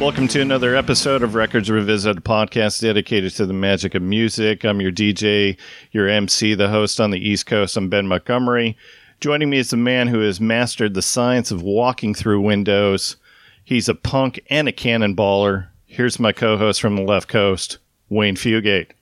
[0.00, 4.64] Welcome to another episode of Records Revisited, a podcast dedicated to the magic of music.
[4.64, 5.58] I'm your DJ,
[5.90, 7.76] your MC, the host on the East Coast.
[7.76, 8.76] I'm Ben Montgomery.
[9.18, 13.16] Joining me is a man who has mastered the science of walking through windows.
[13.64, 15.66] He's a punk and a cannonballer.
[15.86, 18.92] Here's my co host from the left coast, Wayne Fugate.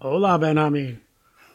[0.00, 1.02] Hola, Benjamin.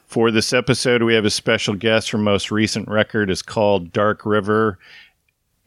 [0.06, 3.32] For this episode, we have a special guest from most recent record.
[3.32, 4.78] is called Dark River,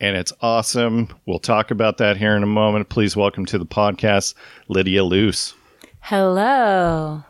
[0.00, 1.08] and it's awesome.
[1.26, 2.88] We'll talk about that here in a moment.
[2.88, 4.34] Please welcome to the podcast,
[4.68, 5.54] Lydia Luce.
[6.00, 7.24] Hello.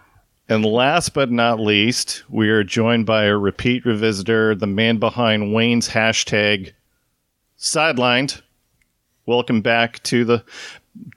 [0.48, 5.54] And last but not least, we are joined by a repeat revisitor, the man behind
[5.54, 6.72] Wayne's hashtag
[7.58, 8.40] sidelined.
[9.26, 10.44] Welcome back to the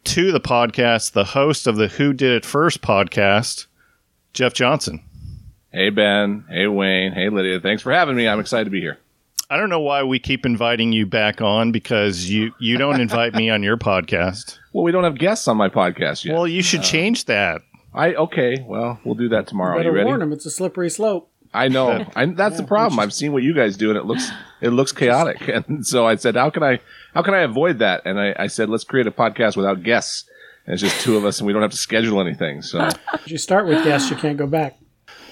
[0.03, 3.67] to the podcast, the host of the Who Did It First podcast,
[4.33, 5.01] Jeff Johnson.
[5.71, 7.59] Hey Ben, hey Wayne, hey Lydia.
[7.61, 8.27] Thanks for having me.
[8.27, 8.99] I'm excited to be here.
[9.51, 13.33] I don't know why we keep inviting you back on because you you don't invite
[13.35, 14.57] me on your podcast.
[14.71, 16.35] Well, we don't have guests on my podcast yet.
[16.35, 17.61] Well, you should uh, change that.
[17.93, 18.63] I okay.
[18.65, 19.75] Well, we'll do that tomorrow.
[19.75, 20.05] Better you ready?
[20.05, 20.31] warn them.
[20.31, 21.29] It's a slippery slope.
[21.53, 22.05] I know.
[22.15, 22.97] I, that's the problem.
[23.01, 25.41] I've seen what you guys do, and it looks it looks chaotic.
[25.67, 26.79] And so I said, how can I
[27.13, 28.03] how can I avoid that?
[28.05, 30.29] And I, I said, let's create a podcast without guests.
[30.65, 32.61] And it's just two of us, and we don't have to schedule anything.
[32.61, 34.77] So If you start with guests, you can't go back.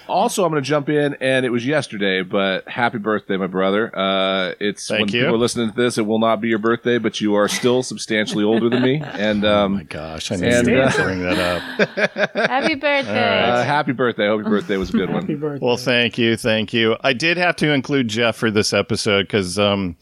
[0.09, 3.95] Also, I'm going to jump in, and it was yesterday, but happy birthday, my brother.
[3.97, 5.21] Uh, it's Thank when you.
[5.21, 7.83] people are listening to this, it will not be your birthday, but you are still
[7.83, 9.01] substantially older than me.
[9.19, 12.29] And um, My gosh, I knew And, you uh, going to bring that up.
[12.49, 13.49] Happy birthday.
[13.49, 14.25] uh, happy birthday!
[14.25, 15.39] I hope your birthday was a good Happy one.
[15.39, 15.65] birthday.
[15.65, 16.95] Well, thank you, thank you.
[17.01, 19.95] I did have to include Jeff for this episode because um,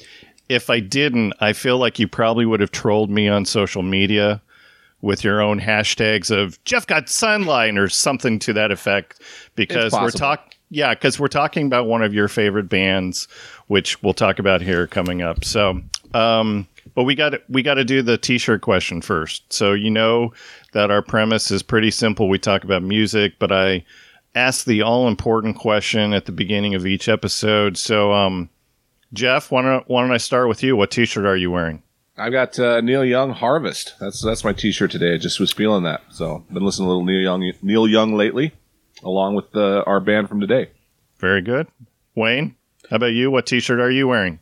[0.50, 4.42] if I didn't, I feel like you probably would have trolled me on social media
[5.02, 9.22] with your own hashtags of Jeff got sunline or something to that effect.
[9.56, 10.20] Because we're possible.
[10.20, 13.28] talk, yeah, because we're talking about one of your favorite bands,
[13.68, 15.46] which we'll talk about here coming up.
[15.46, 15.82] So,
[16.14, 19.52] um, but we got we got to do the t-shirt question first.
[19.54, 20.34] So you know
[20.74, 22.28] that our premise is pretty simple.
[22.28, 23.86] We talk about music, but I
[24.36, 27.78] ask the all important question at the beginning of each episode.
[27.78, 28.50] So, um,
[29.14, 30.76] Jeff, why don't, why don't I start with you?
[30.76, 31.82] What t shirt are you wearing?
[32.18, 33.94] I got uh, Neil Young Harvest.
[34.00, 35.14] That's that's my T-shirt today.
[35.14, 38.14] I just was feeling that, so been listening to a little Neil Young Neil Young
[38.16, 38.54] lately,
[39.04, 40.72] along with uh, our band from today.
[41.20, 41.68] Very good.
[42.16, 42.56] Wayne,
[42.90, 43.30] how about you?
[43.30, 44.40] What t shirt are you wearing?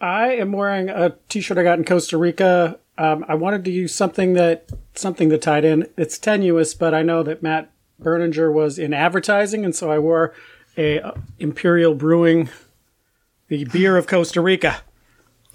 [0.00, 2.78] I am wearing a T-shirt I got in Costa Rica.
[2.98, 5.88] Um, I wanted to use something that something that tied in.
[5.96, 7.70] It's tenuous, but I know that Matt
[8.00, 10.34] Berninger was in advertising, and so I wore
[10.76, 12.50] a uh, Imperial Brewing,
[13.48, 14.82] the beer of Costa Rica.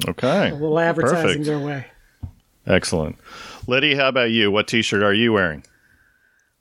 [0.07, 0.50] Okay.
[0.50, 1.45] A little advertising Perfect.
[1.45, 1.85] their way.
[2.67, 3.17] Excellent.
[3.67, 4.51] Liddy, how about you?
[4.51, 5.63] What t shirt are you wearing?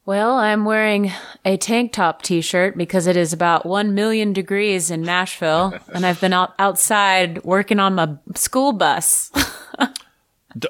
[0.06, 1.12] well, I'm wearing
[1.45, 6.05] a tank top t shirt because it is about 1 million degrees in Nashville, and
[6.05, 9.31] I've been out- outside working on my school bus.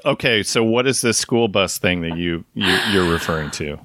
[0.05, 3.79] Okay, so what is this school bus thing that you, you you're referring to?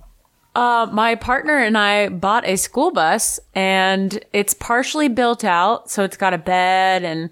[0.55, 5.91] Uh, my partner and I bought a school bus, and it's partially built out.
[5.91, 7.31] So it's got a bed and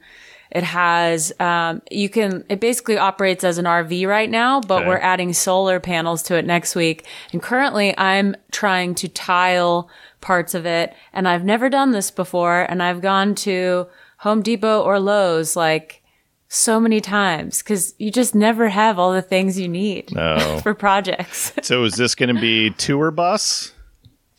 [0.55, 4.89] it has, um, you can, it basically operates as an RV right now, but Okay.
[4.89, 7.05] we're adding solar panels to it next week.
[7.33, 10.95] And currently I'm trying to tile parts of it.
[11.13, 12.63] And I've never done this before.
[12.63, 13.89] And I've gone to
[14.19, 16.03] Home Depot or Lowe's like
[16.49, 20.61] so many times because you just never have all the things you need No.
[20.63, 21.53] for projects.
[21.63, 23.73] so is this going to be tour bus?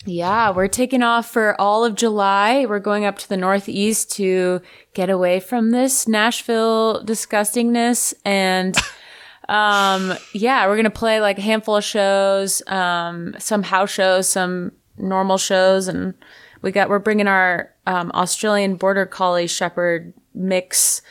[0.07, 2.67] Yeah, we're taking off for all of July.
[2.67, 4.61] We're going up to the Northeast to
[4.93, 8.13] get away from this Nashville disgustingness.
[8.23, 8.77] And,
[9.49, 14.29] um, yeah, we're going to play like a handful of shows, um, some house shows,
[14.29, 15.87] some normal shows.
[15.87, 16.13] And
[16.61, 21.01] we got, we're bringing our, um, Australian Border Collie Shepherd mix,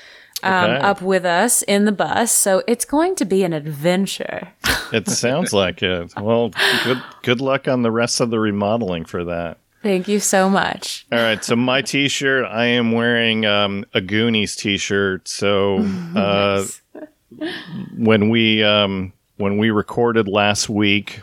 [0.45, 0.81] um, Okay.
[0.87, 2.31] up with us in the bus.
[2.33, 4.49] So it's going to be an adventure.
[4.93, 6.13] It sounds like it.
[6.17, 6.53] Well,
[6.85, 9.59] good good luck on the rest of the remodeling for that.
[9.83, 11.05] Thank you so much.
[11.11, 15.27] All right, so my T-shirt, I am wearing um, a Goonies T-shirt.
[15.27, 15.79] So
[16.17, 16.65] uh,
[17.97, 21.23] when we um, when we recorded last week,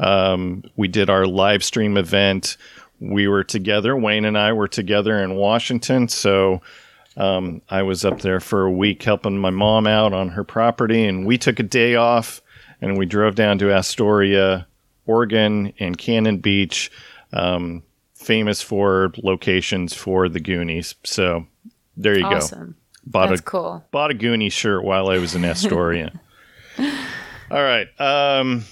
[0.00, 2.56] um, we did our live stream event.
[3.00, 3.96] We were together.
[3.96, 6.08] Wayne and I were together in Washington.
[6.08, 6.62] So
[7.18, 11.04] um, I was up there for a week helping my mom out on her property,
[11.04, 12.40] and we took a day off
[12.80, 14.66] and we drove down to Astoria,
[15.04, 16.92] Oregon, and Cannon Beach,
[17.32, 17.82] um,
[18.14, 20.94] famous for locations for the Goonies.
[21.02, 21.44] So
[21.96, 22.36] there you go.
[22.36, 22.76] Awesome.
[23.04, 23.84] Bought That's a cool.
[23.90, 26.12] bought a Goonie shirt while I was in Astoria.
[26.78, 27.88] All right.
[27.98, 28.64] Um,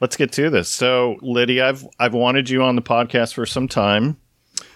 [0.00, 0.68] let's get to this.
[0.68, 4.16] So, Lydia, I've I've wanted you on the podcast for some time.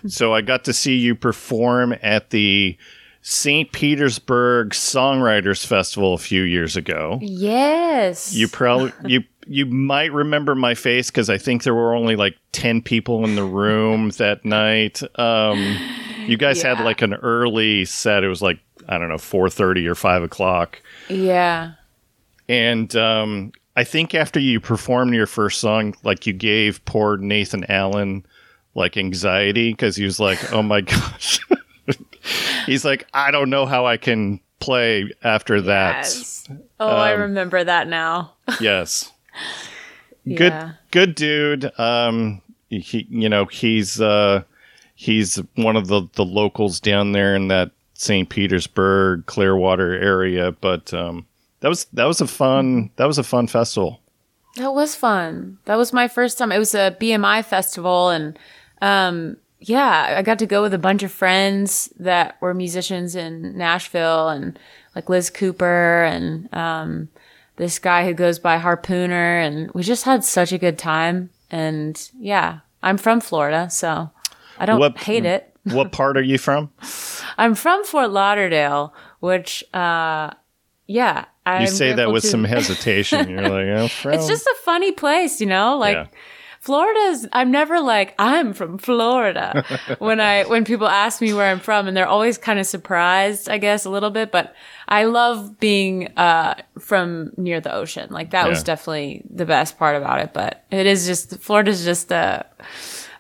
[0.07, 2.77] So I got to see you perform at the
[3.23, 3.71] St.
[3.73, 7.19] Petersburg Songwriters Festival a few years ago.
[7.21, 8.35] Yes.
[8.35, 12.37] You probably you you might remember my face because I think there were only like
[12.53, 15.03] ten people in the room that night.
[15.19, 15.77] Um,
[16.27, 18.25] you guys had like an early set.
[18.25, 21.73] It was like I don't know four thirty or five o'clock, yeah.
[22.49, 27.65] and um, I think after you performed your first song, like you gave poor Nathan
[27.71, 28.25] Allen
[28.75, 31.41] like anxiety because he was like, "Oh my gosh."
[32.67, 36.05] He's like, I don't know how I can play after that.
[36.05, 36.49] Yes.
[36.79, 38.35] Oh, I Um, remember that now.
[38.61, 39.11] Yes.
[40.25, 40.37] Yeah.
[40.37, 41.79] Good good dude.
[41.81, 44.43] Um he you know, he's uh
[44.95, 48.29] he's one of the the locals down there in that St.
[48.29, 51.27] Petersburg, Clearwater area, but um
[51.61, 54.01] that was that was a fun that was a fun festival.
[54.57, 55.59] That was fun.
[55.65, 56.53] That was my first time.
[56.53, 58.39] It was a BMI festival and
[58.81, 63.57] um yeah, I got to go with a bunch of friends that were musicians in
[63.59, 64.59] Nashville and
[64.97, 67.09] like Liz Cooper and um
[67.57, 72.11] this guy who goes by Harpooner and we just had such a good time and
[72.19, 74.11] yeah, I'm from Florida, so
[74.59, 75.47] I don't What- hate it.
[75.65, 76.71] What part are you from?
[77.37, 80.31] I'm from Fort Lauderdale, which uh
[80.87, 83.29] yeah, I'm You say that with to- some hesitation.
[83.29, 84.15] You're like, oh, from.
[84.15, 85.77] It's just a funny place, you know?
[85.77, 86.07] Like Yeah.
[86.61, 89.65] Florida's I'm never like I'm from Florida
[89.99, 93.49] when I when people ask me where I'm from and they're always kind of surprised,
[93.49, 94.55] I guess a little bit, but
[94.87, 98.11] I love being uh from near the ocean.
[98.11, 102.13] Like that was definitely the best part about it, but it is just Florida's just
[102.13, 102.43] uh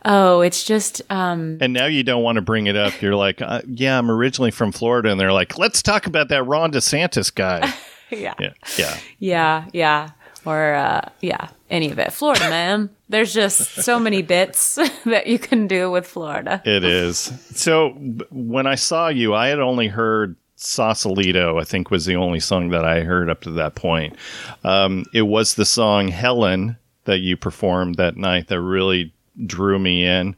[0.04, 3.00] oh, it's just um And now you don't want to bring it up.
[3.00, 6.44] You're like, uh, yeah, I'm originally from Florida, and they're like, let's talk about that
[6.44, 7.72] Ron DeSantis guy.
[8.10, 8.34] yeah.
[8.38, 8.98] yeah, yeah.
[9.18, 10.10] Yeah, yeah.
[10.44, 12.12] Or uh yeah, any of it.
[12.12, 12.90] Florida, man.
[13.10, 16.62] There's just so many bits that you can do with Florida.
[16.64, 17.18] It is.
[17.54, 17.90] So
[18.30, 22.68] when I saw you, I had only heard Sausalito, I think was the only song
[22.68, 24.14] that I heard up to that point.
[24.62, 29.12] Um, it was the song Helen that you performed that night that really
[29.44, 30.36] drew me in.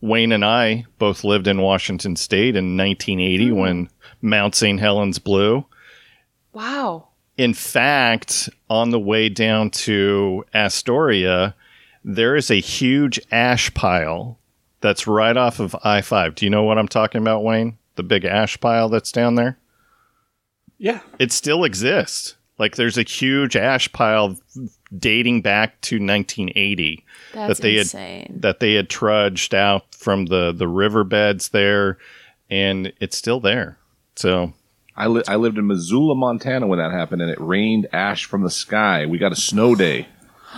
[0.00, 3.88] Wayne and I both lived in Washington State in 1980 when
[4.22, 4.78] Mount St.
[4.78, 5.66] Helens blew.
[6.52, 7.08] Wow.
[7.36, 11.56] In fact, on the way down to Astoria,
[12.04, 14.38] there is a huge ash pile
[14.80, 16.34] that's right off of I 5.
[16.34, 17.78] Do you know what I'm talking about, Wayne?
[17.96, 19.58] The big ash pile that's down there?
[20.78, 21.00] Yeah.
[21.18, 22.36] It still exists.
[22.58, 24.38] Like there's a huge ash pile
[24.96, 28.26] dating back to 1980 That's that they insane.
[28.26, 31.98] had that they had trudged out from the the riverbeds there
[32.48, 33.78] and it's still there.
[34.14, 34.52] So
[34.96, 38.42] I, li- I lived in Missoula, Montana when that happened, and it rained ash from
[38.42, 39.06] the sky.
[39.06, 40.06] We got a snow day.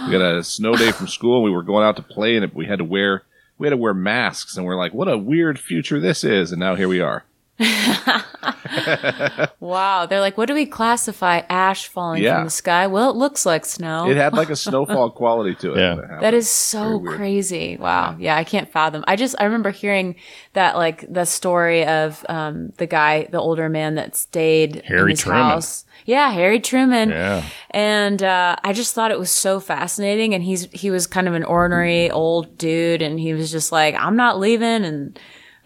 [0.05, 1.37] We got a snow day from school.
[1.37, 3.23] And we were going out to play, and we had to wear
[3.59, 4.57] we had to wear masks.
[4.57, 7.25] And we're like, "What a weird future this is!" And now here we are.
[9.61, 10.07] wow.
[10.07, 12.37] They're like, what do we classify ash falling Yeah.
[12.37, 12.87] from the sky?
[12.87, 14.11] Well, it looks like snow.
[14.11, 15.79] It had like a snowfall quality to it.
[15.79, 15.95] Yeah.
[15.95, 16.23] when it happened.
[16.23, 17.77] that is so crazy.
[17.77, 18.17] Wow.
[18.19, 19.05] Yeah, I can't fathom.
[19.07, 20.17] I just I remember hearing
[20.53, 25.13] that like the story of um the guy, the older man that stayed in Harry
[25.13, 25.43] his Truman.
[25.43, 25.85] house.
[26.05, 27.11] Yeah, Harry Truman.
[27.11, 27.43] Yeah.
[27.71, 30.35] And uh, I just thought it was so fascinating.
[30.35, 33.95] And he's he was kind of an ornery old dude, and he was just like,
[33.97, 35.19] "I'm not leaving." And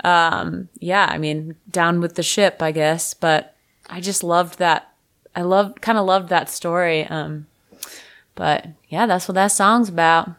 [0.04, 3.14] um, yeah, I mean, down with the ship, I guess.
[3.14, 3.54] But
[3.88, 4.92] I just loved that.
[5.34, 7.06] I love kind of loved that story.
[7.06, 7.46] Um,
[8.34, 10.30] but yeah, that's what that song's about.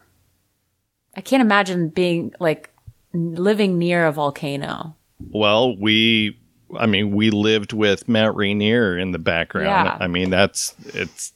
[1.16, 2.70] I can't imagine being like
[3.12, 4.96] living near a volcano.
[5.30, 6.38] Well, we,
[6.76, 9.66] I mean, we lived with Mount Rainier in the background.
[9.66, 9.96] Yeah.
[10.00, 11.32] I mean, that's it's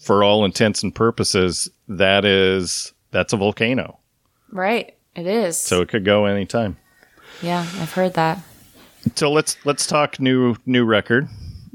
[0.00, 3.98] for all intents and purposes that is that's a volcano,
[4.50, 4.94] Right.
[5.14, 5.58] It is.
[5.58, 6.76] so it could go anytime.
[7.42, 8.38] Yeah, I've heard that.
[9.14, 11.28] So let's let's talk new new record.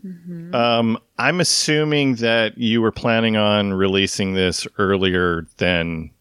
[0.05, 0.53] Mm-hmm.
[0.53, 6.11] Um, I'm assuming that you were planning on releasing this earlier than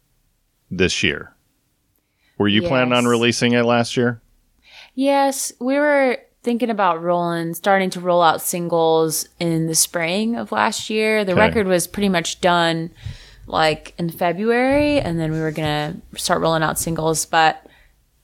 [0.71, 1.35] this year.
[2.39, 4.21] Were you planning on releasing it last year?
[4.95, 10.51] Yes, we were thinking about rolling, starting to roll out singles in the spring of
[10.53, 11.25] last year.
[11.25, 11.41] The Okay.
[11.41, 12.91] record was pretty much done
[13.47, 17.27] like in February, and then we were gonna start rolling out singles.
[17.27, 17.65] But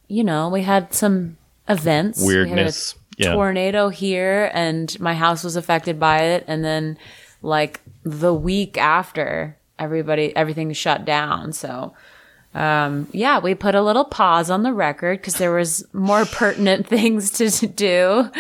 [0.09, 1.37] you know, we had some
[1.69, 2.95] events, We had a Weirdness.
[3.17, 3.33] Yeah.
[3.35, 6.45] tornado here, and my house was affected by it.
[6.47, 6.99] And then,
[7.43, 11.53] like the week after, everybody everything shut down.
[11.53, 11.95] So
[12.55, 16.87] um, yeah, we put a little pause on the record because there was more pertinent
[16.87, 18.31] things to, to do.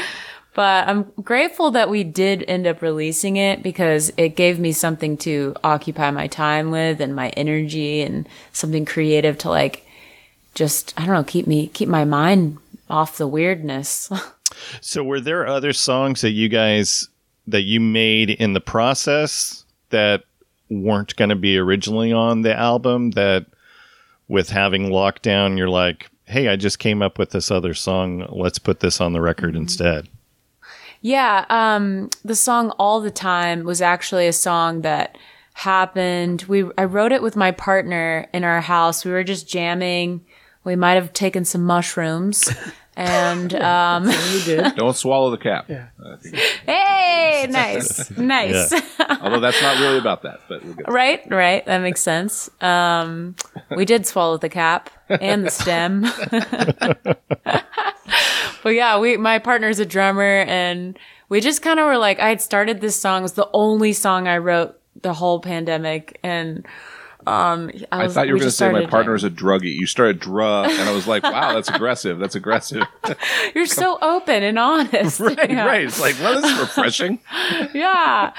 [0.54, 5.16] But I'm grateful that we did end up releasing it because it gave me something
[5.18, 9.86] to occupy my time with and my energy and something creative to like
[10.58, 12.58] just I don't know keep me keep my mind
[12.90, 14.10] off the weirdness.
[14.80, 17.08] So, were there other songs that you guys
[17.46, 20.24] that you made in the process that
[20.68, 23.10] weren't going to be originally on the album?
[23.12, 23.46] That
[24.26, 28.26] with having lockdown, you're like, hey, I just came up with this other song.
[28.30, 29.62] Let's put this on the record Mm-hmm.
[29.62, 30.08] instead.
[31.02, 35.16] Yeah, um, the song "All the Time" was actually a song that
[35.54, 36.42] happened.
[36.48, 39.04] We I wrote it with my partner in our house.
[39.04, 40.24] We were just jamming.
[40.64, 42.52] We might have taken some mushrooms,
[42.96, 44.04] and um,
[44.76, 45.66] Don't swallow the cap.
[45.68, 45.86] Yeah.
[46.66, 48.72] hey, nice, nice.
[49.20, 51.64] Although that's not really about that, but we'll get Right, right.
[51.66, 52.50] That makes sense.
[52.60, 53.36] Um,
[53.74, 56.02] we did swallow the cap and the stem.
[58.62, 60.98] but yeah, we my partner's a drummer and
[61.28, 63.92] we just kind of were like I had started this song it was the only
[63.92, 66.66] song I wrote the whole pandemic and
[67.28, 69.74] um I, I thought you were going to say my partner is a druggie.
[69.74, 72.18] You started drug, and I was like, wow, that's aggressive.
[72.18, 72.84] That's aggressive.
[73.54, 75.20] You're so open and honest.
[75.28, 75.66] right, Yeah.
[75.66, 75.84] right.
[75.84, 77.20] It's like, well, this is refreshing.
[77.74, 78.32] Yeah.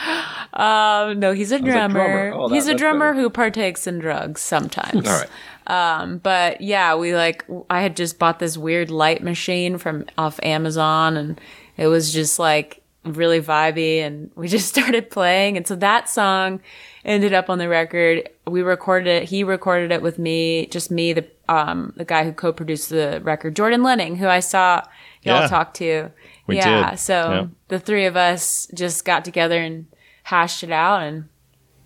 [0.54, 1.94] Um no, he's a drummer.
[1.94, 2.32] drummer.
[2.34, 3.22] Oh, that- he's a drummer better.
[3.22, 5.08] who partakes in drugs sometimes.
[5.08, 5.30] All right.
[5.68, 10.40] Um, but yeah, we like, I had just bought this weird light machine from off
[10.42, 11.40] Amazon and
[11.78, 15.58] it was just like really vibey and we just started playing.
[15.58, 16.62] And so that song
[17.06, 18.30] ended up on the record.
[18.46, 19.24] We recorded it.
[19.30, 23.56] He recorded it with me, just me, the, um, the guy who co-produced the record,
[23.56, 24.84] Jordan Lehning, who I saw
[25.24, 25.48] y'all Yeah.
[25.48, 26.12] talk to.
[26.48, 26.92] We yeah.
[26.92, 27.00] did.
[27.00, 27.48] So Yeah.
[27.70, 29.86] the three of us just got together and
[30.24, 31.26] hashed it out and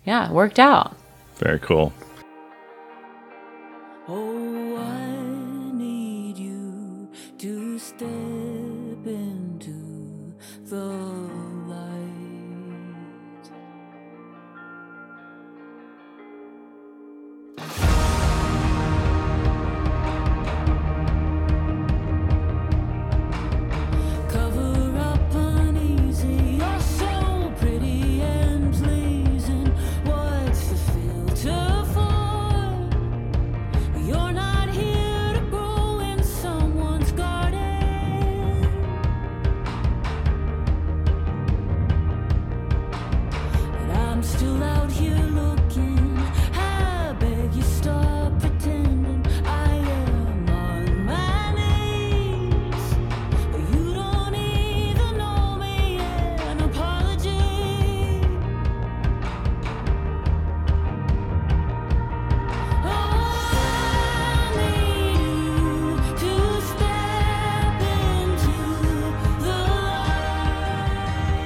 [0.04, 0.96] yeah, it worked out.
[1.36, 1.92] Very cool.
[4.06, 4.93] Oh, I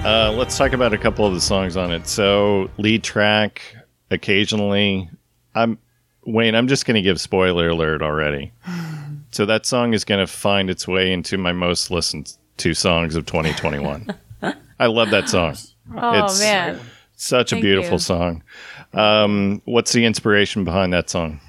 [0.08, 2.06] Uh, let's talk about a couple of the songs on it.
[2.06, 3.60] So, lead track,
[4.10, 5.10] occasionally.
[5.54, 5.76] I'm
[6.24, 6.54] Wayne.
[6.54, 8.52] I'm just going to give spoiler alert already.
[9.30, 13.14] So that song is going to find its way into my most listened to songs
[13.14, 14.08] of 2021.
[14.80, 15.54] I love that song.
[15.94, 16.80] Oh It's- man.
[17.14, 17.98] Such a beautiful you.
[17.98, 18.42] song.
[18.94, 21.40] Um, what's the inspiration behind that song?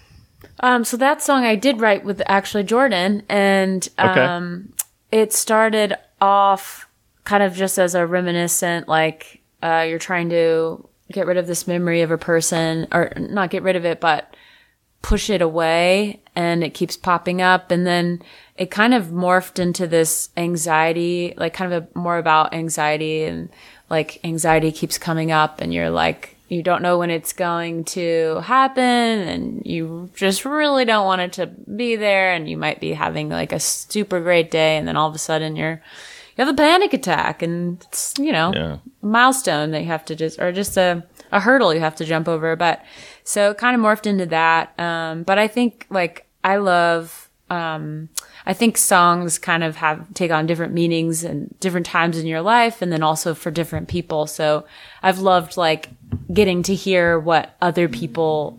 [0.59, 4.19] Um, so that song I did write with actually Jordan, and Okay.
[4.25, 4.73] um,
[5.09, 6.88] it started off
[7.29, 11.67] kind of just as a reminiscent, like uh, you're trying to get rid of this
[11.67, 14.35] memory of a person, or not get rid of it, but
[15.03, 18.19] push it away, and it keeps popping up, and then
[18.55, 23.49] it kind of morphed into this anxiety, like kind of a, more about anxiety, and
[23.91, 28.41] like anxiety keeps coming up, and you're like you don't know when it's going to
[28.43, 32.93] happen and you just really don't want it to be there and you might be
[32.93, 35.79] having like a super great day and then all of a sudden you're
[36.39, 38.77] you have a panic attack and it's you know Yeah.
[39.03, 42.05] a milestone that you have to just or just a, a hurdle you have to
[42.05, 42.55] jump over.
[42.55, 42.81] But
[43.23, 44.79] so it kind of morphed into that.
[44.79, 48.07] Um but i think like i love um
[48.45, 52.41] i think songs kind of have take on different meanings and different times in your
[52.41, 54.25] life and then also for different people.
[54.25, 54.65] So
[55.03, 55.89] i've loved like
[56.33, 58.57] getting to hear what other people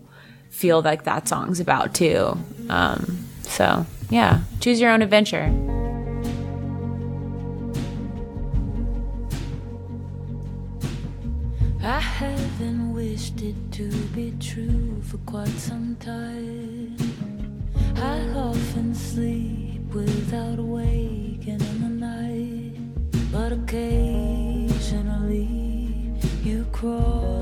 [0.51, 2.37] feel like that song's about too.
[2.69, 4.41] Um so yeah.
[4.59, 5.47] Choose your own adventure
[11.83, 16.95] I haven't wished it to be true for quite some time.
[17.95, 22.77] I often sleep without waking in the night,
[23.31, 25.49] but occasionally
[26.43, 27.40] you cross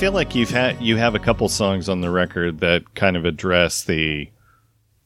[0.00, 3.26] feel like you've had you have a couple songs on the record that kind of
[3.26, 4.26] address the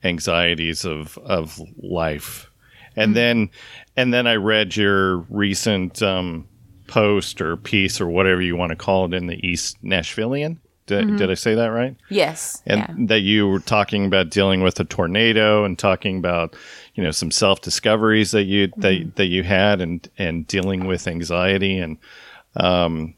[0.04, 2.48] anxieties of of life,
[2.94, 3.50] and then
[3.96, 6.46] and then I read your recent um,
[6.86, 10.58] post or piece or whatever you want to call it in the East Nashvillian.
[10.86, 11.96] Did, did I say that right?
[12.08, 12.62] Yes.
[12.64, 13.06] and yeah.
[13.06, 16.54] that you were talking about dealing with a tornado and talking about
[16.94, 21.08] you know some self discoveries that you that, that you had and and dealing with
[21.08, 21.98] anxiety and
[22.54, 23.14] um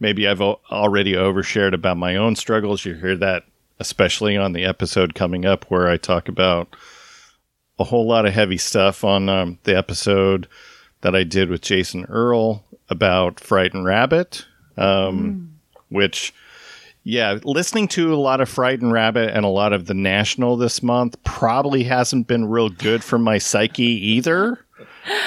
[0.00, 3.44] maybe I've already overshared about my own struggles you hear that
[3.78, 6.74] especially on the episode coming up where I talk about
[7.78, 10.48] a whole lot of heavy stuff on um, the episode
[11.00, 16.32] that I did with Jason Earl about Frightened Rabbit um which
[17.02, 20.82] yeah, listening to a lot of Frightened Rabbit and a lot of The National this
[20.82, 24.64] month probably hasn't been real good for my psyche either.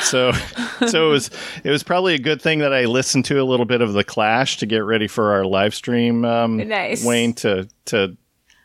[0.02, 0.32] So,
[0.88, 1.30] so it was
[1.64, 4.04] it was probably a good thing that I listened to a little bit of The
[4.04, 6.26] Clash to get ready for our live stream.
[6.26, 7.04] Um, Nice.
[7.06, 8.16] Wayne to to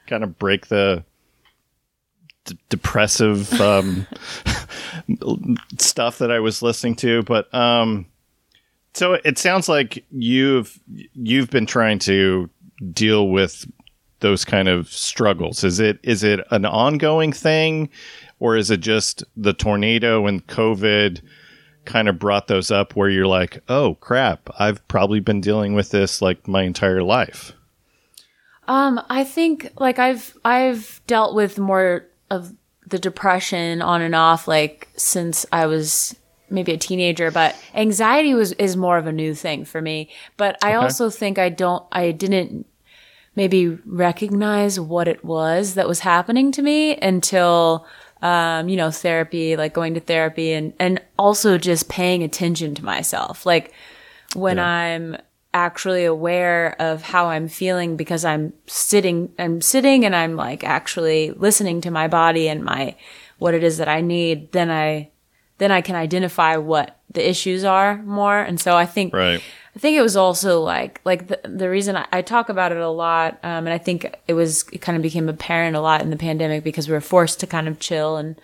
[0.06, 1.04] kind of break the
[2.44, 4.06] d- depressive um,
[5.78, 8.06] stuff that I was listening to, but um,
[8.94, 10.78] so it sounds like you've
[11.14, 12.50] you've been trying to
[12.92, 13.66] deal with
[14.20, 15.62] those kind of struggles.
[15.64, 17.90] Is it is it an ongoing thing,
[18.40, 21.20] or is it just the tornado and COVID
[21.84, 25.90] kind of brought those up where you're like, oh crap, I've probably been dealing with
[25.90, 27.52] this like my entire life.
[28.68, 32.54] Um, I think like I've I've dealt with more of
[32.86, 36.14] the depression on and off like since I was
[36.50, 40.10] maybe a teenager, but anxiety was is more of a new thing for me.
[40.36, 42.66] But I also think I don't I didn't
[43.34, 47.86] maybe recognize what it was that was happening to me until
[48.22, 52.84] um, you know, therapy, like going to therapy and and also just paying attention to
[52.84, 53.46] myself.
[53.46, 53.72] Like
[54.34, 55.16] when I'm
[55.54, 61.30] actually aware of how I'm feeling because I'm sitting I'm sitting and I'm like actually
[61.32, 62.96] listening to my body and my
[63.38, 65.10] what it is that I need, then I
[65.58, 68.38] then I can identify what the issues are more.
[68.38, 69.42] And so I think Right.
[69.78, 72.78] I think it was also like like the the reason I, I talk about it
[72.78, 76.02] a lot, um, and I think it was it kind of became apparent a lot
[76.02, 78.34] in the pandemic because we were forced to kind of chill and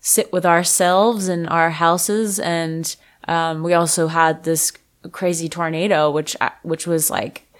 [0.00, 2.94] sit with ourselves in our houses, and
[3.26, 4.70] um, we also had this
[5.10, 7.50] crazy tornado, which which was like,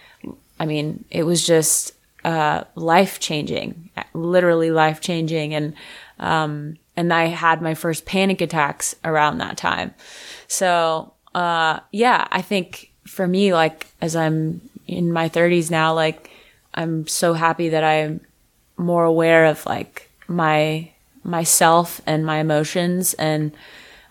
[0.61, 1.94] I mean, it was just
[2.27, 5.73] uh, life changing, literally life changing, and
[6.18, 9.94] um, and I had my first panic attacks around that time.
[10.47, 12.88] So uh, yeah, I think
[13.18, 16.31] for me, like as I'm in my 30s now, like
[16.72, 18.20] I'm so happy that I'm
[18.76, 20.92] more aware of like my
[21.24, 23.50] myself and my emotions, and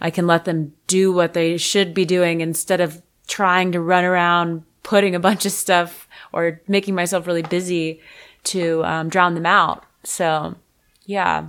[0.02, 4.04] I can let them do what they should be doing instead of trying to run
[4.04, 8.02] around putting a bunch of stuff or making myself really busy
[8.44, 9.86] to um, drown them out.
[10.04, 10.56] So
[11.06, 11.48] yeah,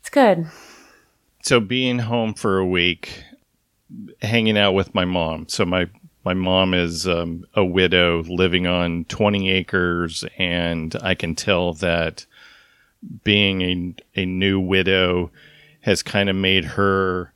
[0.00, 0.46] it's good.
[1.42, 3.22] so being home for a week
[4.22, 5.48] hanging out with my mom.
[5.48, 5.88] So my
[6.24, 12.26] my mom is um, a widow living on 20 acres and i can tell that
[13.24, 15.30] being a, a new widow
[15.82, 17.32] has kind of made her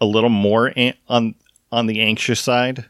[0.00, 1.34] a little more an- on
[1.72, 2.86] on the anxious side.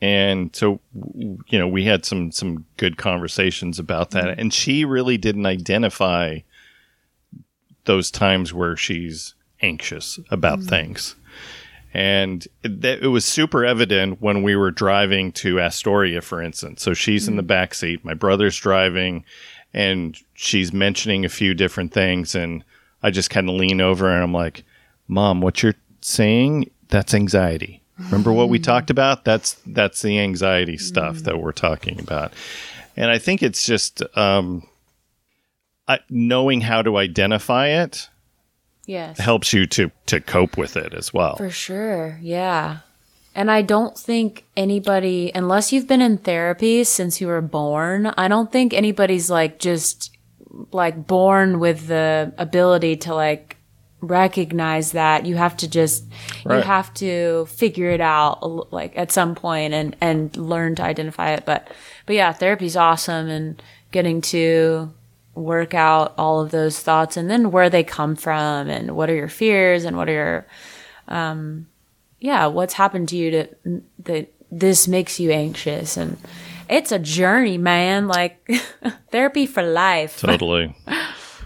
[0.00, 4.38] And so you know we had some some good conversations about that.
[4.38, 6.38] And she really didn't identify
[7.84, 11.14] those times where she's anxious about things.
[11.96, 16.82] And it, it was super evident when we were driving to Astoria, for instance.
[16.82, 19.24] So she's in the back seat, my brother's driving,
[19.72, 22.34] and she's mentioning a few different things.
[22.34, 22.62] And
[23.02, 24.64] I just kind of lean over and I'm like,
[25.08, 27.80] Mom, what you're saying, that's anxiety.
[27.98, 29.24] Remember what we talked about?
[29.24, 32.34] That's that's the anxiety stuff that we're talking about.
[32.94, 34.68] And I think it's just um,
[35.88, 38.10] I, knowing how to identify it
[38.86, 39.18] Yes.
[39.18, 41.36] helps you to to cope with it as well.
[41.36, 42.18] For sure.
[42.22, 42.78] Yeah.
[43.34, 48.28] And I don't think anybody, unless you've been in therapy since you were born, I
[48.28, 50.16] don't think anybody's like just
[50.72, 53.58] like born with the ability to like
[54.00, 55.26] recognize that.
[55.26, 56.04] You have to just,
[56.44, 61.32] you have to figure it out like at some point and, and learn to identify
[61.32, 61.44] it.
[61.44, 61.68] But,
[62.06, 64.94] but yeah, therapy's awesome and getting to
[65.36, 69.14] work out all of those thoughts and then where they come from and what are
[69.14, 70.46] your fears and what are your
[71.08, 71.66] um,
[72.20, 76.16] yeah, what's happened to you to that this makes you anxious and
[76.68, 78.08] it's a journey, man.
[78.08, 78.50] Like
[79.10, 80.18] therapy for life.
[80.20, 80.76] Totally.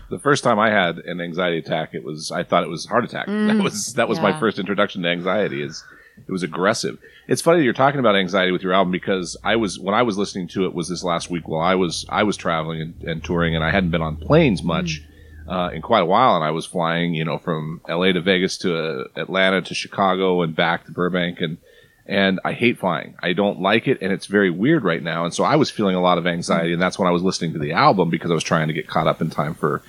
[0.09, 3.05] The first time I had an anxiety attack, it was I thought it was heart
[3.05, 3.27] attack.
[3.29, 3.63] that mm.
[3.63, 5.63] was that was my first introduction to anxiety.
[5.63, 5.85] Is
[6.31, 6.97] it was aggressive.
[7.27, 10.03] It's funny that you're talking about anxiety with your album because I was when I
[10.03, 13.03] was listening to it was this last week while I was I was traveling and,
[13.03, 15.03] and touring and I hadn't been on planes much
[15.49, 18.13] uh, in quite a while and I was flying you know from L.A.
[18.13, 21.59] to Vegas to uh, Atlanta to Chicago and back to Burbank and
[22.07, 23.17] and I hate flying.
[23.21, 25.25] I don't like it, and it's very weird right now.
[25.25, 27.53] And so I was feeling a lot of anxiety, and that's when I was listening
[27.53, 29.81] to the album because I was trying to get caught up in time for,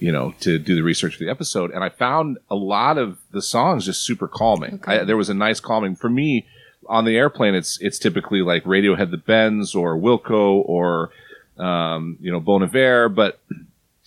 [0.00, 1.70] you know, to do the research for the episode.
[1.70, 4.80] And I found a lot of the songs just super calming.
[4.86, 6.46] I, there was a nice calming for me
[6.86, 7.54] on the airplane.
[7.54, 11.10] It's it's typically like Radiohead, the Bends, or Wilco, or
[11.58, 13.38] um, you know, Bon Iver, but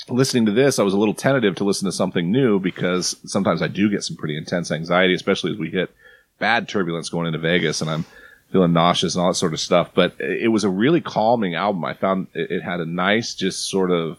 [0.10, 3.62] listening to this, I was a little tentative to listen to something new because sometimes
[3.62, 5.94] I do get some pretty intense anxiety, especially as we hit
[6.40, 8.06] bad turbulence going into Vegas and I'm
[8.52, 9.92] feeling nauseous and all that sort of stuff.
[9.94, 11.86] But it was a really calming album.
[11.86, 14.18] I found it had a nice, just sort of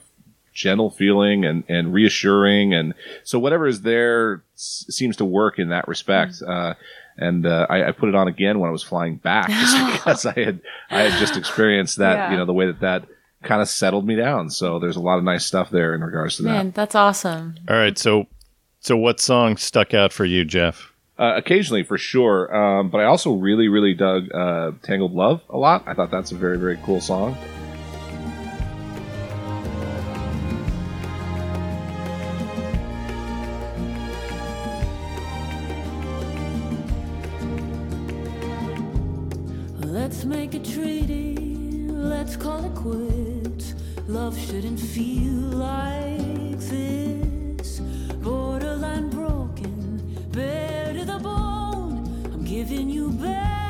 [0.55, 2.73] gentle feeling and, and reassuring.
[2.73, 6.41] And so whatever is there s- seems to work in that respect.
[6.47, 6.75] Uh,
[7.17, 10.27] and uh, I, I put it on again when I was flying back, just because
[10.27, 12.31] I had I had just experienced that, Yeah.
[12.33, 13.05] you know, the way that that
[13.43, 14.49] kind of settled me down.
[14.51, 16.49] So there's a lot of nice stuff there in regards to that.
[16.51, 17.57] Man, that's awesome.
[17.69, 18.27] All right, so
[18.81, 20.93] so what song stuck out for you, Jeff?
[21.19, 22.53] Uh, occasionally, for sure.
[22.55, 25.85] Um, but I also really, really dug uh, Tangled Love a lot.
[25.87, 27.37] I thought that's a very, very cool song.
[40.55, 41.35] A treaty,
[41.89, 43.75] let's call it quits.
[44.07, 47.81] Love shouldn't feel like this.
[48.23, 52.31] Borderline broken, bare to the bone.
[52.33, 53.64] I'm giving you back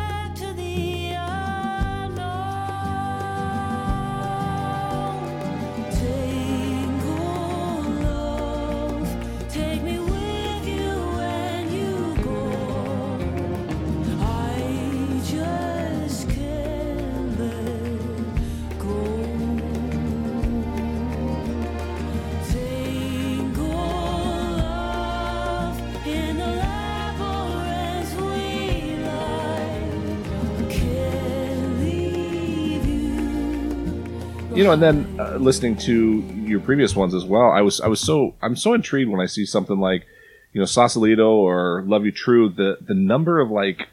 [34.55, 37.89] You know, and then uh, listening to your previous ones as well, I was I
[37.89, 40.07] was so I'm so intrigued when I see something like,
[40.53, 42.49] you know, Sausalito or Love You True.
[42.49, 43.89] The the number of like,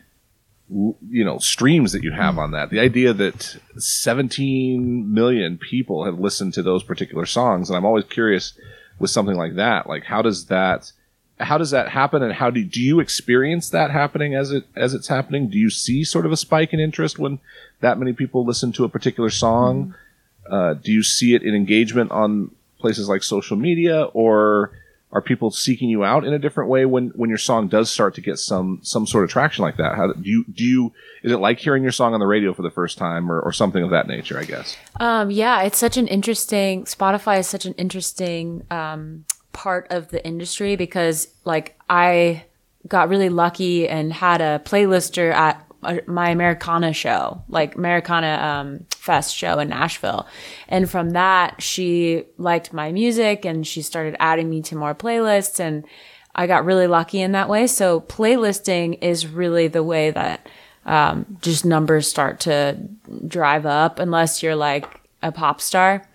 [0.70, 2.70] you know, streams that you have on that.
[2.70, 8.06] The idea that 17 million people have listened to those particular songs, and I'm always
[8.06, 8.54] curious
[9.00, 9.90] with something like that.
[9.90, 10.92] Like, how does that
[11.40, 14.94] how does that happen and how do, do you experience that happening as it as
[14.94, 17.40] it's happening do you see sort of a spike in interest when
[17.80, 19.96] that many people listen to a particular song
[20.50, 24.72] uh, do you see it in engagement on places like social media or
[25.14, 28.16] are people seeking you out in a different way when, when your song does start
[28.16, 31.32] to get some some sort of traction like that how do you do you is
[31.32, 33.84] it like hearing your song on the radio for the first time or, or something
[33.84, 36.86] of that nature i guess Um, yeah, it's such an interesting.
[36.86, 42.46] Spotify is such an interesting um, part of the industry because, like, I
[42.88, 45.66] got really lucky and had a playlister at
[46.06, 50.28] my Americana show, like Americana um, Fest show in Nashville,
[50.68, 55.60] and from that, she liked my music and she started adding me to more playlists,
[55.60, 55.86] and
[56.36, 57.68] I got really lucky in that way.
[57.68, 60.48] So playlisting is really the way that
[60.86, 62.78] um, just numbers start to
[63.28, 64.86] drive up unless you're like
[65.22, 66.08] a pop star.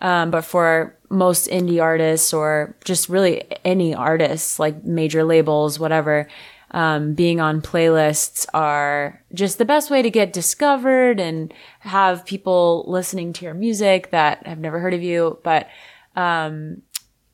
[0.00, 6.28] Um, but for most indie artists or just really any artists, like major labels, whatever,
[6.72, 12.84] um, being on playlists are just the best way to get discovered and have people
[12.86, 15.38] listening to your music that have never heard of you.
[15.42, 15.68] But
[16.16, 16.82] um,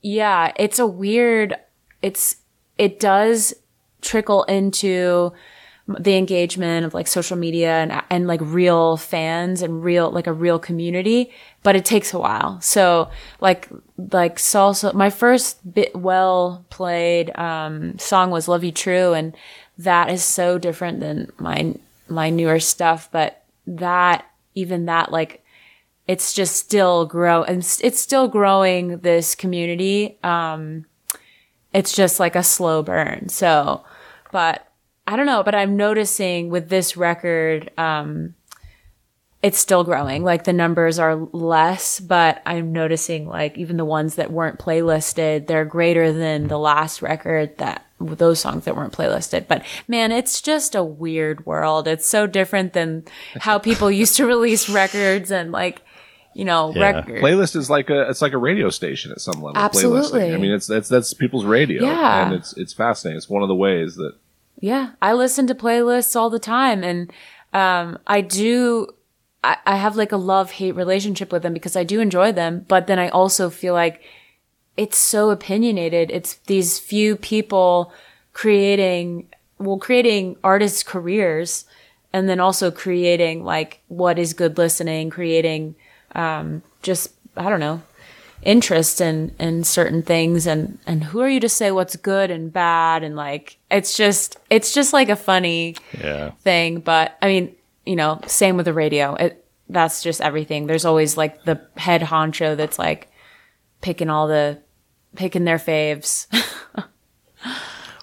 [0.02, 1.56] yeah, it's a weird,
[2.02, 2.36] it's,
[2.78, 3.54] it does
[4.00, 5.32] trickle into
[5.88, 10.32] the engagement of like social media and and like real fans and real like a
[10.32, 11.30] real community
[11.62, 12.60] but it takes a while.
[12.60, 19.12] So like like salsa my first bit well played um song was love you true
[19.12, 19.36] and
[19.78, 21.74] that is so different than my
[22.08, 25.44] my newer stuff but that even that like
[26.06, 30.84] it's just still grow and it's it's still growing this community um
[31.76, 33.28] it's just like a slow burn.
[33.28, 33.84] So
[34.32, 34.66] but
[35.06, 38.34] I don't know, but I'm noticing with this record, um,
[39.42, 40.24] it's still growing.
[40.24, 45.46] Like the numbers are less, but I'm noticing like even the ones that weren't playlisted,
[45.46, 49.46] they're greater than the last record that those songs that weren't playlisted.
[49.46, 51.86] But man, it's just a weird world.
[51.86, 53.04] It's so different than
[53.40, 55.82] how people used to release records and like,
[56.34, 56.90] you know, Yeah.
[56.96, 57.22] record.
[57.22, 60.20] playlist is like a it's like a radio station at some level Absolutely.
[60.20, 60.34] playlisting.
[60.34, 62.26] i mean it's that's that's people's radio Yeah.
[62.26, 64.12] and it's it's fascinating it's one of the ways that
[64.60, 67.12] Yeah, I listen to playlists all the time, and
[67.52, 68.88] um, I do.
[69.44, 72.64] I, I have like a love hate relationship with them because I do enjoy them,
[72.68, 74.02] but then I also feel like
[74.76, 76.10] it's so opinionated.
[76.10, 77.92] It's these few people
[78.32, 81.66] creating, well, creating artists' careers,
[82.12, 85.74] and then also creating like what is good listening, creating
[86.14, 87.82] um, just I don't know
[88.42, 92.52] interest in in certain things and and who are you to say what's good and
[92.52, 96.30] bad and like it's just it's just like a funny Yeah.
[96.42, 99.14] thing but i mean you know same with the radio.
[99.14, 100.66] It that's just everything.
[100.68, 103.10] There's always like the head honcho that's like
[103.80, 104.58] picking all the
[105.16, 106.26] picking their faves.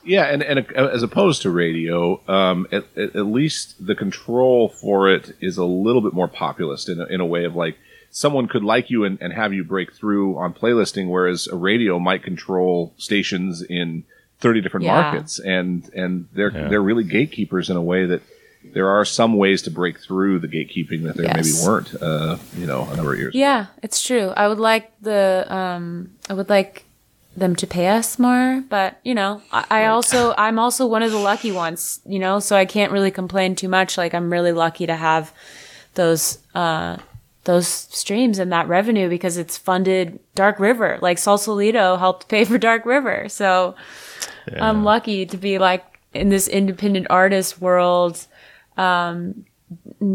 [0.06, 4.67] Yeah, and, and uh, as opposed to radio, um, at, at at least the control
[4.67, 7.78] for it is a little bit more populist in a, in a way of like
[8.15, 11.99] someone could like you and, and have you break through on playlisting, whereas a radio
[11.99, 14.04] might control stations in
[14.39, 14.93] thirty different Yeah.
[15.02, 16.69] markets, and and they're Yeah.
[16.69, 18.21] they're really gatekeepers in a way that
[18.73, 21.36] there are some ways to break through the gatekeeping that there Yes.
[21.36, 23.36] maybe weren't, uh, you know, a number of years.
[23.36, 26.86] yeah it's true i would like the um i would like
[27.36, 31.12] them to pay us more but you know I, I also i'm also one of
[31.12, 34.52] the lucky ones you know so i can't really complain too much like i'm really
[34.54, 35.34] lucky to have
[35.95, 36.97] those uh
[37.46, 42.58] those streams and that revenue because it's funded dark river like Sausalito helped pay for
[42.58, 43.76] dark river so
[44.60, 48.26] i'm lucky to be like in this independent artist world
[48.78, 49.46] um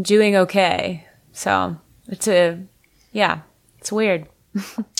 [0.01, 1.75] doing okay so
[2.07, 2.59] it's a
[3.11, 3.41] yeah
[3.77, 4.27] it's weird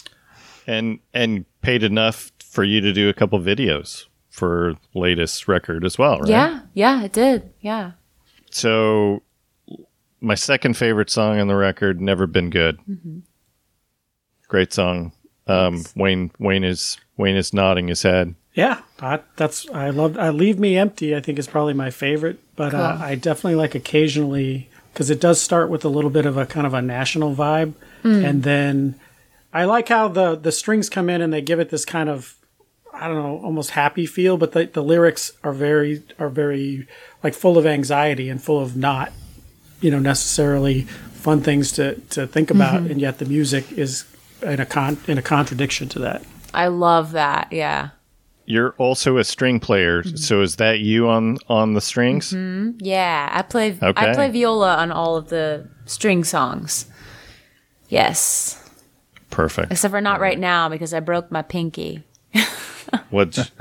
[0.70, 5.98] And and paid enough for you to do a couple videos for latest record as
[5.98, 6.30] well, right?
[6.30, 7.52] Yeah, yeah, it did.
[7.60, 7.94] Yeah.
[8.52, 9.24] So
[10.21, 12.79] my second favorite song on the record, "Never Been Good."
[14.47, 15.12] Great song.
[15.47, 18.36] Um, Wayne Wayne is Wayne is nodding his head.
[18.53, 20.17] Yeah, I, that's I love.
[20.17, 21.15] I leave me empty.
[21.15, 25.39] I think is probably my favorite, but uh, I definitely like occasionally because it does
[25.39, 28.99] start with a little bit of a kind of a national vibe, and then
[29.53, 32.36] I like how the the strings come in and they give it this kind of
[32.93, 36.88] I don't know almost happy feel, but the the lyrics are very are very
[37.23, 39.12] like full of anxiety and full of not
[39.82, 40.84] you know necessarily
[41.20, 42.92] fun things to to think about, mm-hmm.
[42.92, 44.06] and yet the music is
[44.42, 46.24] in a con in a contradiction to that.
[46.54, 47.52] I love that.
[47.52, 47.89] Yeah.
[48.46, 50.15] You're also a string player, mm-hmm.
[50.15, 52.34] so is that you on on the strings?
[52.34, 52.78] Mm-hmm.
[52.80, 53.30] Yeah.
[53.32, 54.12] I play okay.
[54.12, 56.86] I play viola on all of the string songs.
[57.89, 58.56] Yes.
[59.30, 59.72] Perfect.
[59.72, 62.04] Except for not right now because I broke my pinky.
[63.10, 63.52] What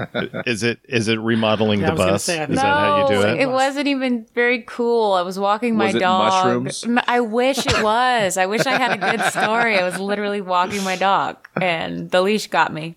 [0.47, 0.81] is it?
[0.85, 2.25] Is it remodeling Yeah, the bus?
[2.25, 3.41] say, is think- that how you do it?
[3.41, 5.13] It wasn't even very cool.
[5.13, 6.33] I was walking my Was it dog.
[6.33, 6.85] mushrooms?
[6.85, 8.37] M- I wish it was.
[8.37, 9.79] I wish I had a good story.
[9.79, 12.97] I was literally walking my dog and the leash got me.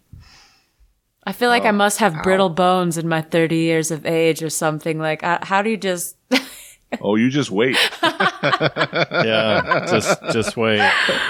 [1.24, 4.50] I feel like I must have brittle bones in my 30 years of age or
[4.50, 4.98] something.
[5.00, 6.18] Like, uh, how do you just.
[7.00, 7.78] Oh, you just wait.
[8.62, 10.78] yeah, just just wait.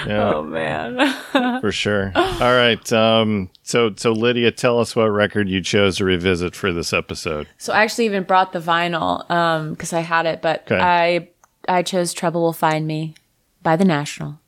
[0.06, 1.60] Yeah, oh, man.
[1.60, 2.12] for sure.
[2.14, 2.92] All right.
[2.92, 3.50] Um.
[3.62, 7.46] So so Lydia, tell us what record you chose to revisit for this episode.
[7.58, 10.80] So I actually even brought the vinyl um, because I had it, but Okay.
[10.80, 11.28] I
[11.68, 13.14] I chose "Trouble Will Find Me"
[13.62, 14.40] by the National.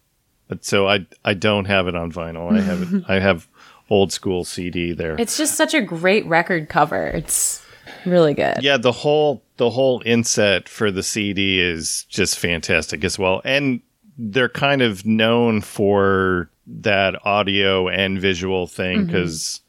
[0.48, 2.52] But so I I don't have it on vinyl.
[2.52, 3.04] I have it.
[3.08, 3.46] I have
[3.88, 5.14] old school CD there.
[5.18, 7.06] It's just such a great record cover.
[7.06, 7.64] It's
[8.04, 8.62] really good.
[8.62, 13.80] yeah, the whole the whole inset for the CD is just fantastic as well, and
[14.18, 19.60] they're kind of known for that audio and visual thing because.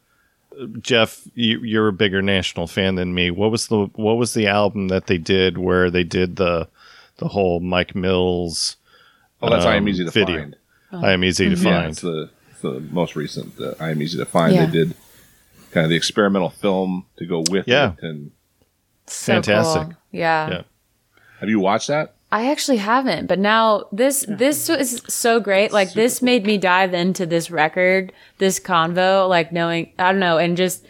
[0.79, 3.29] Jeff, you, you're a bigger national fan than me.
[3.29, 6.69] What was the what was the album that they did where they did the
[7.17, 8.77] the whole Mike Mills
[9.41, 10.37] Oh, that's I am Um, easy to video.
[10.39, 10.55] find.
[10.93, 11.65] I am easy to find.
[11.65, 11.91] Yeah, find.
[11.91, 13.59] it's the, it's the most recent.
[13.59, 14.55] Uh, I am easy to find.
[14.55, 14.65] Yeah.
[14.67, 14.95] They did
[15.71, 17.91] kind of the experimental film to go with Yeah.
[18.01, 18.03] it.
[18.03, 18.31] And
[19.07, 19.83] So Fantastic.
[19.83, 19.93] cool.
[20.11, 20.49] Yeah.
[20.49, 20.61] Yeah.
[21.39, 22.15] have you watched that?
[22.31, 25.71] I actually haven't, but now this this is so great.
[25.71, 30.37] Like this made me dive into this record, this convo, like knowing I don't know,
[30.37, 30.85] and just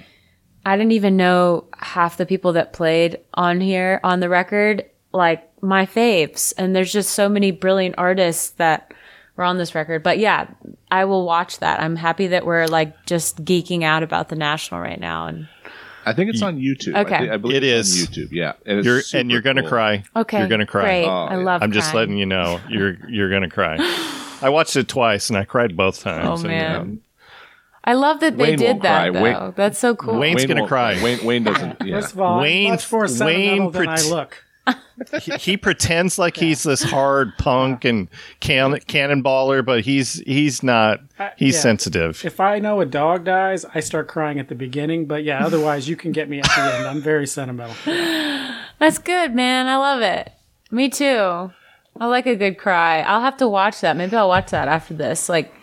[0.65, 5.47] I didn't even know half the people that played on here on the record, like
[5.61, 6.53] my faves.
[6.57, 8.93] And there's just so many brilliant artists that
[9.35, 10.01] were on this record.
[10.01, 10.47] But yeah,
[10.89, 11.79] I will watch that.
[11.81, 15.27] I'm happy that we're like just geeking out about the national right now.
[15.27, 15.47] And
[16.05, 16.95] I think it's on YouTube.
[17.05, 17.15] Okay.
[17.15, 18.07] I, thi- I believe It it's is.
[18.07, 18.27] on YouTube.
[18.31, 19.69] Yeah, and it's You're super and you're gonna cool.
[19.69, 20.03] cry.
[20.15, 20.83] okay, You're gonna cry.
[20.83, 21.05] Great.
[21.05, 21.43] Oh, I yeah.
[21.43, 21.63] love.
[21.63, 22.09] I'm just crying.
[22.09, 22.59] letting you know.
[22.69, 23.77] You're you're gonna cry.
[24.41, 26.27] I watched it twice and I cried both times.
[26.27, 26.75] Oh and, man.
[26.75, 27.01] um,
[27.83, 29.09] I love that they Wayne did won't that cry.
[29.11, 29.21] though.
[29.45, 30.17] Wayne- That's so cool.
[30.19, 31.03] Wayne's Wayne gonna won't- cry.
[31.03, 31.81] Wayne, Wayne doesn't.
[31.85, 32.01] Yeah.
[32.01, 34.43] First of all, Wayne- I'm much more sentimental Wayne than I pret- look.
[35.21, 40.99] He, he pretends like he's this hard punk and can, cannonballer, but he's he's not.
[41.37, 41.61] He's yeah.
[41.61, 42.23] sensitive.
[42.25, 45.05] If I know a dog dies, I start crying at the beginning.
[45.05, 46.87] But yeah, otherwise you can get me at the end.
[46.87, 47.75] I'm very sentimental.
[48.79, 49.67] That's good, man.
[49.67, 50.31] I love it.
[50.71, 51.51] Me too.
[51.97, 53.01] I like a good cry.
[53.01, 53.95] I'll have to watch that.
[53.95, 55.29] Maybe I'll watch that after this.
[55.29, 55.53] Like,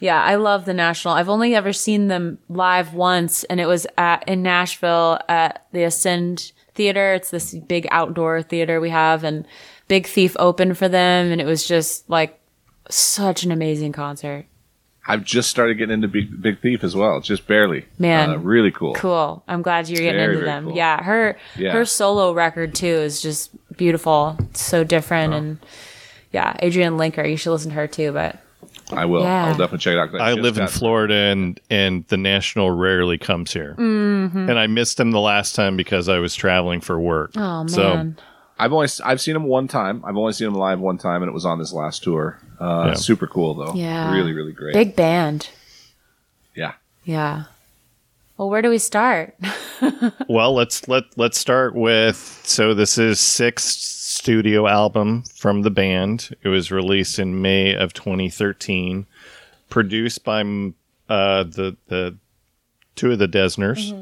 [0.00, 1.14] yeah, I love the National.
[1.14, 5.84] I've only ever seen them live once, and it was at in Nashville at the
[5.84, 7.12] Ascend Theater.
[7.12, 9.44] It's this big outdoor theater we have, and
[9.88, 12.38] Big Thief opened for them, and it was just like
[12.88, 14.46] such an amazing concert.
[15.10, 17.86] I've just started getting into Big, Big Thief as well, just barely.
[17.98, 18.30] Man.
[18.30, 18.94] uh, really cool.
[18.94, 19.42] Cool.
[19.48, 20.64] I'm glad you're getting Very, into them.
[20.66, 20.76] cool.
[20.76, 21.72] Yeah, her Yeah.
[21.72, 24.36] her solo record too is just beautiful.
[24.50, 25.58] It's so different and
[26.30, 28.36] yeah, Adrianne Lenker, you should listen to her too, but
[28.92, 29.22] I will.
[29.22, 29.46] Yeah.
[29.46, 30.10] I'll definitely check it out.
[30.10, 34.48] 'cause I live in got- Florida, and and the National rarely comes here, mm-hmm.
[34.48, 37.32] and I missed him the last time because I was traveling for work.
[37.36, 37.68] oh man.
[37.68, 38.12] So
[38.58, 40.02] I've only I've seen him one time.
[40.04, 42.38] I've only seen him live one time, and it was on this last tour.
[42.60, 42.94] Uh, Yeah.
[42.94, 43.74] Super cool though.
[43.74, 44.12] Yeah.
[44.12, 44.74] Really, really great.
[44.74, 45.48] Big band.
[46.54, 46.72] Yeah.
[47.04, 47.44] Yeah.
[48.36, 49.34] Well, where do we start?
[50.28, 53.66] Well, let's let let's start with so this is sixth
[54.18, 56.30] studio album from the band.
[56.42, 59.06] It was released in May of 2013,
[59.70, 60.74] produced by mm,
[61.08, 62.16] uh, the the
[62.96, 63.92] two of the Dessners.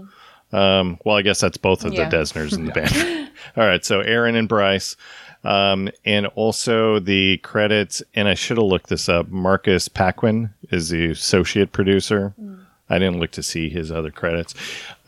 [0.53, 2.09] Um, well, I guess that's both of Yeah.
[2.09, 3.31] the Dessners in the band.
[3.57, 4.97] All right, so Aaron and Bryce,
[5.45, 8.03] um, and also the credits.
[8.15, 9.29] And I should have looked this up.
[9.29, 12.33] Marcus Paquin is the associate producer.
[12.89, 14.55] I didn't look to see his other credits.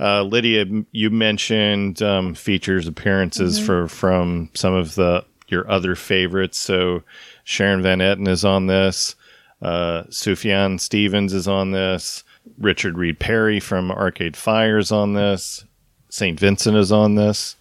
[0.01, 6.59] Uh, Lydia, you mentioned um, features appearances for from some of the your other favorites.
[6.59, 7.03] So
[7.45, 9.15] Sharon Van Etten is on this.
[9.61, 12.23] Uh, Sufjan Stevens is on this.
[12.59, 15.65] Richard Reed Parry from Arcade Fire is on this.
[16.11, 16.39] St.
[16.39, 17.57] Vincent is on this.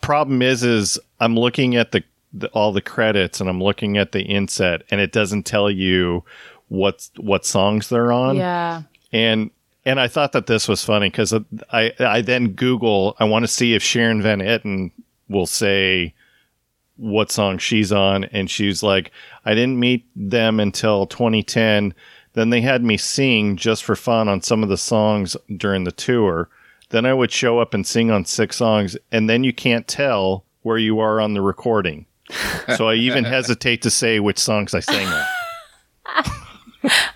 [0.00, 4.12] Problem is, is I'm looking at the, the all the credits and I'm looking at
[4.12, 6.24] the inset and it doesn't tell you
[6.70, 8.82] what what songs they're on yeah.
[9.12, 9.50] and
[9.84, 11.34] and I thought that this was funny because
[11.72, 14.90] I I then Google I want to see if Sharon Van Etten
[15.28, 16.14] will say
[17.00, 19.10] what song she's on, and she's like,
[19.46, 21.94] I didn't meet them until 2010.
[22.34, 25.92] Then they had me sing just for fun on some of the songs during the
[25.92, 26.48] tour.
[26.90, 30.44] Then I would show up and sing on six songs, and then you can't tell
[30.62, 32.04] where you are on the recording.
[32.76, 35.24] so I even hesitate to say which songs I sang on.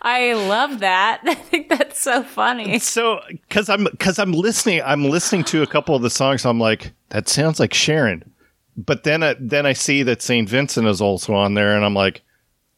[0.03, 1.21] I love that.
[1.25, 2.79] I think that's so funny.
[2.79, 6.45] So, because I'm because I'm listening, I'm listening to a couple of the songs.
[6.45, 8.31] I'm like, that sounds like Sharon,
[8.77, 11.95] but then I, then I see that Saint Vincent is also on there, and I'm
[11.95, 12.23] like,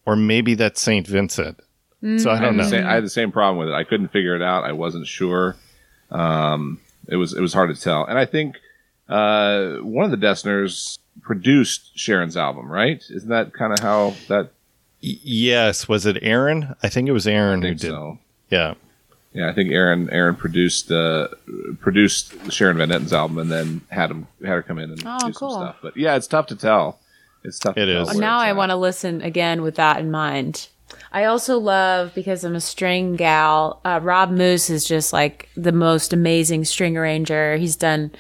[0.05, 1.61] or maybe that's Saint Vincent.
[2.19, 2.69] So I I don't had, the know.
[2.69, 3.75] same, I had the same problem with it.
[3.75, 4.63] I couldn't figure it out.
[4.65, 5.57] I wasn't sure.
[6.11, 8.05] Um, it was it was hard to tell.
[8.05, 8.57] And I think
[9.09, 13.03] uh, one of the Dessners produced Sharon's album, right?
[13.11, 14.51] Isn't that kind of how that?
[15.07, 16.75] Y- yes, was it Aaron?
[16.83, 17.91] I think it was Aaron I who did.
[17.91, 18.19] so.
[18.51, 18.75] Yeah,
[19.33, 21.29] Yeah, I think Aaron Aaron produced uh,
[21.81, 25.27] produced Sharon Van Etten's album and then had him had her come in and Oh,
[25.29, 25.51] do cool.
[25.53, 25.77] some stuff.
[25.83, 26.99] But yeah, it's tough to tell.
[27.45, 27.77] It's tough.
[27.77, 28.09] It to is.
[28.09, 30.69] Tell now I want to listen again with that in mind.
[31.13, 33.81] I also love because I'm a string gal.
[33.85, 37.57] Uh, Rob Moose is just like the most amazing string arranger.
[37.57, 38.13] He's done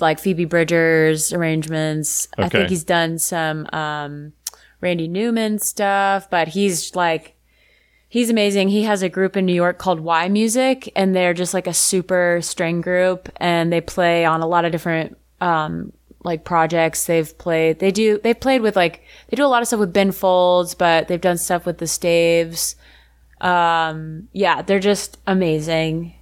[0.00, 2.26] like Phoebe Bridgers arrangements.
[2.38, 4.32] I think he's done some um,
[4.80, 7.36] Randy Newman stuff, but he's like
[8.10, 8.68] he's amazing.
[8.68, 12.40] He has a group in New York called yMusic, and they're just like a super
[12.42, 17.06] string group, and they play on a lot of different um, like projects.
[17.06, 17.78] They've played.
[17.78, 18.18] They do.
[18.22, 21.20] They've played with like they do a lot of stuff with Ben Folds, but they've
[21.20, 22.76] done stuff with the Staves.
[23.40, 26.14] Um, yeah, they're just amazing,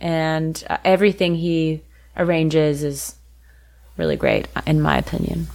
[0.00, 1.82] and uh, everything he
[2.16, 3.16] arranges is
[3.96, 5.46] really great, in my opinion.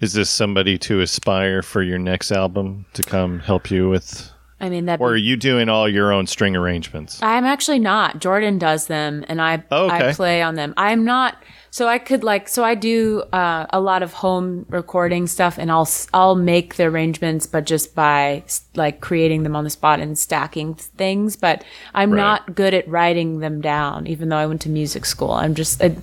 [0.00, 4.30] Is this somebody to aspire for your next album to come help you with,
[4.60, 5.00] I mean that.
[5.00, 7.22] or are you doing all your own string arrangements?
[7.22, 8.18] I'm actually not.
[8.20, 10.08] Jordan does them, and I Oh, okay.
[10.10, 10.74] I play on them.
[10.76, 11.36] I'm not.
[11.72, 15.70] So I could like so I do uh, a lot of home recording stuff, and
[15.70, 18.42] I'll I'll make the arrangements, but just by
[18.74, 21.36] like creating them on the spot and stacking things.
[21.36, 22.18] But I'm Right.
[22.18, 25.30] not good at writing them down, even though I went to music school.
[25.30, 25.96] I'm just it,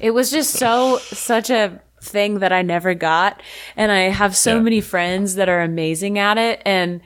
[0.00, 3.42] it was just so such a thing that I never got,
[3.76, 4.62] and I have so Yeah.
[4.62, 7.00] many friends that are amazing at it, and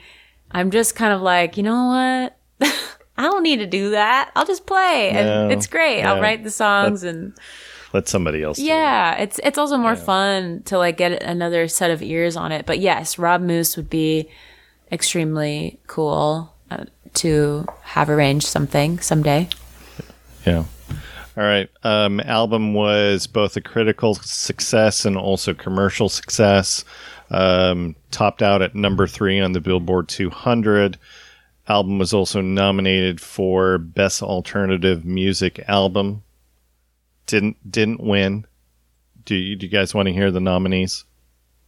[0.51, 2.31] I'm just kind of like, you know
[2.61, 2.71] what?
[3.17, 4.31] I don't need to do that.
[4.35, 6.03] I'll just play, and No, it's great.
[6.03, 7.33] I'll write the songs, and
[7.93, 8.57] Let somebody else.
[8.59, 8.67] do it.
[8.67, 12.67] yeah, it's it's also more fun to like get another set of ears on it.
[12.67, 14.29] But yes, Rob Moose would be
[14.93, 16.85] extremely cool uh,
[17.15, 19.49] to have arranged something someday.
[20.47, 20.65] Yeah.
[21.37, 21.69] All right.
[21.83, 26.85] Um, album was both a critical success and also commercial success.
[27.31, 30.99] Um, topped out at number three on the Billboard 200.
[31.67, 36.23] Album was also nominated for Best Alternative Music Album.
[37.27, 38.47] Didn't didn't win.
[39.25, 41.05] Do you, do you guys want to hear the nominees?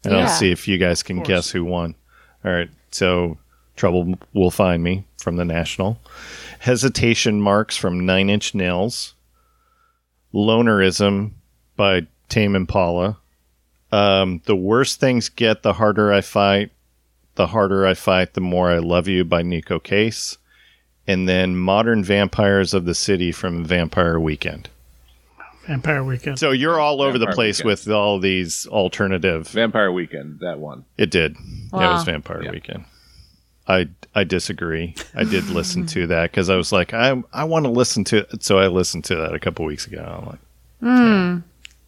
[0.04, 0.20] And Yeah.
[0.20, 1.94] I'll see if you guys can guess who won.
[2.44, 2.68] All right.
[2.90, 3.38] So
[3.74, 5.98] Trouble Will Find Me from the National.
[6.60, 9.14] Hesitation Marks from Nine Inch Nails.
[10.36, 11.30] Lonerism
[11.76, 13.16] by Tame Impala.
[13.90, 16.70] Um, the worse things get, the harder I fight.
[17.36, 20.36] The harder I fight, the more I love you by Neko Case.
[21.06, 24.68] And then Modern Vampires of the City from Vampire Weekend.
[25.66, 26.38] Vampire Weekend.
[26.38, 27.68] So you're all over the place Weekend.
[27.68, 29.48] with all these alternative.
[29.48, 30.84] Vampire Weekend, that one.
[30.98, 31.36] It did.
[31.72, 32.50] Yeah, it was Vampire Yeah.
[32.52, 32.84] Weekend.
[33.68, 34.94] I I disagree.
[35.14, 38.18] I did listen to that because I was like, I I want to listen to
[38.18, 38.42] it.
[38.42, 40.02] So I listened to that a couple weeks ago.
[40.20, 40.38] I'm like,
[40.82, 41.40] yeah,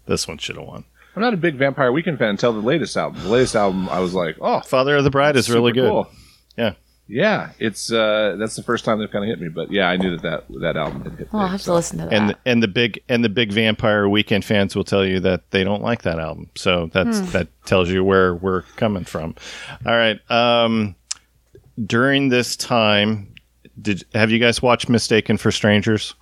[0.07, 0.85] this one should have won.
[1.17, 3.23] I'm not a big Vampire Weekend fan until the latest album.
[3.23, 5.89] The latest album, I was like, oh, Father of the Bride is really good.
[5.91, 6.09] cool.
[6.57, 6.75] Yeah.
[7.11, 9.97] Yeah, it's uh, that's the first time they've kind of hit me, but yeah, I
[9.97, 11.53] knew that that, that album had hit Well, I'll me.
[11.53, 12.13] have to listen to that.
[12.13, 15.65] And and the big and the big Vampire Weekend fans will tell you that they
[15.65, 16.51] don't like that album.
[16.55, 19.37] So that's that tells you where we're coming from.
[19.87, 20.21] All right.
[20.31, 20.97] Um,
[21.87, 23.35] during this time,
[23.81, 26.15] did have you guys watched Mistaken for Strangers?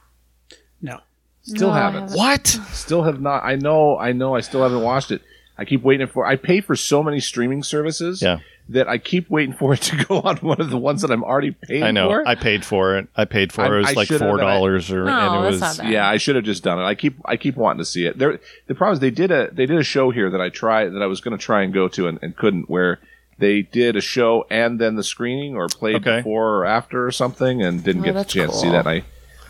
[0.81, 0.99] no.
[1.43, 2.01] Still No, haven't.
[2.03, 2.17] haven't.
[2.19, 2.47] What?
[2.73, 3.45] Still have not.
[3.45, 3.97] I know.
[3.97, 4.35] I know.
[4.35, 5.23] I still haven't watched it.
[5.57, 6.27] I keep waiting for.
[6.27, 8.21] I pay for so many streaming services.
[8.21, 8.39] Yeah.
[8.71, 11.23] That I keep waiting for it to go on one of the ones that I'm
[11.23, 12.09] already paying I know.
[12.09, 12.27] for.
[12.27, 13.07] I paid for it.
[13.15, 13.73] I paid for I- it.
[13.75, 15.93] It was I like four dollars, or No, and it that's was not bad.
[15.93, 16.83] yeah, I should have just done it.
[16.83, 18.19] I keep I keep wanting to see it.
[18.19, 20.89] There, the problem is they did a they did a show here that I try
[20.89, 22.69] that I was going to try and go to and, and couldn't.
[22.69, 22.99] Where
[23.39, 26.19] they did a show and then the screening or played Okay.
[26.19, 28.87] before or after or something and didn't Oh, get the that's chance to see that.
[28.87, 29.03] I,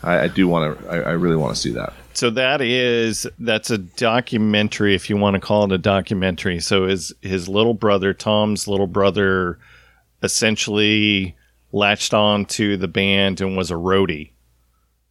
[0.03, 0.87] I I do want to.
[0.89, 1.93] I, I really want to see that.
[2.13, 6.59] So that is that's a documentary, if you want to call it a documentary.
[6.59, 9.59] So his his little brother, Tom's little brother,
[10.23, 11.35] essentially
[11.71, 14.31] latched on to the band and was a roadie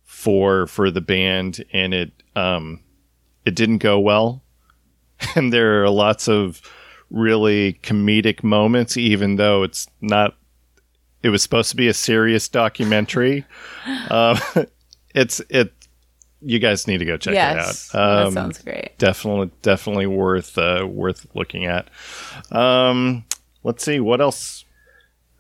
[0.05, 2.81] for for the band, and it um
[3.45, 4.43] it didn't go well,
[5.35, 6.61] and there are lots of
[7.11, 10.37] really comedic moments, even though it's not.
[11.23, 13.45] It was supposed to be a serious documentary.
[14.11, 14.39] uh,
[15.15, 15.73] it's it
[16.43, 18.03] you guys need to go check yes, it out.
[18.21, 18.97] that Um, sounds great.
[18.99, 21.89] definitely, definitely worth uh, worth looking at.
[22.53, 23.25] Um,
[23.65, 24.65] let's see what else.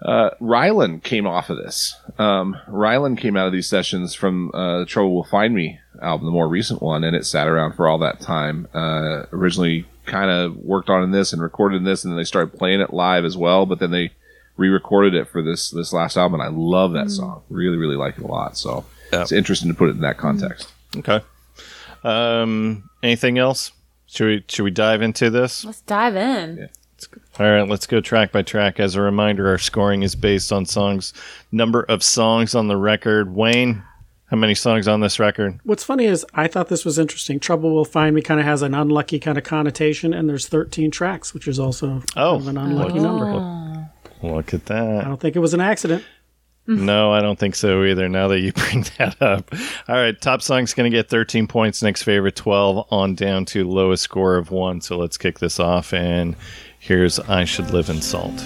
[0.02, 1.96] Uh, Rylan came off of this.
[2.18, 6.26] Um, Rylan came out of these sessions from uh, the Trouble Will Find Me album,
[6.26, 8.68] the more recent one, and it sat around for all that time.
[8.74, 12.24] Uh, originally, kind of worked on in this and recorded in this, and then they
[12.24, 13.66] started playing it live as well.
[13.66, 14.12] But then they
[14.56, 17.42] re-recorded it for this this last album, and I love that song.
[17.50, 18.56] Really, really like it a lot.
[18.56, 19.22] So Yeah.
[19.22, 20.72] it's interesting to put it in that context.
[20.96, 21.20] Okay.
[22.04, 23.72] Um, anything else?
[24.06, 25.64] Should we should we dive into this?
[25.64, 26.68] Let's dive in.
[27.38, 28.80] All right, let's go track by track.
[28.80, 31.12] As a reminder, our scoring is based on songs,
[31.52, 33.34] number of songs on the record.
[33.34, 33.82] Wayne,
[34.26, 35.60] how many songs on this record?
[35.64, 37.38] What's funny is I thought this was interesting.
[37.38, 40.90] Trouble Will Find Me kind of has an unlucky kind of connotation, and there's 13
[40.90, 42.38] tracks, which is also Oh.
[42.38, 43.02] kind of an unlucky oh.
[43.02, 43.90] number.
[44.22, 45.04] Look at that.
[45.04, 46.04] I don't think it was an accident.
[46.68, 48.08] No, I don't think so either.
[48.08, 49.52] Now that you bring that up.
[49.88, 51.80] All right, top song's going to get 13 points.
[51.80, 54.80] Next favorite 12 on down to lowest score of 1.
[54.80, 56.34] So let's kick this off and
[56.80, 58.44] here's I Should Live in Salt.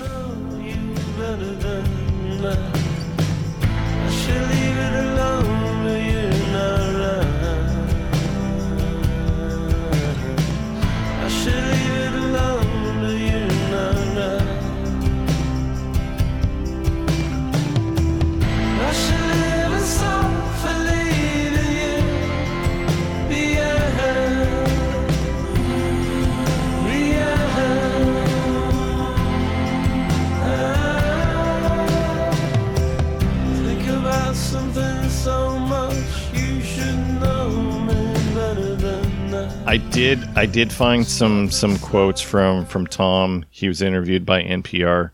[39.70, 43.44] I did I did find some some quotes from from Tom.
[43.50, 45.12] He was interviewed by NPR.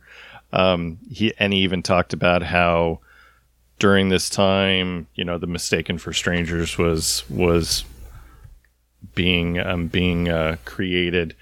[0.51, 3.01] Um, he and he even talked about how
[3.79, 7.85] during this time, you know, the mistaken for strangers was was
[9.15, 11.37] being um, being uh, created.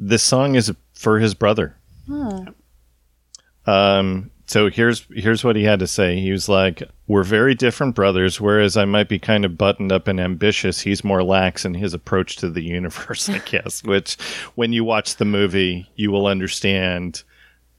[0.00, 1.76] This song is for his brother.
[2.08, 2.48] Hmm.
[3.66, 6.18] Um, so here's here's what he had to say.
[6.18, 8.40] He was like, "We're very different brothers.
[8.40, 11.94] Whereas I might be kind of buttoned up and ambitious, he's more lax in his
[11.94, 14.16] approach to the universe, I guess." Which,
[14.54, 17.24] when you watch the movie, you will understand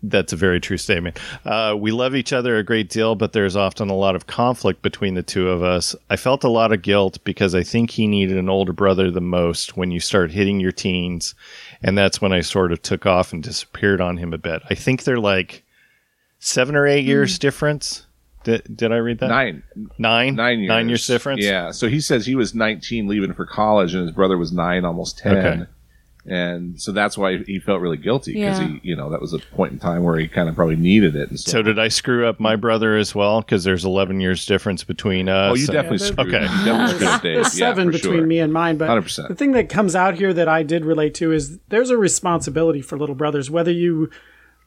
[0.02, 1.20] That's a very true statement.
[1.44, 4.82] Uh, we love each other a great deal, but there's often a lot of conflict
[4.82, 5.94] between the two of us.
[6.10, 9.20] I felt a lot of guilt because I think he needed an older brother the
[9.20, 11.36] most when you start hitting your teens.
[11.84, 14.62] And that's when I sort of took off and disappeared on him a bit.
[14.70, 15.64] I think they're like
[16.40, 18.06] seven or eight years difference.
[18.44, 19.28] Did, did I read that?
[19.28, 19.64] Nine,
[19.98, 20.36] Nine?
[20.36, 20.70] nine years.
[20.70, 21.44] Nine years difference?
[21.44, 21.72] Yeah.
[21.72, 25.18] So he says he was 19 leaving for college, and his brother was nine, almost
[25.20, 25.38] 10.
[25.38, 25.64] Okay.
[26.26, 28.68] And so that's why he felt really guilty because Yeah.
[28.68, 31.16] he, you know, that was a point in time where he kind of probably needed
[31.16, 31.30] it.
[31.30, 33.42] And So did I screw up my brother as well?
[33.42, 35.52] Because there's 11 years difference between us.
[35.52, 36.28] oh, you definitely there- screwed.
[36.36, 36.42] Okay.
[36.44, 37.36] You definitely screwed up Dave.
[37.36, 38.28] There's Yeah, seven for between sure.
[38.28, 39.28] me and mine, but 100%.
[39.30, 42.82] the thing that comes out here that I did relate to is there's a responsibility
[42.82, 44.10] for little brothers, whether you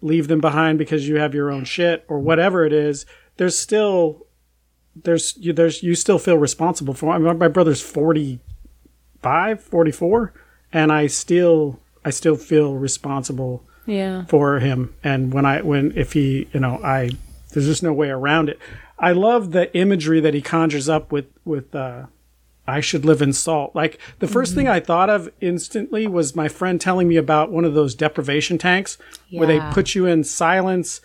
[0.00, 3.06] leave them behind because you have your own shit or whatever it is.
[3.36, 4.26] There's still
[4.94, 7.10] there's you there's you still feel responsible for.
[7.12, 10.32] I mean, my brother's 45, 44,
[10.72, 14.24] and I still I still feel responsible Yeah.
[14.26, 17.10] for him and when i when if he you know i
[17.52, 18.58] there's just no way around it
[18.98, 22.06] i love the imagery that he conjures up with with uh
[22.66, 26.46] i should live in salt like the 1st thing i thought of instantly was my
[26.48, 28.98] friend telling me about one of those deprivation tanks
[29.30, 31.00] where they put you in silence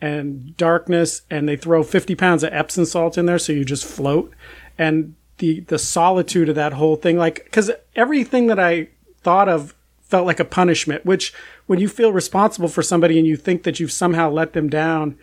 [0.00, 3.84] and darkness and they throw 50 pounds of epsom salt in there so you just
[3.84, 4.32] float
[4.78, 8.88] and the the solitude of that whole thing like because everything that i
[9.22, 11.32] thought of felt like a punishment which
[11.66, 15.16] when you feel responsible for somebody and you think that you've somehow let them down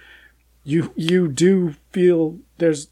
[0.63, 2.87] you you do feel there's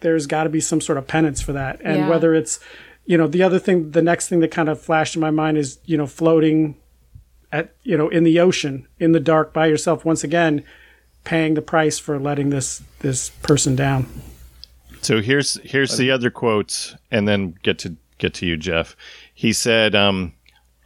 [0.00, 2.08] there's got to be some sort of penance for that and Yeah.
[2.08, 2.60] whether it's
[3.06, 5.56] you know the other thing the next thing that kind of flashed in my mind
[5.56, 6.76] is you know floating
[7.50, 10.62] at you know in the ocean in the dark by yourself once again
[11.28, 14.06] paying the price for letting this this person down
[15.02, 18.96] So here's here's the other quotes, and then get to get to you, Jeff.
[19.34, 20.32] He said, um,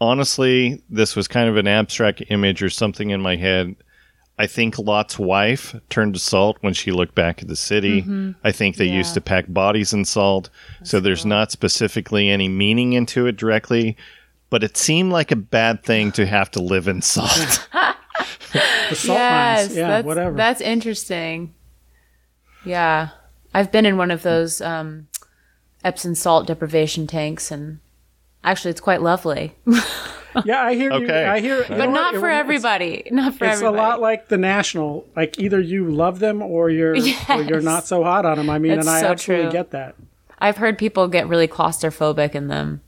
[0.01, 3.76] "Honestly, this was kind of an abstract image or something in my head.
[4.38, 8.05] I think Lot's wife turned to salt when she looked back at the city.
[8.43, 8.99] I think they Yeah.
[9.03, 10.51] used to pack bodies in salt,
[10.82, 13.97] so there's not specifically any meaning into it directly."
[14.51, 17.68] But it seemed like a bad thing to have to live in salt.
[18.91, 21.55] the salt yes, mines yeah that's, whatever That's interesting.
[22.64, 23.09] Yeah,
[23.55, 25.09] I've been in one of those um,
[25.85, 27.81] Epsom salt deprivation tanks, and
[28.45, 29.57] actually, it's quite lovely,
[30.47, 31.25] yeah i hear you Okay.
[31.27, 31.93] i hear you but know what?
[31.93, 33.07] not It- for it's- everybody.
[33.11, 33.77] Not for it's everybody.
[33.77, 36.95] It's a lot like the national like either you love them or you're
[37.29, 39.53] or you're not so hot on them i mean That's and i so absolutely true.
[39.53, 39.95] get that
[40.39, 42.81] I've heard people get really claustrophobic in them.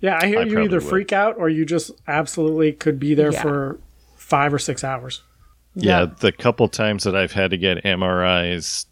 [0.00, 0.88] yeah i hear I you either would.
[0.88, 3.42] freak out or you just absolutely could be there Yeah.
[3.42, 3.80] for
[4.30, 5.22] five or six hours
[5.74, 6.06] yeah, Yeah.
[6.20, 8.86] the couple times that I've had to get MRIs,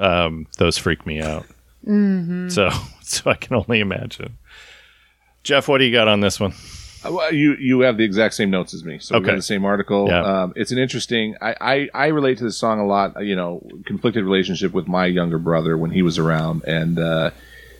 [0.00, 1.46] um, those freak me out.
[1.86, 2.48] Mm-hmm.
[2.48, 2.70] So,
[3.02, 4.38] so I can only imagine.
[5.42, 6.52] Jeff, what do you got on this one?
[7.04, 9.30] Uh, well, You you have the exact same notes as me, so we Okay.
[9.32, 10.06] got the same article.
[10.08, 10.22] Yeah.
[10.42, 11.34] Um, it's an interesting.
[11.40, 13.16] I, I I relate to this song a lot.
[13.16, 17.30] uh, You know, conflicted relationship with my younger brother when he was around, and uh,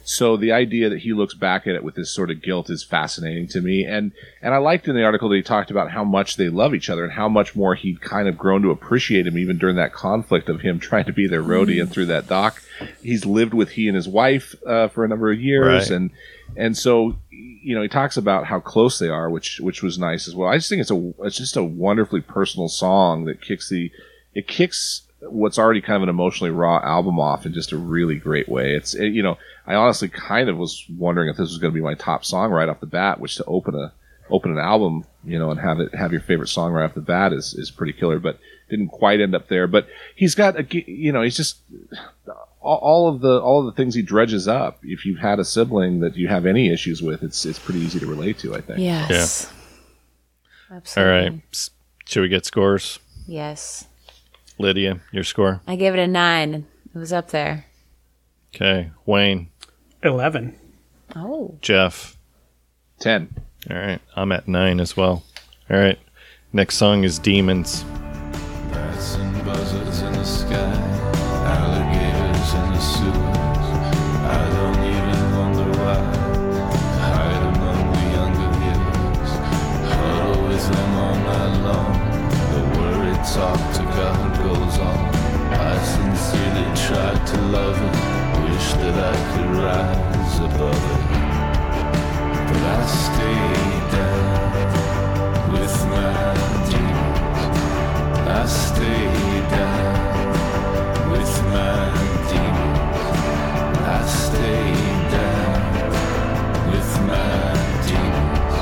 [0.05, 2.83] so the idea that he looks back at it with this sort of guilt is
[2.85, 3.85] fascinating to me.
[3.85, 6.75] And and I liked in the article that he talked about how much they love
[6.75, 9.77] each other and how much more he'd kind of grown to appreciate him even during
[9.77, 12.63] that conflict of him trying to be their roadie and through that dock.
[13.03, 15.97] He's lived with he and his wife uh, for a number of years, Right.
[15.97, 16.11] and
[16.57, 20.27] and so you know he talks about how close they are, which which was nice
[20.27, 20.49] as well.
[20.49, 23.91] I just think it's a it's just a wonderfully personal song that kicks the
[24.35, 28.17] it kicks what's already kind of an emotionally raw album off in just a really
[28.17, 28.75] great way.
[28.75, 31.79] It's it, you know I honestly kind of was wondering if this was going to
[31.79, 33.93] be my top song right off the bat, which to open a
[34.31, 37.01] open an album you know and have it have your favorite song right off the
[37.01, 38.39] bat is is pretty killer, but
[38.71, 39.67] didn't quite end up there.
[39.67, 41.59] But he's got a g- you know he's just
[42.61, 44.79] all, all of the all of the things he dredges up.
[44.83, 48.01] If you've had a sibling that you have any issues with, it's it's pretty easy
[48.01, 48.55] to relate to.
[48.55, 48.81] I think.
[48.81, 49.53] Yes.
[50.71, 51.31] All Absolutely.
[51.31, 51.41] right.
[51.53, 51.71] S-
[52.07, 52.99] Should we get scores?
[53.27, 53.87] Yes.
[54.63, 55.61] Lydia, your score.
[55.67, 56.67] I gave it a nine.
[56.95, 57.67] It was up there.
[58.55, 58.91] Okay.
[59.07, 59.49] Wayne,
[60.03, 60.57] 11
[61.17, 61.59] Oh.
[61.61, 62.17] Jeff.
[63.01, 63.35] Ten.
[63.71, 64.01] All right.
[64.17, 65.25] I'm at nine as well.
[65.71, 65.99] All right.
[66.53, 67.83] Next song is Demons.
[68.73, 70.75] Bats and buzzards in the sky,
[71.45, 73.22] alligators in the sewers.
[87.53, 87.77] Love
[88.45, 91.05] wish that I could rise above it,
[92.49, 96.33] but I stayed down with my
[96.71, 97.41] demons.
[98.27, 99.05] I stay
[99.53, 100.33] down
[101.13, 101.93] with my
[102.31, 103.11] demons.
[103.85, 104.65] I stay
[105.13, 105.69] down
[106.73, 107.53] with my
[107.87, 108.57] demons.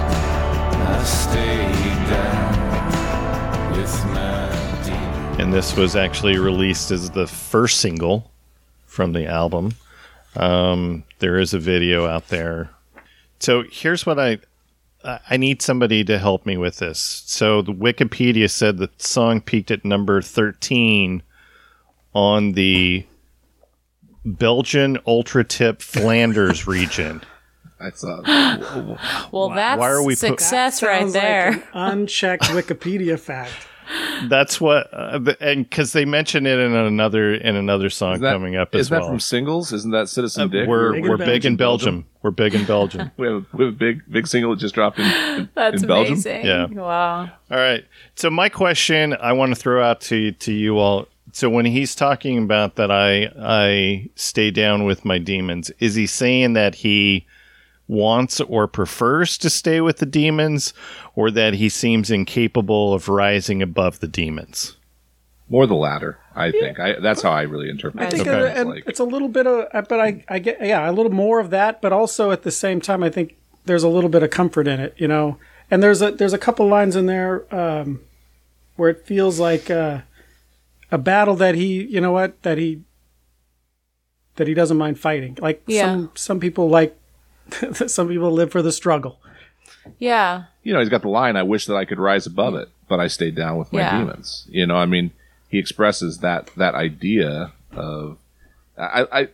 [0.83, 1.63] I stay
[2.11, 2.51] down
[3.77, 8.31] with my and this was actually released as the first single
[8.91, 9.73] from the album.
[10.37, 12.71] Um, there is a video out there.
[13.39, 14.39] So here's what I
[15.05, 16.99] I I need somebody to help me with this.
[17.27, 21.23] So the Wikipedia said the song peaked at number 13
[22.13, 23.07] on the
[24.25, 27.23] Belgian Ultratip Flanders region.
[27.79, 28.97] That's uh,
[29.33, 31.49] Well, that's Why are we put- success right Sounds like there.
[31.53, 33.53] an unchecked Wikipedia fact.
[34.29, 38.33] That's what, uh, and because they mention it in another in another song is that,
[38.33, 39.73] coming up is as that from singles?
[39.73, 40.69] Isn't that Citizen Dick?
[40.69, 42.03] we're Big in we're big in Belgium.
[42.03, 42.07] Belgium.
[42.23, 43.11] We're big in Belgium.
[43.17, 45.83] we have, a, we have a big big single that just dropped in, in, That's
[45.83, 46.15] in Belgium.
[46.15, 46.45] amazing.
[46.45, 46.67] Yeah.
[46.67, 47.23] Wow.
[47.23, 47.85] All right.
[48.15, 51.09] So my question I want to throw out to to you all.
[51.33, 56.07] So when he's talking about that I I stay down with my demons, is he
[56.07, 57.27] saying that he
[57.91, 60.73] wants or prefers to stay with the demons
[61.17, 64.77] or that he seems incapable of rising above the demons?
[65.49, 66.79] More the latter, I think.
[66.79, 68.13] I, that's how I really interpret I it.
[68.13, 68.51] think Okay.
[68.51, 71.11] it- and Like- it's a little bit of, but I, I get, yeah, a little
[71.13, 73.37] more of that, but also at the same time, I think
[73.67, 75.39] there's a little bit of comfort in it, you know.
[75.73, 78.01] And there's a there's a couple lines in there um,
[78.77, 80.01] where it feels like uh,
[80.91, 82.83] a battle that he, you know what, that he
[84.37, 85.37] that he doesn't mind fighting.
[85.41, 85.85] Like Yeah.
[85.87, 86.97] some some people like
[87.89, 89.19] some people live for the struggle.
[89.99, 90.45] Yeah.
[90.63, 93.01] you know, he's got the line, I wish that I could rise above it, but
[93.01, 93.99] I stayed down with my Yeah.
[93.99, 94.47] demons.
[94.51, 95.11] You know, I mean,
[95.49, 98.19] he expresses that, that idea of,
[98.79, 99.29] I, I,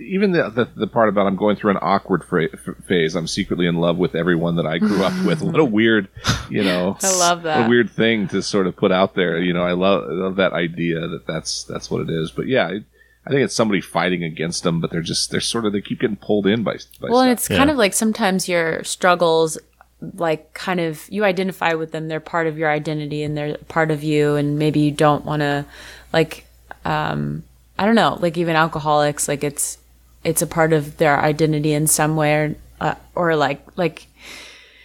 [0.00, 2.48] even the, the, the part about I'm going through an awkward fra-
[2.86, 3.14] phase.
[3.14, 5.42] I'm secretly in love with everyone that I grew up with.
[5.42, 6.08] What a weird,
[6.50, 7.68] you know, I love what a that.
[7.70, 9.38] weird thing to sort of put out there.
[9.38, 12.30] You know, I love, I love that idea that that's, that's what it is.
[12.32, 12.80] But yeah, I,
[13.26, 16.00] I think it's somebody fighting against them, but they're just, they're sort of, they keep
[16.00, 17.50] getting pulled in by, by Well, and stuff.
[17.50, 19.58] it's kind of like sometimes your struggles,
[20.00, 22.06] like kind of you identify with them.
[22.06, 24.36] They're part of your identity and they're part of you.
[24.36, 25.64] And maybe you don't want to,
[26.12, 26.46] like,
[26.84, 27.42] um,
[27.78, 29.78] I don't know, like even alcoholics, like it's
[30.24, 34.06] it's a part of their identity in some way, or, uh, or like like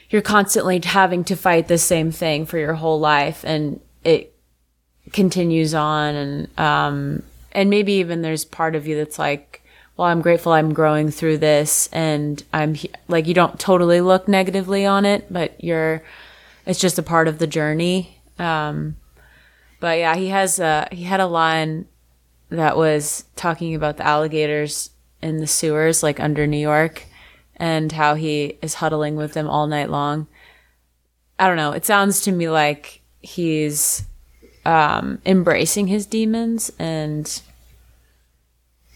[0.10, 4.34] you're constantly having to fight the same thing for your whole life, and it
[5.14, 7.24] continues on and um
[7.54, 9.64] and maybe even there's part of you that's like
[9.97, 12.76] well i'm grateful i'm growing through this and i'm
[13.08, 16.02] like you don't totally look negatively on it but you're
[16.66, 18.18] it's just a part of the journey.
[18.39, 18.97] Um
[19.80, 21.88] but yeah he has a he had a line
[22.49, 24.91] that was talking about the alligators
[25.22, 27.06] in the sewers like under new york
[27.56, 30.28] and how he is huddling with them all night long.
[31.38, 31.72] I don't know.
[31.72, 34.04] It sounds to me like he's
[34.66, 37.41] um, embracing his demons and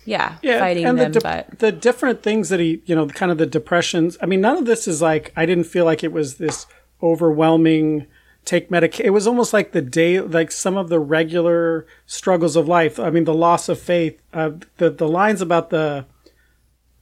[0.05, 1.11] yeah, fighting and them.
[1.11, 4.17] the, but the different things that he, you know, kind of the depressions.
[4.21, 6.67] I mean, none of this is like I didn't feel like it was this
[7.01, 8.07] overwhelming
[8.45, 9.07] take medication.
[9.07, 12.99] It was almost like the day, like some of the regular struggles of life.
[12.99, 14.21] I mean, the loss of faith.
[14.31, 16.05] Uh, the the lines about the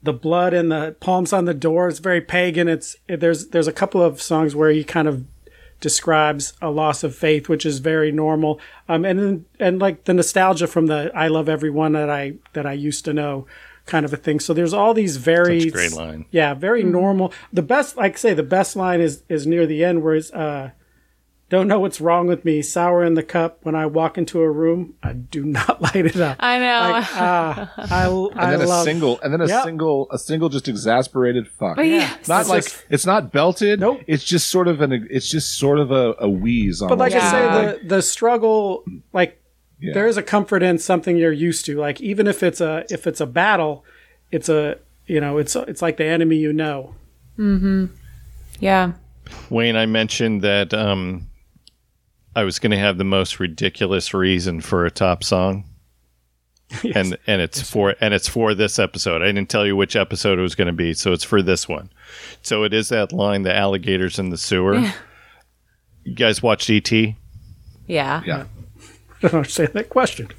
[0.01, 1.87] the blood and the palms on the door.
[1.87, 2.67] is very pagan.
[2.67, 5.25] It's there's there's a couple of songs where he kind of
[5.83, 8.59] describes a loss of faith, which is very normal.
[8.87, 12.73] Um, and and like the nostalgia from the "I love everyone that I that I
[12.73, 13.45] used to know"
[13.85, 14.39] kind of a thing.
[14.39, 16.25] So there's all these very Such great line.
[16.31, 17.33] yeah, very normal.
[17.51, 20.31] The best, like I say, the best line is is near the end, where it's
[20.31, 20.71] uh,
[21.53, 23.59] "Don't know what's wrong with me, sour in the cup.
[23.63, 26.89] When I walk into a room, I do not light it up." I know.
[26.91, 29.63] Like, ah, I and I then a single, and then a Yep.
[29.63, 31.75] single, a single just exasperated fuck.
[31.77, 33.79] but yeah, not It's like just- it's not belted.
[33.79, 34.01] Nope.
[34.07, 35.07] It's just sort of an.
[35.09, 36.81] It's just sort of a, a wheeze.
[36.81, 37.41] But like I say,
[37.81, 38.83] the the struggle,
[39.13, 39.39] like
[39.79, 39.93] Yeah.
[39.93, 41.77] there is a comfort in something you're used to.
[41.79, 43.85] Like even if it's a if it's a battle,
[44.31, 44.77] it's a
[45.07, 46.95] you know it's it's like the enemy you know.
[47.37, 47.89] Mhm.
[48.59, 48.93] Yeah,
[49.49, 51.27] Wayne, I mentioned that um,
[52.35, 55.65] I was going to have the most ridiculous reason for a top song,
[56.95, 59.21] and and it's for and it's for this episode.
[59.21, 61.67] I didn't tell you which episode it was going to be, so it's for this
[61.69, 61.91] one.
[62.41, 64.91] So it is that line, the alligators in the sewer.
[66.03, 66.91] You guys watched ET?
[66.91, 67.15] yeah,
[67.87, 68.45] yeah.
[68.45, 68.45] I
[69.21, 70.29] don't understand that question.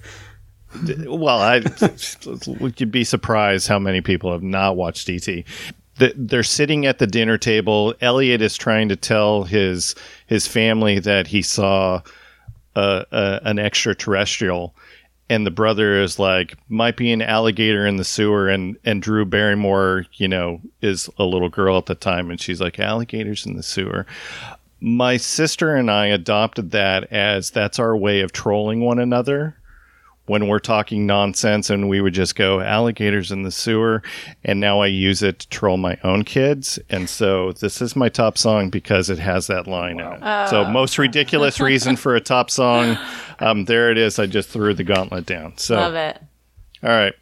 [1.06, 1.62] Well, I
[2.76, 5.28] you'd be surprised how many people have not watched ET.
[5.96, 7.94] The, they're sitting at the dinner table.
[8.00, 9.94] Elliot is trying to tell his
[10.26, 12.02] his family that he saw
[12.74, 14.74] a, a, an extraterrestrial,
[15.28, 19.24] and the brother is like, "Might be an alligator in the sewer." And and Drew
[19.24, 23.56] Barrymore, you know, is a little girl at the time, and she's like, "Alligators in
[23.56, 24.06] the sewer."
[24.80, 29.56] My sister and I adopted that as that's our way of trolling one another
[30.26, 34.02] when we're talking nonsense and we would just go alligators in the sewer
[34.42, 38.08] and now I use it to troll my own kids and so this is my
[38.08, 40.48] top song because it has that line in it.
[40.48, 42.96] So most ridiculous reason for a top song.
[43.40, 44.20] Um, there it is.
[44.20, 45.58] I just threw the gauntlet down.
[45.58, 46.22] So Love it.
[46.84, 47.14] all right.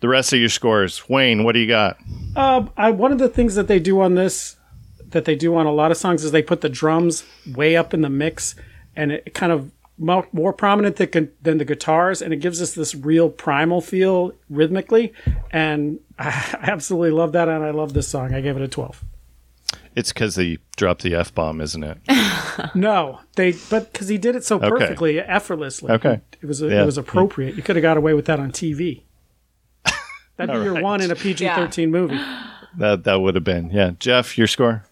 [0.00, 1.08] The rest of your scores.
[1.08, 1.96] Wayne, what do you got?
[2.36, 4.56] Uh, I, one of the things that they do on this,
[5.08, 7.24] that they do on a lot of songs, is they put the drums
[7.54, 8.56] way up in the mix,
[8.94, 12.74] and it kind of mo- more prominent than, than the guitars, and it gives us
[12.74, 15.12] this real primal feel rhythmically,
[15.50, 18.34] and I absolutely love that, and I love this song.
[18.34, 19.04] I gave it a twelve.
[19.94, 21.98] It's because they dropped the F bomb, isn't it?
[22.74, 24.68] No, they but because he did it so Okay.
[24.68, 25.92] perfectly, effortlessly.
[25.92, 26.20] Okay.
[26.42, 26.82] it was a, Yeah.
[26.82, 27.54] it was appropriate.
[27.54, 29.02] You could have got away with that on TV.
[30.36, 30.82] That'd be your right.
[30.82, 32.18] one in a PG thirteen movie.
[32.76, 33.70] That that would have been.
[33.70, 33.92] Yeah.
[34.00, 34.84] Jeff, your score?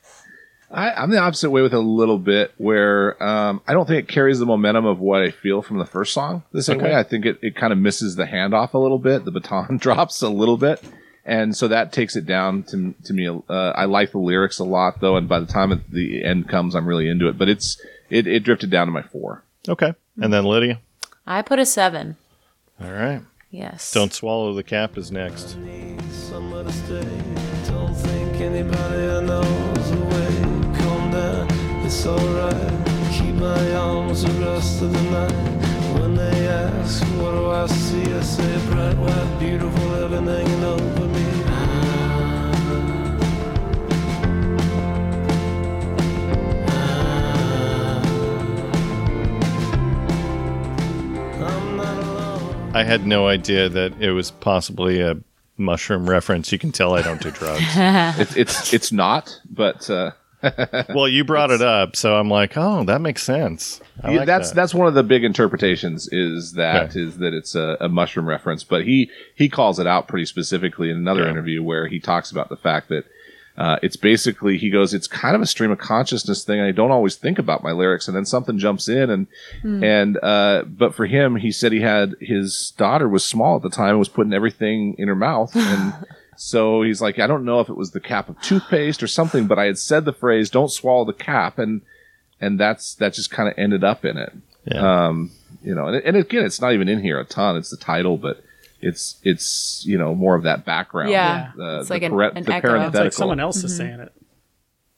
[0.77, 4.13] I, I'm the opposite way with a little bit, where um, I don't think it
[4.13, 6.91] carries the momentum of what I feel from the first song the same Okay.
[6.91, 6.95] way.
[6.95, 9.25] I think it, it kind of misses the handoff a little bit.
[9.25, 10.83] The baton drops a little bit.
[11.25, 13.27] And so that takes it down to, to me.
[13.27, 16.77] Uh, I like the lyrics a lot, though, and by the time the end comes,
[16.77, 17.37] I'm really into it.
[17.39, 19.43] But it's it, it drifted down to my four.
[19.69, 19.95] Okay.
[20.21, 20.79] And then Lydia?
[21.27, 22.17] I put a seven.
[22.81, 23.23] All right.
[23.51, 23.93] Yes.
[23.93, 25.57] Don't swallow the cap is next.
[31.33, 32.07] Somewhere to stay.
[32.07, 33.07] Don't think anybody I know is away.
[33.07, 33.13] Calm down, it's alright.
[33.13, 36.01] Keep my arms the rest of the night.
[36.01, 38.03] When they ask, what do I see?
[38.15, 41.27] I say bright, white, beautiful, heaven hanging over me.
[51.43, 52.71] I'm not alone.
[52.75, 55.17] I had no idea that it was possibly a
[55.57, 56.53] mushroom reference.
[56.53, 57.63] You can tell I don't do drugs.
[58.21, 60.13] It's it's it's not, but uh,
[60.95, 63.81] well, you brought it up, so I'm like, oh, that makes sense.
[64.03, 64.55] I Yeah, like that's that.
[64.57, 67.21] that's one of the big interpretations is that is Okay.
[67.25, 70.97] that it's a, a mushroom reference, but he he calls it out pretty specifically in
[70.97, 71.31] another Yeah.
[71.31, 73.05] interview where he talks about the fact that
[73.59, 76.61] uh, it's basically he goes it's kind of a stream of consciousness thing.
[76.61, 79.27] I don't always think about my lyrics, and then something jumps in, and
[79.83, 83.71] and uh, but for him, he said he had his daughter was small at the
[83.71, 85.95] time and was putting everything in her mouth and.
[86.37, 89.47] So he's like, I don't know if it was the cap of toothpaste or something,
[89.47, 91.83] but I had said the phrase "Don't swallow the cap," and
[92.41, 94.33] and that's that just kind of ended up in it.
[94.65, 95.07] Yeah.
[95.07, 95.31] Um,
[95.63, 97.57] you know, and, and again, it's not even in here a ton.
[97.57, 98.43] It's the title, but
[98.81, 101.11] it's it's you know more of that background.
[101.11, 101.53] Yeah.
[101.59, 102.69] uh, It's the like an- an the echo.
[102.69, 104.13] It's like It's like someone else is saying it.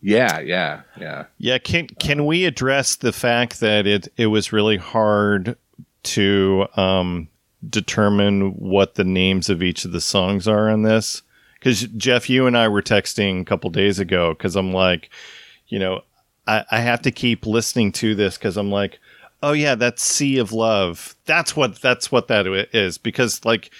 [0.00, 1.24] Yeah, yeah, yeah.
[1.38, 5.56] Yeah, can can we address the fact that it it was really hard
[6.04, 7.28] to um,
[7.68, 11.22] determine what the names of each of the songs are on this?
[11.58, 15.10] Because Jeff, you and I were texting a couple days ago because I'm like,
[15.66, 16.02] you know,
[16.46, 18.98] I, I have to keep listening to this because I'm like,
[19.42, 21.14] oh yeah, that's Sea of Love.
[21.26, 23.70] That's what that's what that is because like,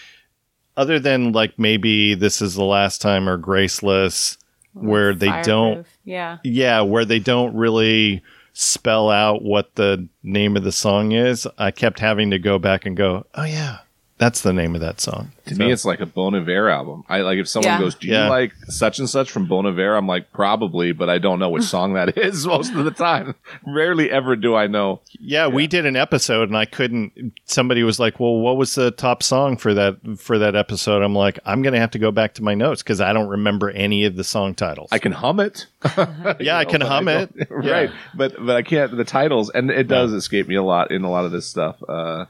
[0.76, 4.38] other than like maybe this is the last time or Graceless,
[4.72, 6.38] where they don't Yeah.
[6.44, 8.22] yeah, where they don't really
[8.52, 12.86] spell out what the name of the song is, I kept having to go back
[12.86, 13.78] and go, oh yeah,
[14.18, 15.32] that's the name of that song.
[15.46, 17.04] To me, it's like a Bon Iver album.
[17.08, 17.78] I like if someone Yeah.
[17.78, 18.28] goes, "Do you Yeah.
[18.28, 21.62] like such and such from Bon Iver?" I'm like, probably, but I don't know which
[21.76, 23.34] song that is most of the time.
[23.66, 25.00] Rarely ever do I know.
[25.20, 27.32] yeah, we did an episode and I couldn't.
[27.44, 31.02] Somebody was like, well, what was the top song for that for that episode?
[31.02, 33.70] I'm like, I'm gonna have to go back to my notes because I don't remember
[33.70, 34.88] any of the song titles.
[34.92, 35.66] I can hum it.
[36.40, 37.36] yeah, I can hum I it.
[37.48, 40.18] don't- right but but i can't the titles and it does Yeah.
[40.18, 42.24] escape me a lot in a lot of this stuff uh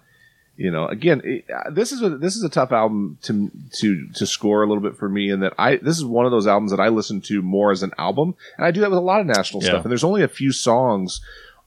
[0.59, 4.09] you know again it, uh, this is a this is a tough album to to
[4.15, 6.47] to score a little bit for me in that i this is one of those
[6.49, 9.03] albums that i listen to more as an album and i do that with a
[9.03, 9.69] lot of national Yeah.
[9.71, 11.21] stuff and there's only a few songs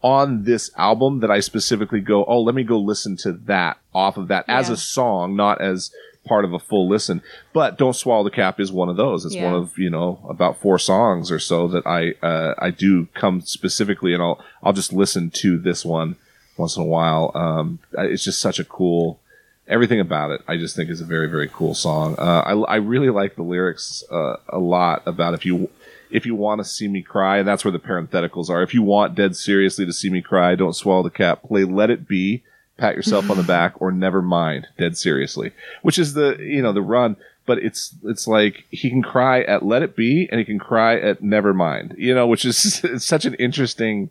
[0.03, 4.17] on this album that i specifically go oh let me go listen to that off
[4.17, 5.91] of that as a song not as
[6.25, 7.21] part of a full listen
[7.53, 9.45] but don't swallow the cap is one of those it's Yeah.
[9.45, 13.41] one of you know about four songs or so that I uh, I do come
[13.41, 16.15] specifically and I'll I'll just listen to this one
[16.57, 17.31] once in a while.
[17.35, 19.19] Um, it's just such a cool
[19.67, 20.41] everything about it.
[20.47, 22.15] I just think is a very very cool song.
[22.17, 25.69] Uh, I I really like the lyrics uh, a lot about if you
[26.09, 28.61] if you want to see me cry and that's where the parentheticals are.
[28.61, 31.43] If you want dead seriously to see me cry, don't swallow the cap.
[31.43, 32.43] Play Let It Be.
[32.77, 35.51] Pat yourself on the back or never mind dead seriously
[35.83, 39.63] which is the you know the run but it's it's like he can cry at
[39.63, 43.05] let it be and he can cry at never mind you know which is it's
[43.13, 44.09] such an interesting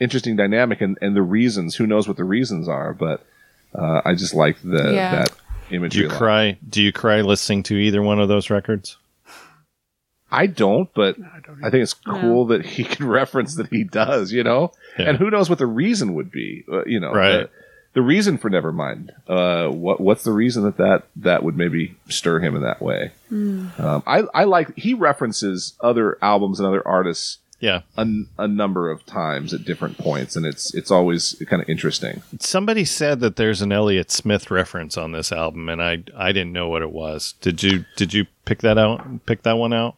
[0.00, 3.24] interesting dynamic and and the reasons who knows what the reasons are but
[3.74, 5.24] uh, i just like the Yeah.
[5.24, 5.32] that
[5.90, 6.18] Do you a lot.
[6.18, 6.58] cry?
[6.68, 8.96] Do you cry listening to either one of those records?
[10.30, 11.16] i don't but
[11.62, 15.10] i think it's cool that he can reference that he does you know Yeah.
[15.10, 17.48] and who knows what the reason would be uh, you know Right.
[17.92, 19.10] the reason for Nevermind.
[19.28, 23.12] Uh, what what's the reason that that that would maybe stir him in that way?
[23.30, 23.70] Um,
[24.06, 27.80] I I like he references other albums and other artists Yeah.
[27.96, 28.06] a,
[28.38, 32.22] a number of times at different points, and it's it's always kind of interesting.
[32.38, 36.52] Somebody said that there's an Elliott Smith reference on this album, and I I didn't
[36.52, 37.32] know what it was.
[37.40, 39.24] Did you Did you pick that out?
[39.24, 39.96] Pick that one out?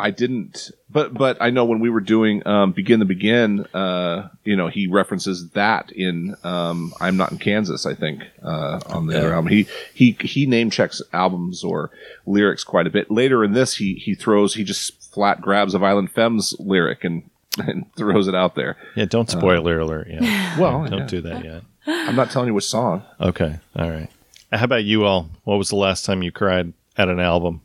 [0.00, 4.28] I didn't, but but I know when we were doing um, "Begin the Begin," uh,
[4.44, 9.06] you know, he references that in um, "I'm Not in Kansas." I think uh, on
[9.06, 11.90] the other album, he he he name checks albums or
[12.24, 13.10] lyrics quite a bit.
[13.10, 17.28] Later in this, he he throws he just flat grabs a Violent Femmes lyric and
[17.58, 18.76] and throws it out there.
[18.94, 19.06] Yeah.
[19.06, 20.08] Don't spoiler alert.
[20.08, 20.56] Yeah.
[20.58, 21.06] Well, don't yeah.
[21.06, 21.62] do that yet.
[21.86, 23.02] I'm not telling you which song.
[23.20, 23.58] Okay.
[23.76, 24.08] All right.
[24.52, 25.30] How about you all?
[25.44, 27.62] What was the last time you cried at an album?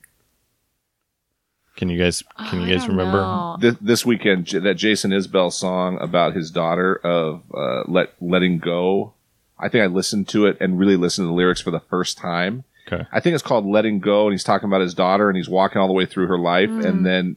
[1.76, 3.58] Can you guys Can you guys remember?
[3.60, 8.60] This, this weekend, J- that Jason Isbell song about his daughter of uh, let letting
[8.60, 9.14] go.
[9.60, 12.18] I think I listened to it and really listened to the lyrics for the first
[12.18, 12.64] time.
[12.88, 13.06] Okay.
[13.12, 15.80] I think it's called "Letting Go," and he's talking about his daughter, and he's walking
[15.82, 17.36] all the way through her life, and then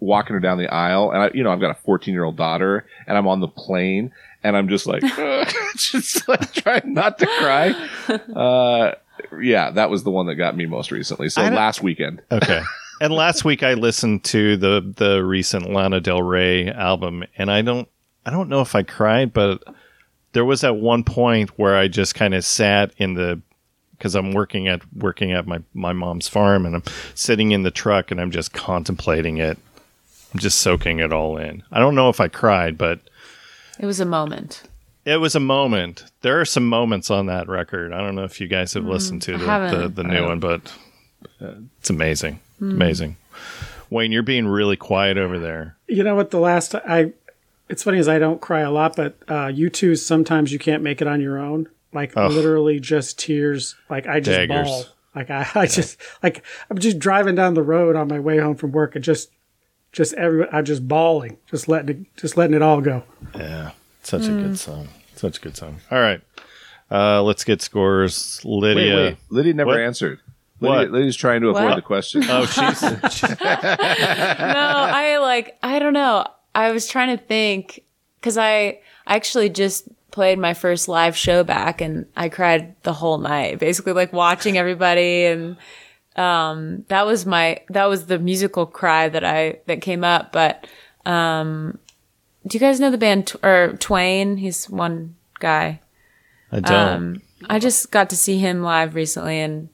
[0.00, 1.10] walking her down the aisle.
[1.10, 3.48] And I, you know, I've got a 14 year old daughter, and I'm on the
[3.48, 5.02] plane, and I'm just like,
[5.76, 7.70] just like trying not to cry.
[8.34, 8.92] Uh,
[9.40, 11.28] yeah, that was the one that got me most recently.
[11.28, 12.60] So last weekend, Okay.
[13.00, 17.62] and last week I listened to the the recent Lana Del Rey album, and I
[17.62, 17.88] don't
[18.24, 19.62] I don't know if I cried, but
[20.32, 23.40] there was at one point where I just kind of sat in the
[23.98, 26.82] because I'm working at working at my my mom's farm, and I'm
[27.14, 29.58] sitting in the truck, and I'm just contemplating it.
[30.34, 31.62] I'm just soaking it all in.
[31.72, 33.00] I don't know if I cried, but
[33.78, 34.62] It was a moment.
[35.04, 36.04] it was a moment.
[36.22, 37.92] There are some moments on that record.
[37.92, 40.72] I don't know if you guys have listened to the, the, the new one, but
[41.40, 42.40] uh, it's amazing.
[42.60, 43.16] Amazing.
[43.88, 45.76] Wayne, you're being really quiet over there.
[45.86, 46.30] You know what?
[46.32, 47.12] The last I,
[47.68, 51.00] it's funny as I don't cry a lot, but uh, U2 sometimes you can't make
[51.00, 51.68] it on your own.
[51.96, 52.30] Like Ugh.
[52.30, 53.74] literally just tears.
[53.90, 54.68] Like I just Daggers.
[54.68, 54.84] bawl.
[55.14, 58.54] Like I, I just like I'm just driving down the road on my way home
[58.54, 59.30] from work and just,
[59.92, 63.02] just every I'm just bawling, just letting it, just letting it all go.
[63.34, 63.70] Yeah.
[64.02, 64.88] Such a good song.
[65.16, 65.78] Such a good song.
[65.90, 66.20] All right.
[66.90, 68.40] Uh, let's get scores.
[68.44, 68.94] wait, Lydia.
[68.96, 69.80] wait, Lydia never What?
[69.80, 70.20] answered.
[70.58, 70.78] What?
[70.78, 71.74] Lydia, Lydia's trying to avoid What?
[71.76, 72.22] the question.
[72.28, 72.88] Oh, she's no,
[73.40, 76.26] I like I don't know.
[76.54, 77.82] I was trying to think
[78.20, 83.18] because I actually just played my first live show back and I cried the whole
[83.18, 85.58] night, basically like watching everybody and
[86.16, 90.32] um that was my that was the musical cry that I that came up.
[90.32, 90.66] But
[91.04, 91.78] um
[92.46, 94.38] do you guys know the band or Twain?
[94.38, 95.80] He's one guy.
[96.50, 96.92] I don't.
[96.94, 99.68] Um, I just got to see him live recently, and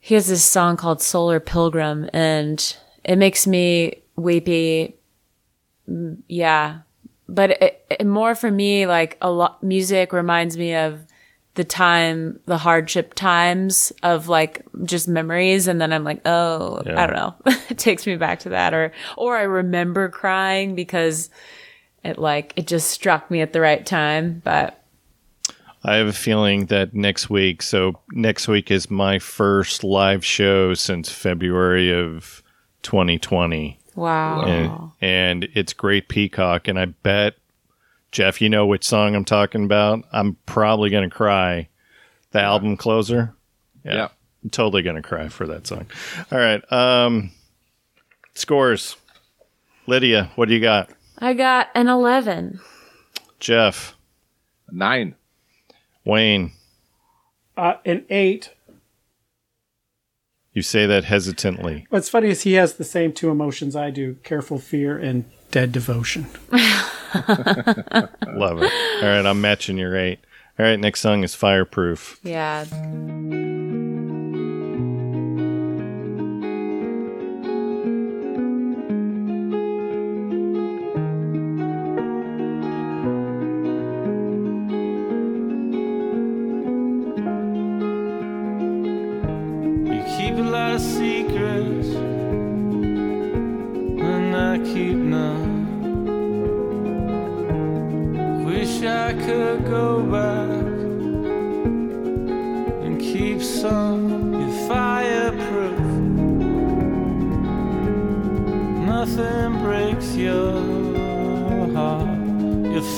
[0.00, 2.58] he has this song called "Solar Pilgrim," and
[3.04, 4.96] it makes me weepy.
[5.88, 6.80] Mm, Yeah,
[7.28, 11.06] but it, it, more for me, like a lot, music reminds me of
[11.54, 17.02] the time, the hardship times of like just memories, and then I'm like, oh, Yeah.
[17.02, 17.34] I don't know.
[17.68, 21.30] it takes me back to that, or or I remember crying because
[22.04, 24.78] it like it just struck me at the right time, but.
[25.84, 30.74] I have a feeling that next week, so next week is my first live show
[30.74, 32.40] since February of
[32.82, 33.80] 2020.
[33.94, 34.44] Wow.
[35.00, 36.68] and, and it's Great Peacock.
[36.68, 37.34] And I bet,
[38.10, 40.04] Jeff, you know which song I'm talking about.
[40.12, 41.68] I'm probably going to cry.
[42.30, 43.34] The album closer.
[43.84, 44.08] Yeah.
[44.42, 45.86] I'm totally going to cry for that song.
[46.30, 46.62] All right.
[46.72, 47.30] Um,
[48.34, 48.96] scores.
[49.86, 50.90] Lydia, what do you got?
[51.18, 52.60] I got an 11.
[53.40, 53.96] Jeff,
[54.70, 55.14] Nine.
[56.04, 56.52] Wayne,
[57.56, 58.50] Uh, an eight.
[60.52, 61.86] You say that hesitantly.
[61.90, 65.72] What's funny is he has the same two emotions I do: careful fear and dead
[65.72, 66.26] devotion.
[66.50, 68.72] Love it.
[69.02, 69.26] All right.
[69.26, 70.18] I'm matching your eight.
[70.58, 70.80] All right.
[70.80, 72.18] Next song is Fireproof.
[72.22, 72.64] Yeah.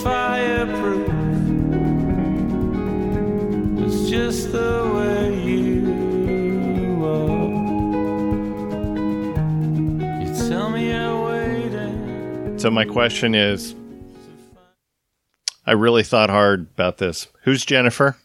[0.04, 1.08] Fireproof.
[3.86, 7.54] It's just the way you are.
[10.22, 12.58] You tell me you're waiting.
[12.58, 13.74] So my question is
[15.66, 17.28] I really thought hard about this.
[17.44, 18.16] Who's Jennifer?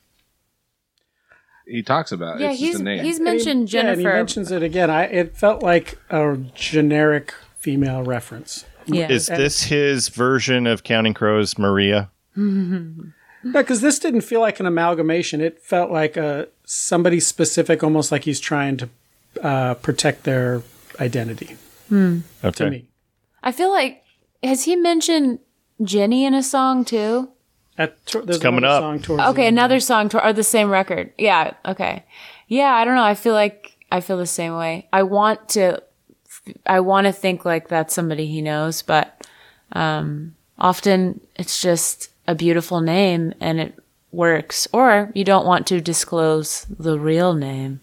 [1.66, 2.42] He talks about it.
[2.42, 3.04] Yeah, it's just he's a name.
[3.06, 4.90] he's I mean, mentioned Yeah, and he mentions it again.
[4.90, 8.66] I it felt like a generic female reference.
[8.90, 9.10] Yeah.
[9.10, 12.10] Is this his version of Counting Crows, Maria?
[13.42, 15.40] No, because this didn't feel like an amalgamation.
[15.40, 18.90] It felt like a somebody specific, almost like he's trying to
[19.42, 20.62] uh, protect their
[21.00, 21.56] identity.
[21.90, 22.22] Okay.
[22.52, 22.86] To me,
[23.42, 24.04] I feel like
[24.44, 25.40] has he mentioned
[25.82, 27.30] Jenny in a song too?
[27.78, 28.82] At, to- there's coming another up.
[28.82, 29.58] Song towards Okay, end.
[29.58, 31.14] another song to or the same record.
[31.18, 32.04] Yeah, okay.
[32.50, 33.04] Yeah, I don't know.
[33.04, 34.90] I feel like I feel the same way.
[34.92, 35.82] I want to
[36.66, 39.28] I want to think like that's somebody he knows, but
[39.74, 43.80] um often it's just a beautiful name and it
[44.12, 47.80] works or you don't want to disclose the real name.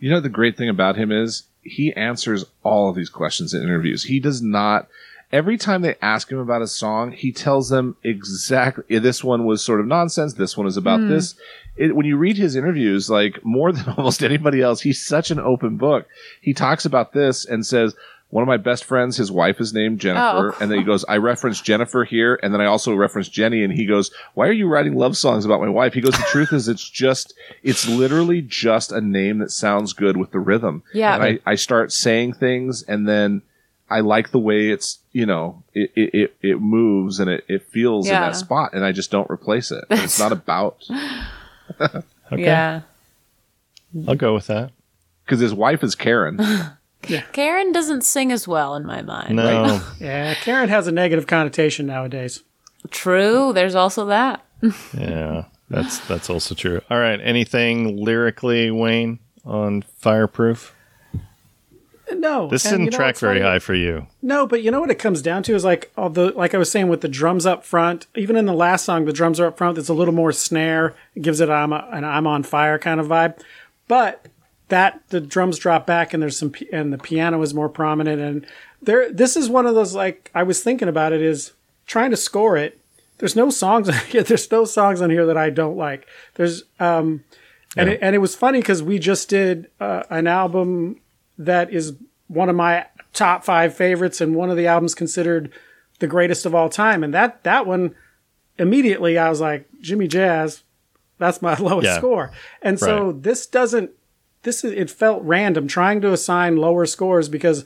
[0.00, 3.62] You know the great thing about him is he answers all of these questions in
[3.62, 4.04] interviews.
[4.04, 4.88] He does not
[5.32, 9.62] every time they ask him about a song, he tells them exactly this one was
[9.64, 11.34] sort of nonsense, this one is about this.
[11.78, 15.38] It, when you read his interviews, like more than almost anybody else, he's such an
[15.38, 16.06] open book.
[16.40, 17.94] He talks about this and says,
[18.30, 20.52] one of my best friends, his wife is named Jennifer.
[20.54, 20.58] Oh.
[20.60, 22.38] And then he goes, I reference Jennifer here.
[22.42, 23.64] And then I also reference Jenny.
[23.64, 25.94] And he goes, why are you writing love songs about my wife?
[25.94, 30.18] He goes, the truth is it's just, it's literally just a name that sounds good
[30.18, 30.82] with the rhythm.
[30.92, 31.14] Yeah.
[31.14, 33.40] And I, I start saying things and then
[33.88, 38.08] I like the way it's, you know, it, it, it, moves and it, it feels
[38.08, 38.74] in that spot.
[38.74, 39.84] And I just don't replace it.
[39.88, 40.84] It's not about,
[42.30, 42.42] Okay.
[42.42, 42.82] Yeah.
[44.06, 44.70] I'll go with that.
[45.24, 46.38] because his wife is Karen.
[47.32, 49.36] Karen doesn't sing as well in my mind.
[49.36, 49.80] No.
[49.98, 52.42] Yeah, Karen has a negative connotation nowadays.
[52.90, 54.44] True, there's also that.
[54.92, 55.44] yeah.
[55.70, 56.80] That's that's also true.
[56.90, 57.20] All right.
[57.22, 60.74] Anything lyrically, Wayne, on Fireproof?
[62.14, 63.50] No, This didn't you know track very funny?
[63.50, 64.06] high for you.
[64.22, 66.70] No, but you know what it comes down to is like although like I was
[66.70, 69.58] saying with the drums up front, even in the last song, the drums are up
[69.58, 69.78] front.
[69.78, 70.94] It's a little more snare.
[71.14, 73.38] It gives it I'm a, an I'm on fire kind of vibe.
[73.86, 74.26] But
[74.68, 78.46] that the drums drop back and there's some and the piano is more prominent and
[78.82, 79.10] there.
[79.12, 81.52] This is one of those like I was thinking about it is
[81.86, 82.78] trying to score it.
[83.18, 84.22] There's no songs on here.
[84.22, 86.06] There's no songs on here that I don't like.
[86.34, 87.24] There's um,
[87.76, 91.00] and it, and it was funny because we just did uh, an album
[91.38, 91.94] that is
[92.26, 95.50] one of my top five favorites and one of the albums considered
[95.98, 97.02] the greatest of all time.
[97.02, 97.94] And that that one
[98.58, 100.62] immediately I was like Jimmy Jazz,
[101.18, 101.96] that's my lowest Yeah.
[101.98, 102.30] score.
[102.62, 103.22] And so Right.
[103.22, 103.90] this doesn't
[104.42, 107.64] this is it felt random trying to assign lower scores because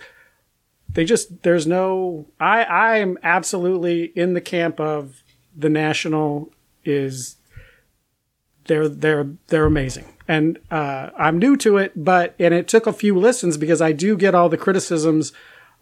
[0.92, 5.22] they just there's no I I am absolutely in the camp of
[5.56, 6.50] the national
[6.84, 7.36] is
[8.66, 12.92] they're they're they're amazing and uh, i'm new to it but and it took a
[12.92, 15.32] few listens because i do get all the criticisms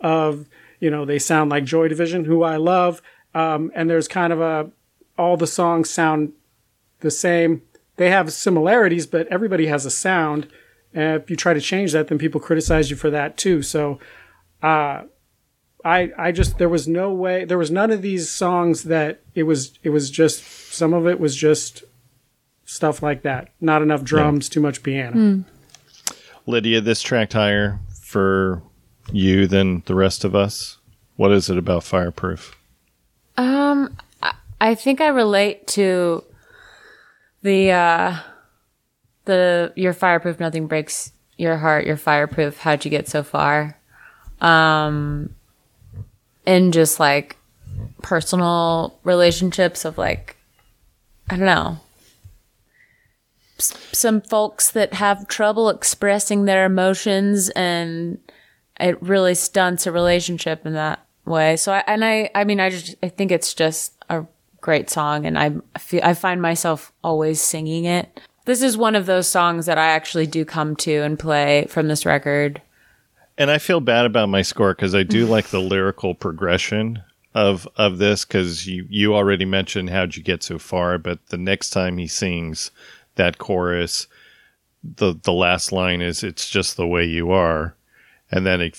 [0.01, 0.47] of
[0.79, 3.03] you know they sound like joy division who i love
[3.35, 4.71] um, and there's kind of a
[5.19, 6.33] all the songs sound
[7.01, 7.63] the same.
[7.97, 10.49] They have similarities but everybody has a sound.
[10.93, 13.63] And if you try to change that then people criticize you for that too.
[13.63, 13.99] So
[14.63, 15.03] uh,
[15.85, 19.45] I I just there was no way there was none of these songs that it
[19.45, 21.85] was it was just some of it was just
[22.71, 23.49] stuff like that.
[23.61, 25.45] Not enough drums, too much piano.
[26.47, 28.63] Lydia, this tracked higher for
[29.13, 30.79] you than the rest of us.
[31.17, 32.57] What is it about Fireproof?
[33.37, 36.23] Um, I- I think I relate to
[37.43, 38.17] the uh,
[39.25, 40.39] the your fireproof.
[40.39, 41.87] Nothing breaks your heart.
[41.87, 42.59] You're fireproof.
[42.59, 43.79] How'd you get so far?
[44.43, 45.35] Um,
[46.47, 47.37] and just like
[48.03, 50.37] personal relationships of like,
[51.31, 51.79] I don't know.
[53.61, 58.19] Some folks that have trouble expressing their emotions and
[58.79, 61.57] it really stunts a relationship in that way.
[61.57, 64.25] So I and I I mean I just I think it's just a
[64.61, 68.21] great song and I feel I find myself always singing it.
[68.47, 71.89] This is one of those songs that I actually do come to and play from
[71.89, 72.61] this record.
[73.39, 77.03] And I feel bad about my score because I do like the lyrical progression
[77.35, 81.39] of of this because you you already mentioned how'd you get so far, but the
[81.39, 82.71] next time he sings
[83.21, 84.07] that chorus,
[84.83, 87.75] the the last line is "It's just the way you are,"
[88.31, 88.73] and then he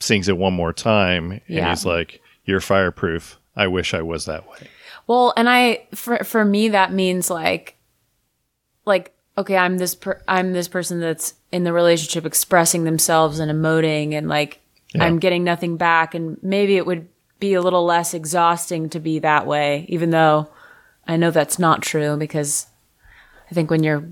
[0.00, 1.70] sings it one more time, and Yeah.
[1.70, 3.38] he's like, "You're fireproof.
[3.56, 4.68] I wish I was that way."
[5.06, 7.76] Well, and I for for me that means like
[8.84, 13.50] like okay, I'm this per- I'm this person that's in the relationship expressing themselves and
[13.50, 14.60] emoting and like
[15.00, 17.08] I'm getting nothing back and maybe it would
[17.40, 20.48] be a little less exhausting to be that way even though
[21.08, 22.66] I know that's not true because
[23.50, 24.04] I think when you're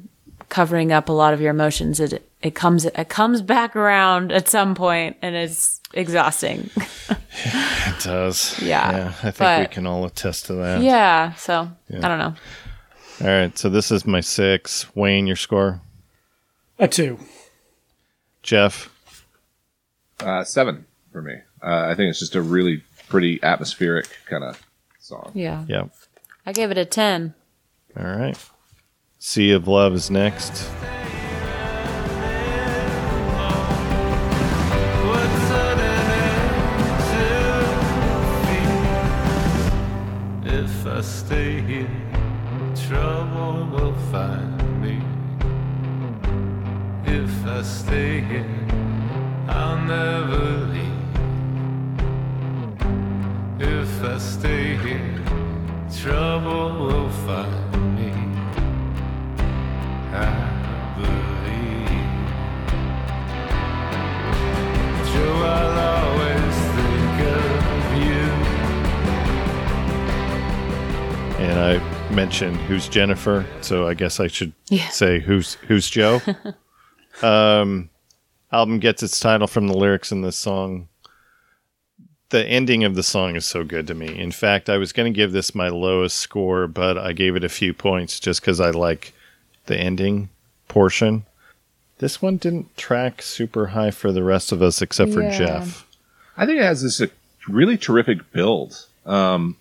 [0.48, 1.98] covering up a lot of your emotions.
[1.98, 6.70] It it comes it comes back around at some point, and it's exhausting.
[7.34, 8.60] It does.
[8.60, 9.14] Yeah, Yeah.
[9.22, 10.82] I think we can all attest to that.
[10.82, 12.34] yeah, so I don't know.
[13.22, 13.56] All right.
[13.56, 14.94] So this is my six.
[14.94, 15.80] Wayne, your score.
[16.78, 17.18] A two.
[18.42, 18.90] Jeff.
[20.20, 21.36] Uh, seven for me.
[21.62, 24.62] Uh, I think it's just a really pretty atmospheric kind of
[25.00, 25.32] song.
[25.34, 25.90] Yeah, Yep.
[26.44, 27.32] I gave it a ten.
[27.98, 28.38] All right.
[29.24, 30.50] Sea of Love is next.
[35.06, 37.24] What's an end to
[40.52, 41.00] If I
[47.62, 48.66] stay here,
[49.46, 51.14] I'll never leave.
[53.60, 55.22] If I stay here,
[55.92, 57.71] trouble will find
[71.38, 74.88] And I mentioned who's Jennifer, so I guess I should Yeah.
[74.90, 76.20] say who's who's Joe.
[77.22, 77.90] um,
[78.52, 80.88] album gets its title from the lyrics in this song.
[82.28, 84.16] The ending of the song is so good to me.
[84.18, 87.44] In fact, I was going to give this my lowest score, but I gave it
[87.44, 89.12] a few points just because I like
[89.66, 90.28] the ending
[90.68, 91.24] portion.
[91.98, 95.38] This one didn't track super high for the rest of us except for Yeah.
[95.38, 95.86] Jeff.
[96.36, 97.06] I think it has this uh,
[97.48, 98.86] really terrific build.
[99.06, 99.56] Um,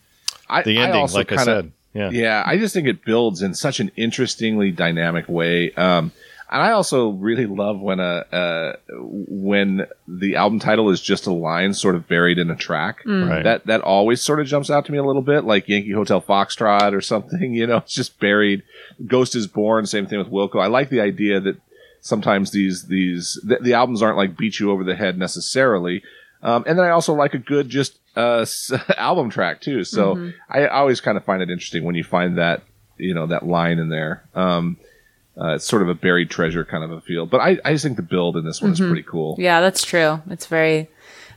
[0.49, 1.71] I, The I ending, also like I kinda- said.
[1.93, 2.09] Yeah.
[2.09, 5.73] Yeah, I just think it builds in such an interestingly dynamic way.
[5.73, 6.13] Um,
[6.51, 11.31] and I also really love when a uh, when the album title is just a
[11.31, 13.03] line sort of buried in a track.
[13.05, 13.43] Right.
[13.43, 16.21] That that always sort of jumps out to me a little bit, like Yankee Hotel
[16.21, 17.53] Foxtrot or something.
[17.53, 18.63] You know, it's just buried.
[19.07, 19.85] Ghost is Born.
[19.85, 20.61] Same thing with Wilco.
[20.61, 21.55] I like the idea that
[22.01, 26.03] sometimes these these the, the albums aren't like beat you over the head necessarily.
[26.43, 28.45] Um, and then I also like a good just uh,
[28.97, 29.85] album track too.
[29.85, 32.63] So I always kind of find it interesting when you find that
[32.97, 34.23] you know that line in there.
[34.35, 34.77] Um,
[35.41, 37.25] uh, it's sort of a buried treasure kind of a feel.
[37.25, 39.35] But I, I just think the build in this one is pretty cool.
[39.39, 40.21] Yeah, that's true.
[40.29, 40.89] It's very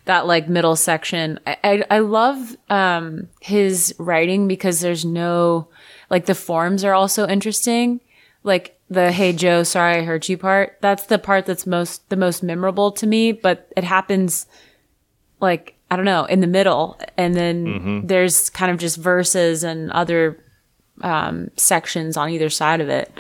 [0.05, 1.41] that like middle section.
[1.47, 5.69] I I, I love um his writing because there's no
[6.11, 8.01] like the forms are also interesting.
[8.43, 10.77] Like the "Hey Joe, sorry I hurt you" part.
[10.83, 13.33] That's the part that's most the most memorable to me.
[13.33, 14.47] But it happens
[15.41, 19.91] like I don't know in the middle, and then there's kind of just verses and
[19.93, 20.45] other
[21.01, 23.11] um sections on either side of it.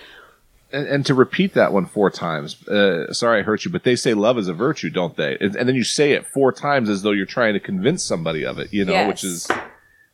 [0.75, 2.66] And, and to repeat that one four times.
[2.68, 5.37] Uh, sorry, I hurt you, but they say love is a virtue, don't they?
[5.41, 8.45] And, and then you say it four times as though you're trying to convince somebody
[8.45, 8.72] of it.
[8.72, 9.09] You know, Yes.
[9.09, 9.51] which is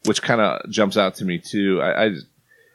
[0.05, 1.81] which kind of jumps out to me too.
[1.83, 2.11] I, I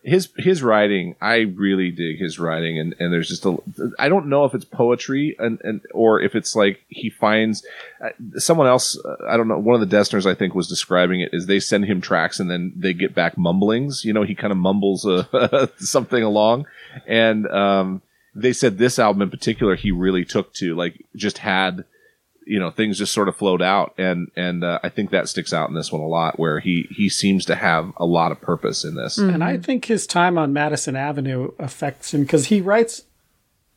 [0.06, 3.58] his his writing, I really dig his writing, and, and there's just a
[3.98, 7.66] I don't know if it's poetry and, and or if it's like he finds
[8.00, 8.98] uh, someone else.
[9.04, 9.58] Uh, I don't know.
[9.58, 12.52] One of the Dessners I think was describing it is they send him tracks and
[12.52, 14.06] then they get back mumblings.
[14.06, 16.68] You know, he kind of mumbles uh, something along,
[17.08, 18.04] and um,
[18.36, 21.84] they said this album in particular he really took to like just had
[22.46, 25.54] you know things just sort of flowed out and and uh, I think that sticks
[25.54, 28.40] out in this one a lot where he he seems to have a lot of
[28.42, 29.18] purpose in this.
[29.18, 33.04] And I think his time on Madison Avenue affects him because he writes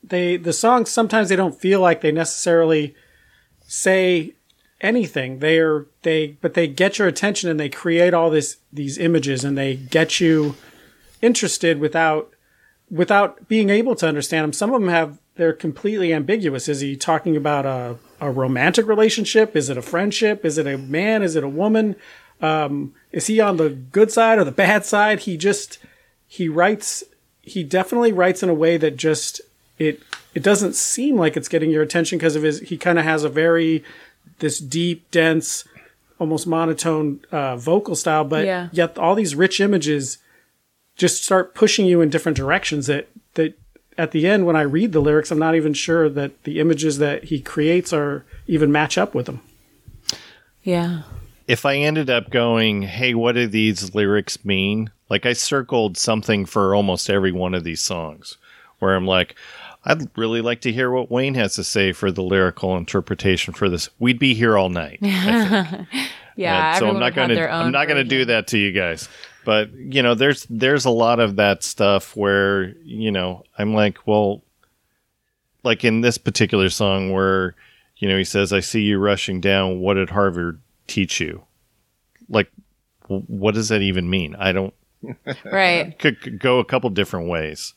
[0.03, 2.95] they the songs sometimes they don't feel like they necessarily
[3.67, 4.35] say
[4.81, 5.39] anything.
[5.39, 9.45] They are they but they get your attention and they create all this these images
[9.45, 10.57] and they get you
[11.23, 12.33] interested without
[12.91, 14.53] without being able to understand them.
[14.53, 16.69] Some of them have they're completely ambiguous.
[16.69, 19.55] Is he talking about a, a romantic relationship?
[19.57, 20.45] Is it a friendship?
[20.45, 21.23] Is it a man?
[21.23, 21.97] Is it a woman?
[22.41, 25.21] Um, is he on the good side or the bad side?
[25.21, 25.79] He just
[26.27, 27.03] he writes
[27.43, 29.41] he definitely writes in a way that just
[29.79, 30.03] it
[30.35, 33.25] it doesn't seem like it's getting your attention because of his he kind of has
[33.25, 33.83] a very
[34.41, 35.65] this deep dense
[36.21, 38.69] almost monotone uh, vocal style but Yeah.
[38.73, 40.19] yet all these rich images
[40.97, 43.59] just start pushing you in different directions that that
[43.99, 46.99] at the end when i read the lyrics i'm not even sure that the images
[46.99, 49.41] that he creates are even match up with them
[50.63, 51.03] Yeah.
[51.47, 54.91] if I ended up going, hey, what do these lyrics mean?
[55.09, 58.37] Like I circled something for almost every one of these songs
[58.79, 59.35] where I'm like,
[59.85, 63.69] I'd really like to hear what Wayne has to say for the lyrical interpretation for
[63.71, 63.89] this.
[63.99, 64.99] We'd be here all night.
[65.03, 65.89] I think.
[66.37, 66.75] Yeah.
[66.77, 69.09] Uh, so I'm not going to I'm not going to do that to you guys.
[69.49, 74.07] But you know, there's there's a lot of that stuff where you know I'm like,
[74.07, 74.43] well,
[75.63, 77.55] like in this particular song where
[77.97, 79.81] you know he says, "I see you rushing down.
[79.81, 81.45] What did Harvard teach you?"
[82.29, 82.53] Like,
[83.07, 84.37] what does that even mean?
[84.39, 84.75] I don't.
[85.47, 85.99] Right.
[85.99, 87.73] Could, could go a couple different ways.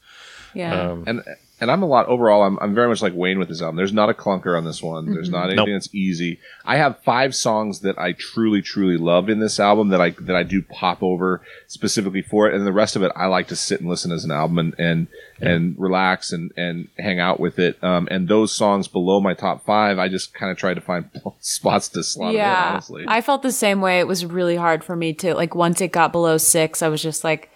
[0.54, 0.78] Yeah.
[0.78, 1.24] Um, and
[1.62, 2.44] and I'm a lot overall.
[2.44, 3.76] I'm, I'm very much like Wayne with this album.
[3.78, 5.14] There's not a clunker on this one.
[5.14, 5.70] There's not anything Nope.
[5.76, 6.40] that's easy.
[6.66, 10.36] I have five songs that I truly, truly loved in this album that I that
[10.36, 13.56] I do pop over specifically for it, and the rest of it I like to
[13.56, 15.08] sit and listen as an album and and,
[15.40, 17.82] and relax and and hang out with it.
[17.84, 21.10] Um, and those songs below my top five, I just kind of try to find
[21.40, 22.42] spots to slot it in.
[22.42, 24.00] yeah, Honestly, I felt the same way.
[24.00, 27.02] It was really hard for me to like once it got below six, I was
[27.02, 27.52] just like,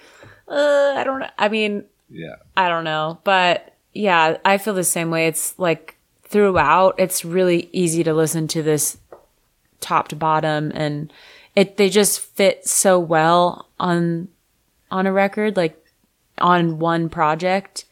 [0.48, 1.24] uh, I don't.
[1.38, 2.36] I mean, yeah.
[2.56, 5.28] I don't know, but yeah, I feel the same way.
[5.28, 8.98] It's like throughout, it's really easy to listen to this
[9.80, 11.12] top to bottom, and
[11.56, 14.28] it they just fit so well on
[14.92, 15.82] on a record, like
[16.38, 17.86] on one project.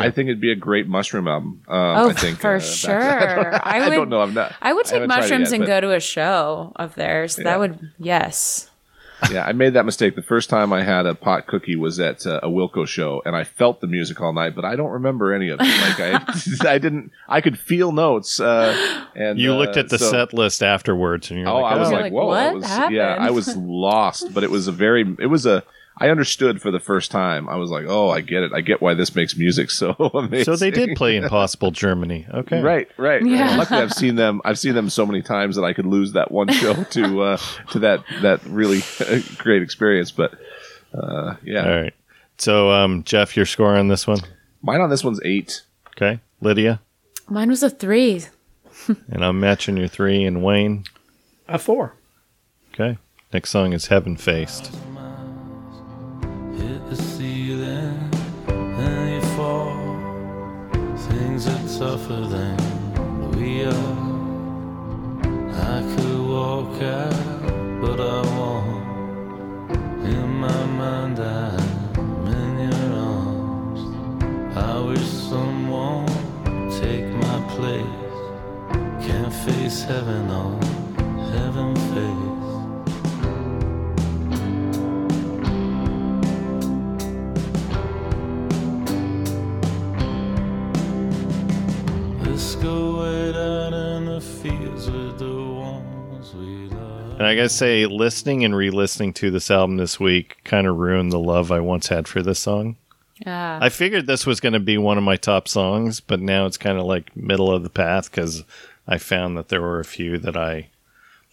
[0.00, 1.62] I think it'd be a great mushroom album.
[1.66, 3.54] Um, Oh, I think for uh, sure.
[3.66, 4.20] I I, would- don't know.
[4.20, 4.54] I'm not.
[4.62, 6.94] I would take haven't tried it mushrooms yet, and but- go to a show of
[6.94, 7.36] theirs.
[7.38, 7.44] Yeah.
[7.44, 8.67] That would yes.
[9.30, 10.14] Yeah, I made that mistake.
[10.14, 13.34] The first time I had a pot cookie was at uh, a Wilco show, and
[13.36, 15.64] I felt the music all night, but I don't remember any of it.
[15.64, 16.34] Like I,
[16.74, 17.10] I didn't.
[17.28, 18.40] I could feel notes.
[18.40, 21.72] Uh, and You uh, looked at the so- set list afterwards, and you're Oh, like,
[21.72, 22.26] oh, I was oh, like, like, whoa!
[22.26, 22.96] What was, happened?
[22.96, 25.02] Yeah, I was lost, but it was a very.
[25.18, 25.64] It was a.
[26.00, 27.48] I understood for the first time.
[27.48, 28.52] I was like, oh, I get it.
[28.54, 30.44] I get why this makes music so amazing.
[30.44, 32.26] so they did play Impossible Germany.
[32.32, 33.24] Okay, Right, right.
[33.24, 33.56] Yeah.
[33.56, 34.40] Luckily, I've seen them.
[34.44, 37.36] I've seen them so many times that I could lose that one show to uh,
[37.72, 38.80] to that that really
[39.38, 40.10] great experience.
[40.10, 40.34] But
[40.94, 41.94] uh, yeah, All right.
[42.38, 44.20] So, um, Jeff, your score on this one?
[44.62, 45.62] mine on this one's eight.
[45.96, 46.80] Okay, Lydia,
[47.28, 48.24] Mine was a three.
[49.10, 50.84] and I'm matching your three, and Wayne.
[51.48, 51.94] A four.
[52.72, 52.96] Okay.
[53.32, 54.70] Next song is Heavenfaced.
[61.78, 62.56] Tougher than
[63.38, 63.98] we are.
[65.72, 69.70] I could walk out, but I won't.
[70.04, 73.80] In my mind, I'm in your arms.
[74.56, 76.08] I wish someone
[76.80, 78.16] take my place.
[79.06, 80.60] Can't face heaven on
[81.30, 82.27] heaven face.
[92.62, 97.12] Go way down in the fields with the ones we love.
[97.12, 101.12] And I gotta say, listening and re-listening to this album this week kind of ruined
[101.12, 102.76] the love I once had for this song.
[103.24, 103.58] Yeah.
[103.60, 106.56] I figured this was going to be one of my top songs, but now it's
[106.56, 108.44] kind of like middle of the path because
[108.86, 110.68] I found that there were a few that I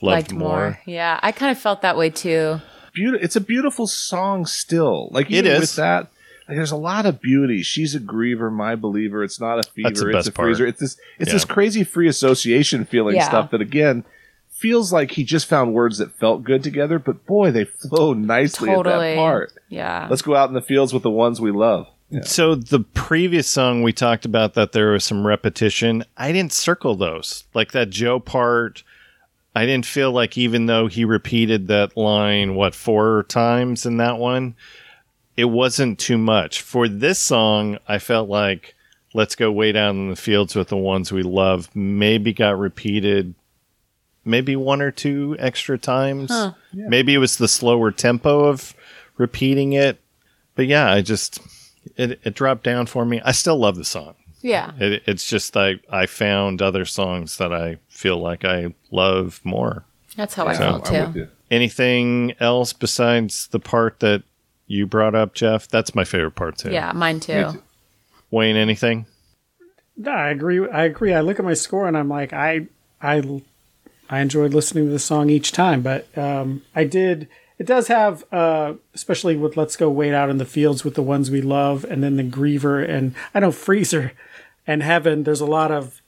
[0.02, 0.80] loved liked more.
[0.88, 2.60] Yeah, I kind of felt that way too.
[2.96, 3.24] Beautiful.
[3.24, 5.10] It's a beautiful song still.
[5.12, 5.60] Like It even is.
[5.62, 6.08] with that.
[6.48, 7.64] Like, there's a lot of beauty.
[7.64, 9.24] She's a griever, my believer.
[9.24, 9.90] It's not a fever.
[9.90, 10.64] That's the it's best a freezer.
[10.66, 10.70] part.
[10.70, 10.98] It's this.
[11.20, 11.34] It's Yeah.
[11.34, 13.28] this crazy free association feeling Yeah.
[13.28, 14.04] stuff that again
[14.50, 16.98] feels like he just found words that felt good together.
[17.00, 19.54] But boy, they flow nicely at that part.
[19.70, 20.08] Yeah.
[20.10, 21.88] Let's go out in the fields with the ones we love.
[22.22, 26.06] So the previous song we talked about that there was some repetition.
[26.16, 27.44] I didn't circle those.
[27.54, 28.84] Like that Joe part,
[29.56, 34.18] I didn't feel like even though he repeated that line what four times in that
[34.20, 34.56] one,
[35.38, 36.62] it wasn't too much.
[36.62, 38.76] For this song, I felt like
[39.14, 43.34] let's go way down in the fields with the ones we love maybe got repeated
[44.28, 46.32] maybe one or two extra times.
[46.74, 48.74] Maybe it was the slower tempo of
[49.18, 50.00] repeating it.
[50.56, 51.40] But yeah, I just
[51.96, 53.22] it, it dropped down for me.
[53.24, 54.16] I still love the song.
[54.42, 54.72] yeah.
[54.80, 59.86] It, it's just I I found other songs that I feel like I love more.
[60.16, 61.28] That's how I Yeah, felt I'm too.
[61.52, 64.24] Anything else besides the part that
[64.68, 65.68] you brought up, Jeff?
[65.68, 66.72] That's my favorite part too.
[66.72, 67.62] Yeah, mine too.
[68.32, 69.06] Wayne, anything?
[69.98, 70.68] No, I agree.
[70.68, 71.14] I agree.
[71.14, 72.68] I look at my score and I'm like, I,
[73.02, 73.42] I,
[74.10, 77.28] I enjoyed listening to the song each time, but um, I did.
[77.58, 81.02] It does have, uh, especially with "Let's Go Wait Out in the Fields" with the
[81.02, 84.12] ones we love, and then the Griever, and I know Freezer
[84.68, 85.24] and Heaven.
[85.24, 86.02] There's a lot of,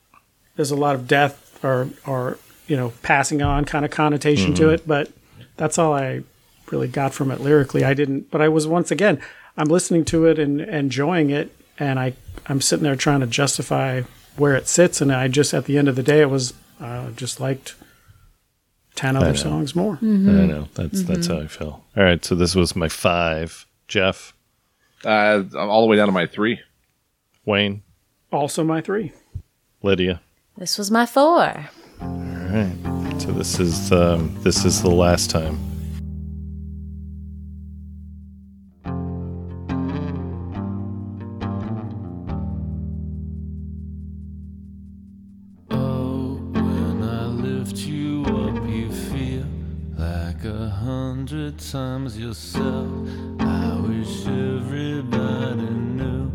[0.58, 4.70] there's a lot of death or or you know passing on kind of connotation to
[4.70, 5.10] it, but
[5.56, 6.24] that's all I
[6.72, 7.84] really got from it lyrically.
[7.84, 9.22] I didn't, but I was once again,
[9.58, 12.14] I'm listening to it and enjoying it, and I
[12.48, 14.02] I'm sitting there trying to justify
[14.36, 17.10] where it sits, and I just at the end of the day, it was uh,
[17.12, 17.76] just liked
[18.96, 19.98] ten other songs more.
[20.02, 21.84] I know that's that's how I feel.
[21.96, 23.66] All right, so this was my five.
[23.88, 24.34] Jeff,
[25.06, 26.60] Uh, I'm all the way down to my three.
[27.46, 27.82] Wayne,
[28.32, 29.14] Also, my three.
[29.82, 30.20] Lydia.
[30.58, 31.70] This was my four.
[32.02, 32.76] All right,
[33.20, 35.58] so this is um, this is the last time.
[51.58, 52.88] Hundred times yourself.
[53.40, 56.32] I wish everybody knew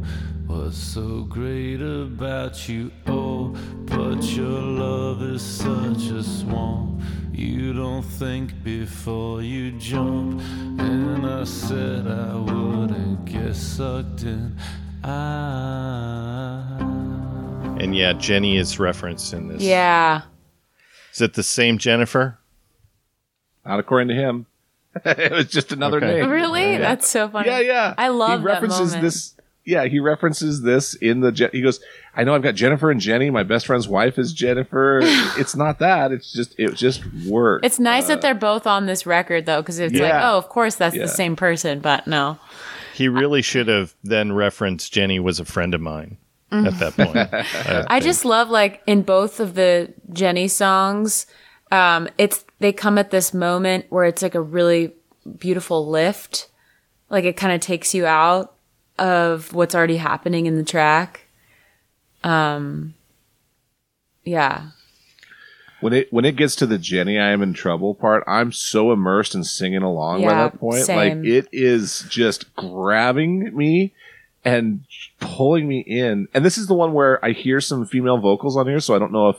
[0.46, 2.90] what's so great about you?
[3.06, 3.54] Oh,
[3.86, 7.00] but your love is such a swamp.
[7.32, 10.40] You don't think before you jump.
[10.80, 14.56] And I said I wouldn't get sucked in.
[15.04, 16.76] I.
[17.80, 19.62] And yeah, Jenny is referenced in this.
[19.62, 20.22] Yeah.
[21.12, 22.38] Is it the same Jennifer?
[23.64, 24.46] Not according to him.
[25.04, 26.20] it was just another Okay.
[26.20, 26.30] name.
[26.30, 26.72] Really?
[26.72, 26.78] Yeah.
[26.78, 27.48] That's so funny.
[27.48, 27.94] Yeah, yeah.
[27.96, 29.02] I love He references moment.
[29.02, 29.34] this.
[29.64, 31.30] Yeah, he references this in the.
[31.30, 31.78] Je- He goes,
[32.16, 33.30] "I know I've got Jennifer and Jenny.
[33.30, 34.98] My best friend's wife is Jennifer.
[35.38, 36.10] it's not that.
[36.10, 37.64] It's just it just works.
[37.64, 40.74] It's nice that they're both on this record though, because it's like, oh, of course
[40.74, 41.02] that's Yeah.
[41.02, 42.38] the same person, but no.
[42.92, 46.16] He really should have then referenced Jenny was a friend of mine
[46.50, 47.16] at that point.
[47.32, 51.26] I I just love like in both of the Jenny songs,
[51.70, 54.92] um, it's they come at this moment where it's like a really
[55.38, 56.48] beautiful lift.
[57.10, 58.54] Like it kind of takes you out
[58.98, 61.26] of what's already happening in the track.
[62.24, 62.94] Um
[64.24, 64.68] yeah.
[65.80, 68.92] when it when it gets to the Jenny I am in trouble part, I'm so
[68.92, 70.84] immersed in singing along by that point.
[70.84, 70.96] same.
[70.96, 73.92] Like it is just grabbing me
[74.44, 74.84] and
[75.20, 76.28] pulling me in.
[76.34, 78.98] And this is the one where I hear some female vocals on here, so I
[78.98, 79.36] don't know if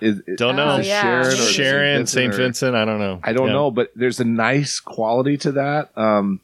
[0.00, 0.72] is Don't know.
[0.72, 1.02] Oh, is it yeah.
[1.02, 2.34] Sharon, or Sharon, St.
[2.34, 3.20] or- Vincent, I don't know.
[3.22, 3.52] I don't Yeah.
[3.54, 5.90] know, but there's a nice quality to that.
[5.96, 6.40] Um,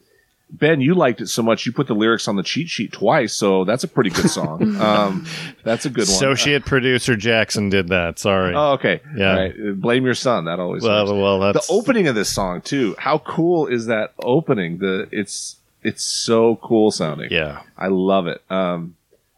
[0.50, 3.34] ben, you liked it so much you put the lyrics on the cheat sheet twice,
[3.34, 4.76] so that's a pretty good song.
[4.80, 5.26] um,
[5.64, 6.14] that's a good one.
[6.14, 8.18] Associate producer Jackson did that.
[8.18, 8.54] Sorry.
[8.54, 9.00] Oh, okay.
[9.16, 9.30] Yeah.
[9.30, 9.80] All right.
[9.80, 10.44] Blame your son.
[10.44, 11.12] That always well, works.
[11.12, 12.94] well, the opening of this song too.
[12.98, 14.78] How cool is that opening?
[14.78, 17.30] The it's it's so cool sounding.
[17.30, 17.62] Yeah.
[17.78, 18.42] I love it.
[18.50, 18.96] Um,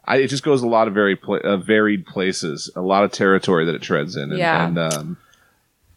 [0.09, 3.13] I, it just goes a lot of very pla- uh, varied places, a lot of
[3.13, 4.31] territory that it treads in.
[4.31, 4.67] And, Yeah.
[4.67, 5.17] and um,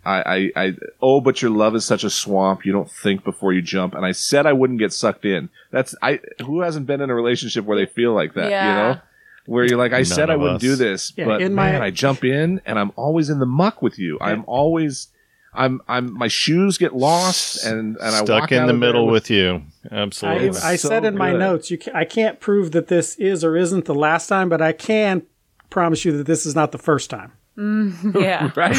[0.05, 0.21] I,
[0.55, 2.65] I, I, oh, but your love is such a swamp.
[2.65, 3.93] You don't think before you jump.
[3.93, 5.49] And I said I wouldn't get sucked in.
[5.71, 6.19] That's I.
[6.45, 8.49] Who hasn't been in a relationship where they feel like that?
[8.49, 8.67] Yeah.
[8.69, 9.01] You know,
[9.45, 10.61] where you're like, I said I of wouldn't us.
[10.61, 13.45] do this, Yeah, but in my- man, I jump in and I'm always in the
[13.45, 14.17] muck with you.
[14.21, 15.07] I'm always.
[15.53, 19.29] I'm I'm my shoes get lost and and I stuck in the middle with with
[19.31, 19.63] you.
[19.91, 20.49] Absolutely.
[20.59, 23.57] I so said in my notes, you ca I can't prove that this is or
[23.57, 25.23] isn't the last time, but I can
[25.69, 27.33] promise you that this is not the first time.
[27.57, 28.51] Mm, yeah.
[28.55, 28.77] right.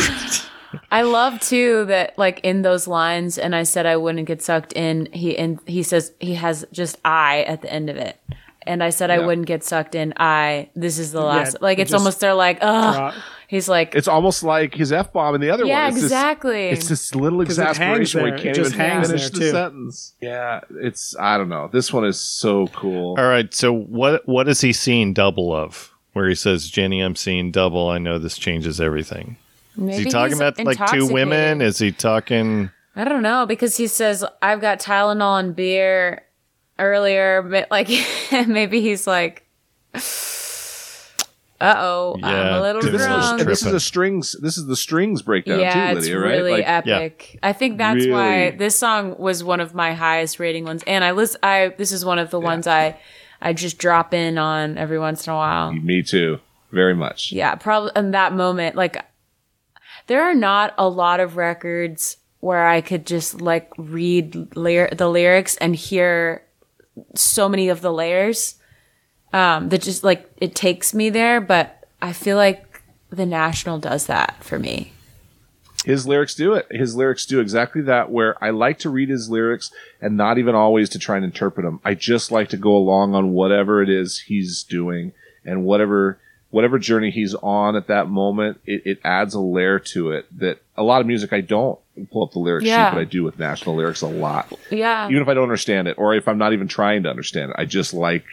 [0.90, 4.72] I love too that like in those lines, and I said I wouldn't get sucked
[4.72, 5.08] in.
[5.12, 8.18] He and he says he has just I at the end of it,
[8.66, 10.12] and I said I wouldn't get sucked in.
[10.16, 11.60] I this is the last.
[11.60, 13.12] like it's almost they're like, oh,
[13.48, 15.88] he's like, It's almost like his f bomb in the other yeah, one.
[15.92, 16.68] It's this- exactly.
[16.68, 20.14] It's this little 'Cause it exasperation where he can't just even hangs finish the sentence.
[20.20, 21.68] Yeah, it's I don't know.
[21.72, 23.16] This one is so cool.
[23.18, 23.52] All right.
[23.52, 25.92] So what what is he seeing double of?
[26.14, 27.88] Where he says, "Jenny, I'm seeing double.
[27.88, 29.36] I know this changes everything."
[29.76, 31.62] Maybe Is he talking about like two women?
[31.62, 32.70] Is he talking?
[32.94, 36.24] I don't know because he says I've got Tylenol and beer
[36.78, 37.88] earlier, but like
[38.48, 39.46] maybe he's like,
[41.60, 43.38] uh oh, I'm a little dude, This is, drunk.
[43.42, 43.76] this is Tripping.
[43.76, 44.36] a strings.
[44.40, 46.16] This is the strings breakdown yeah, too, it's Right?
[46.16, 47.38] really Like, epic.
[47.42, 51.12] I think that's why this song was one of my highest rating ones, and I
[51.12, 51.36] list.
[51.42, 52.98] I this is one of the ones I
[53.40, 55.72] I just drop in on every once in a while.
[55.72, 56.38] me too.
[56.72, 57.30] Very much.
[57.32, 59.04] Yeah, probably in that moment, like
[60.08, 65.08] there are not a lot of records where I could just like read lyr- the
[65.08, 66.42] lyrics and hear
[67.14, 68.56] so many of the layers.
[69.32, 74.04] Um, that just like it takes me there, but I feel like the National does
[74.06, 74.92] that for me.
[75.84, 76.66] His lyrics do it.
[76.70, 78.10] His lyrics do exactly that.
[78.10, 81.64] Where I like to read his lyrics and not even always to try and interpret
[81.64, 81.80] them.
[81.84, 85.12] I just like to go along on whatever it is he's doing
[85.44, 86.18] and whatever
[86.50, 88.60] whatever journey he's on at that moment.
[88.66, 91.78] It, it adds a layer to it that a lot of music I don't
[92.10, 92.88] pull up the lyric Yeah.
[92.90, 94.52] sheet, but I do with national lyrics a lot.
[94.70, 97.50] Yeah, Even if I don't understand it, or if I'm not even trying to understand
[97.50, 98.24] it, I just like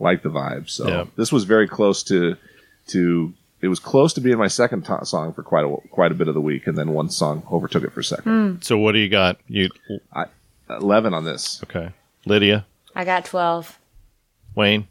[0.00, 0.68] like the vibe.
[0.68, 1.04] So Yeah.
[1.16, 2.36] this was very close to
[2.88, 6.14] to it was close to being my second to- song for quite a quite a
[6.14, 8.24] bit of the week, and then one song overtook it for second.
[8.56, 8.60] Hmm.
[8.62, 9.38] So what do you got?
[9.48, 9.68] You
[10.68, 11.60] Eleven on this.
[11.64, 11.90] okay?
[12.24, 12.64] Lydia,
[12.96, 13.78] I got twelve.
[14.54, 14.88] Wayne.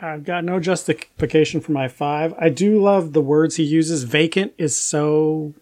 [0.00, 2.32] I've got no justification for my five.
[2.38, 4.04] I do love the words he uses.
[4.04, 5.54] Vacant is so.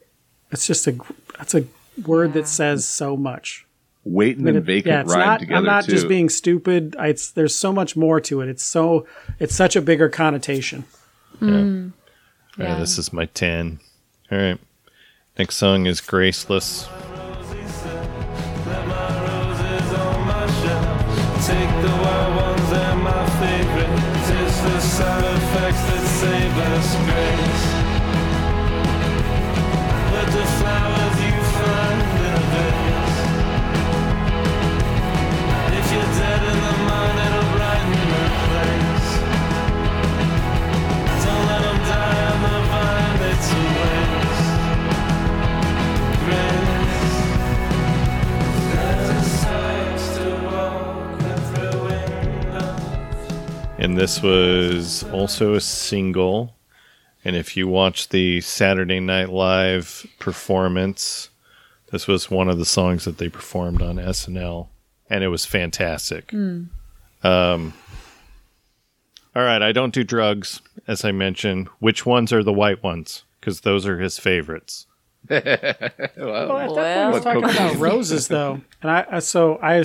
[0.52, 0.96] It's just a.
[1.38, 1.64] That's a
[2.06, 3.64] word that says so much.
[4.04, 5.40] Waiting and It- vacant yeah, it's rhyme not.
[5.40, 5.92] together I'm not too.
[5.92, 6.94] just being stupid.
[6.98, 8.48] I- It's there's so much more to it.
[8.48, 9.06] It's so.
[9.40, 10.84] It's such a bigger connotation.
[11.42, 11.90] All right,
[12.56, 12.78] Yeah.
[12.78, 13.80] this is my ten.
[14.30, 14.58] All right.
[15.38, 16.86] Next song is Graceless.
[16.86, 16.92] Let
[18.88, 21.46] my roses on my shelf.
[21.46, 24.30] Take the wild ones, they're my favorites.
[24.30, 27.45] It's the side effects that save us grace.
[53.86, 56.56] And this was also a single.
[57.24, 61.28] And if you watch the Saturday Night Live performance,
[61.92, 64.66] this was one of the songs that they performed on SNL,
[65.08, 66.32] and it was fantastic.
[66.32, 66.72] Um,
[69.36, 71.68] all right, I don't do drugs, as I mentioned.
[71.78, 73.22] Which ones are the white ones?
[73.38, 74.86] Because those are his favorites.
[75.30, 75.54] Well, at
[76.16, 79.84] that point, I was talking about roses, though, and I, I so I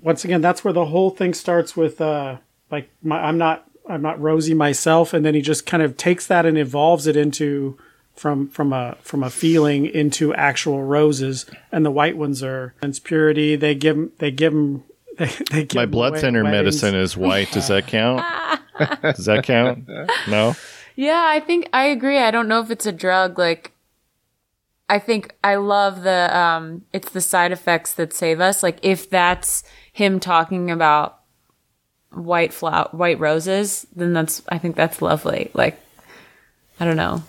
[0.00, 2.36] once again that's where the whole thing starts with uh
[2.70, 6.26] like my, I'm not I'm not rosy myself, and then he just kind of takes
[6.26, 7.78] that and evolves it into
[8.14, 12.98] from from a from a feeling into actual roses, and the white ones are it's
[12.98, 13.56] purity.
[13.56, 14.84] They give 'em- they give them
[15.18, 16.82] they, they give My 'em blood away- thinner weddings.
[16.82, 17.50] medicine is white.
[17.52, 18.22] Does that count?
[19.02, 19.88] Does that count?
[20.28, 20.54] No.
[20.96, 22.18] Yeah, I think I agree.
[22.18, 23.38] I don't know if it's a drug.
[23.38, 23.72] Like,
[24.88, 28.62] I think I love the um, it's the side effects that save us.
[28.62, 29.62] Like, if that's
[29.92, 31.15] him talking about
[32.12, 35.50] white flower, white roses, then that's I think that's lovely.
[35.54, 35.80] Like,
[36.80, 37.22] I don't know.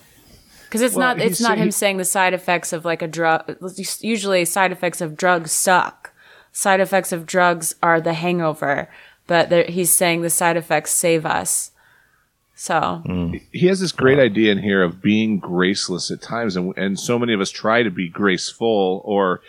[0.66, 3.58] Because it's Well, not it's not him saying the side effects of like a drug.
[4.02, 6.14] Usually, side effects of drugs suck.
[6.52, 8.90] Side effects of drugs are the hangover,
[9.28, 11.72] but he's saying the side effects save us.
[12.56, 13.40] So mm.
[13.52, 17.20] he has this great idea in here of being graceless at times, and and so
[17.20, 19.41] many of us try to be graceful or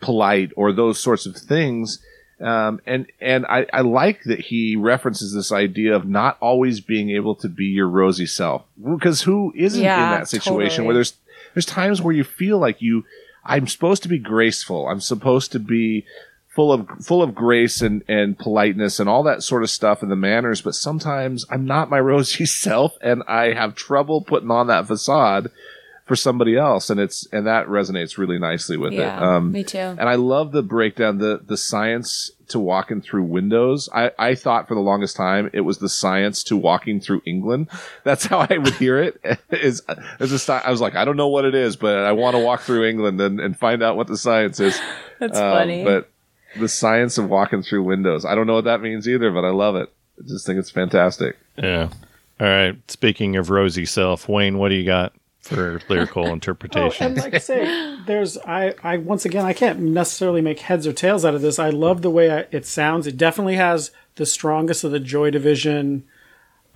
[0.00, 2.00] polite or those sorts of things.
[2.40, 7.10] Um, and and I, I like that he references this idea of not always being
[7.10, 8.64] able to be your rosy self.
[8.82, 10.86] Because who isn't Yeah, in that situation totally.
[10.86, 11.14] where there's
[11.54, 13.04] there's times where you feel like you
[13.44, 14.88] I'm supposed to be graceful.
[14.88, 16.06] I'm supposed to be
[16.48, 20.10] full of full of grace and and politeness and all that sort of stuff and
[20.10, 24.66] the manners but sometimes I'm not my rosy self and I have trouble putting on
[24.66, 25.50] that facade
[26.10, 29.78] for somebody else and it's and that resonates really nicely with it um me too.
[29.78, 33.88] and I love the breakdown, the the science to walking through windows.
[33.94, 37.68] I, I thought for the longest time it was the science to walking through England.
[38.02, 39.20] That's how I would hear it.
[39.52, 39.82] Is
[40.18, 42.34] as a sci- I was like, I don't know what it is, but I want
[42.34, 44.76] to walk through England and, and find out what the science is.
[45.20, 45.84] That's Um, funny.
[45.84, 46.10] But
[46.58, 49.50] the science of walking through windows, I don't know what that means either, but I
[49.50, 49.88] love it.
[50.18, 51.36] I just think it's fantastic.
[51.56, 51.88] Yeah.
[52.40, 52.76] All right.
[52.90, 57.06] Speaking of rosy self, Wayne, what do you got for lyrical Oh, interpretation?
[57.06, 60.92] and like I say, there's I, I once again I can't necessarily make heads or
[60.92, 61.58] tails out of this.
[61.58, 63.06] I love the way I, it sounds.
[63.06, 66.04] It definitely has the strongest of the Joy Division,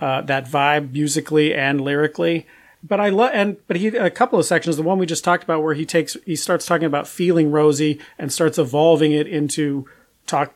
[0.01, 2.47] uh, that vibe musically and lyrically.
[2.87, 4.77] But I love and but he a couple of sections.
[4.77, 7.99] The one we just talked about where he takes he starts talking about feeling rosy
[8.19, 9.89] and starts evolving it into
[10.27, 10.53] talk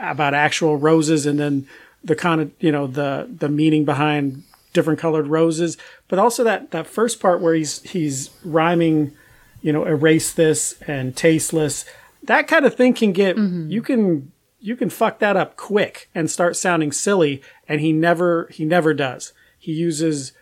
[0.00, 1.66] about actual roses and then
[2.02, 4.42] the kind of you know the the meaning behind
[4.78, 5.76] different colored roses
[6.08, 9.12] but also that that first part where he's he's rhyming
[9.60, 11.84] you know erase this and tasteless
[12.22, 14.30] that kind of thing can get you can
[14.60, 18.92] you can fuck that up quick and start sounding silly and he never he never
[18.92, 19.32] does.
[19.58, 20.32] He uses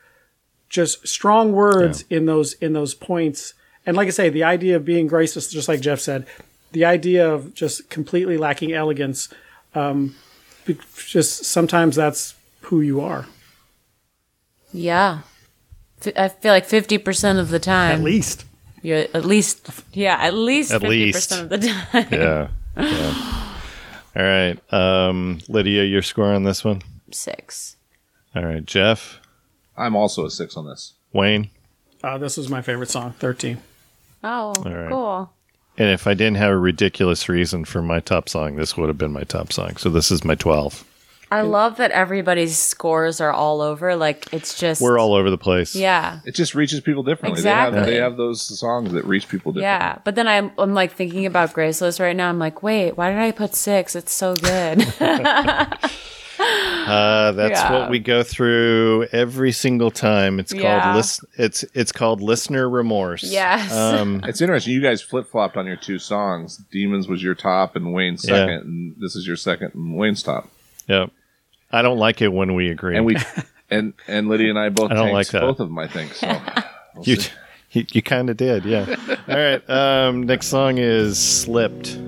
[0.68, 3.54] just strong words in those in those points.
[3.84, 6.26] And like i say the idea of being graceless just like jeff said
[6.72, 9.28] the idea of just completely lacking elegance
[9.76, 10.16] um
[10.96, 13.26] just sometimes that's who you are
[14.76, 15.20] yeah,
[16.16, 18.44] I feel like fifty percent of the time, at least
[18.82, 21.30] you're at least yeah, at least At fifty least.
[21.30, 22.06] percent of the time.
[22.12, 22.48] yeah.
[22.76, 23.52] yeah.
[24.16, 24.72] All right.
[24.72, 26.82] Um, Lydia, your score on this one?
[27.10, 27.76] Six.
[28.34, 28.64] All right.
[28.64, 29.18] Jeff,
[29.76, 30.94] I'm also a six on this.
[31.12, 31.50] Wayne.
[32.02, 33.58] uh, this is my favorite song 13
[34.24, 34.88] Oh, right.
[34.90, 35.30] cool.
[35.78, 38.96] And if I didn't have a ridiculous reason for my top song, this would have
[38.98, 39.76] been my top song.
[39.76, 40.84] So this is my 12.
[41.30, 43.96] I love that everybody's scores are all over.
[43.96, 45.74] Like it's just We're all over the place.
[45.74, 46.20] yeah.
[46.24, 47.40] It just reaches people differently.
[47.40, 47.72] Exactly.
[47.72, 49.64] They have they have those songs that reach people differently.
[49.86, 52.28] Yeah, but then I'm, I'm like thinking about Graceless right now.
[52.28, 53.96] I'm like, wait, why did I put six?
[53.96, 54.86] It's so good.
[56.38, 57.72] Uh, that's Yeah.
[57.80, 60.38] what we go through every single time.
[60.38, 60.80] It's Yeah.
[60.82, 61.24] called list.
[61.36, 63.24] It's it's called listener remorse.
[63.24, 63.72] Yes.
[63.72, 64.72] Um, It's interesting.
[64.74, 66.58] You guys flip flopped on your two songs.
[66.70, 68.34] Demons was your top and Wayne's Yeah.
[68.36, 70.48] second, and this is your second and Wayne's top.
[70.86, 71.10] Yep.
[71.70, 72.96] I don't like it when we agree.
[72.96, 73.16] And we
[73.70, 75.40] and and Lydia and I both I don't like that.
[75.42, 75.78] both of them.
[75.78, 76.28] I think so.
[76.94, 77.30] We'll you see.
[77.72, 78.86] you, you kind of did, yeah.
[79.28, 79.68] All right.
[79.68, 81.98] Um, next song is "Slipped."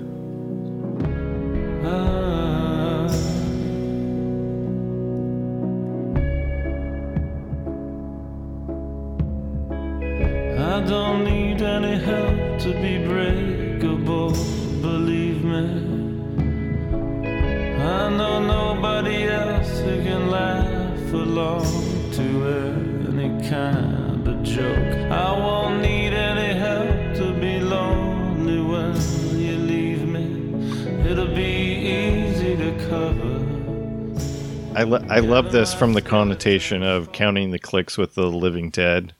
[34.89, 39.13] Lo- I love this from the connotation of counting the clicks with the living dead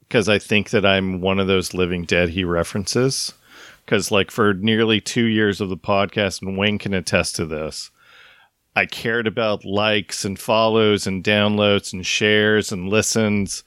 [0.00, 3.32] because I think that I'm one of those living dead he references.
[3.84, 7.90] Because, like, for nearly two years of the podcast, and Wayne can attest to this,
[8.76, 13.64] I cared about likes and follows and downloads and shares and listens.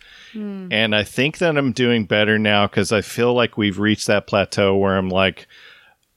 [0.71, 4.27] And I think that I'm doing better now because I feel like we've reached that
[4.27, 5.47] plateau where I'm like,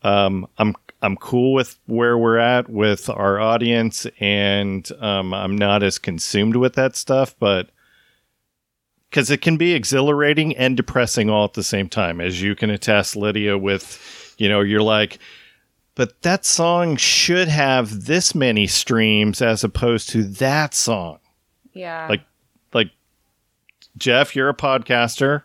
[0.02, 5.82] um, I'm I'm cool with where we're at with our audience, and um, I'm not
[5.82, 7.68] as consumed with that stuff, but
[9.10, 12.70] because it can be exhilarating and depressing all at the same time, as you can
[12.70, 13.58] attest, Lydia.
[13.58, 15.18] With you know, you're like,
[15.94, 21.18] but that song should have this many streams as opposed to that song.
[21.74, 22.06] Yeah.
[22.08, 22.22] Like,
[22.72, 22.90] like
[23.98, 25.42] Jeff, you're a podcaster,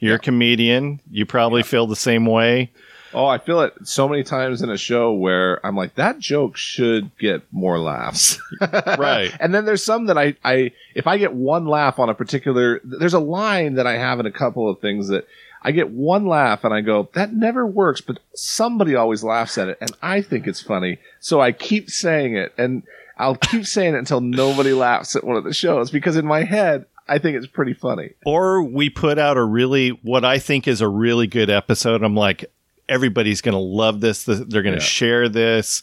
[0.00, 2.72] you're a comedian, you probably feel the same way.
[3.16, 6.56] Oh, I feel it so many times in a show where I'm like, that joke
[6.56, 8.38] should get more laughs.
[8.60, 9.34] Right.
[9.40, 12.80] and then there's some that I, I, if I get one laugh on a particular,
[12.84, 15.26] there's a line that I have in a couple of things that
[15.62, 19.68] I get one laugh and I go, that never works, but somebody always laughs at
[19.68, 19.78] it.
[19.80, 20.98] And I think it's funny.
[21.18, 22.82] So I keep saying it and
[23.16, 26.44] I'll keep saying it until nobody laughs at one of the shows because in my
[26.44, 28.10] head, I think it's pretty funny.
[28.24, 32.02] or we put out a really what I think is a really good episode.
[32.02, 32.44] I'm like,
[32.88, 34.24] everybody's going to love this.
[34.24, 34.78] They're going to Yeah.
[34.78, 35.82] share this,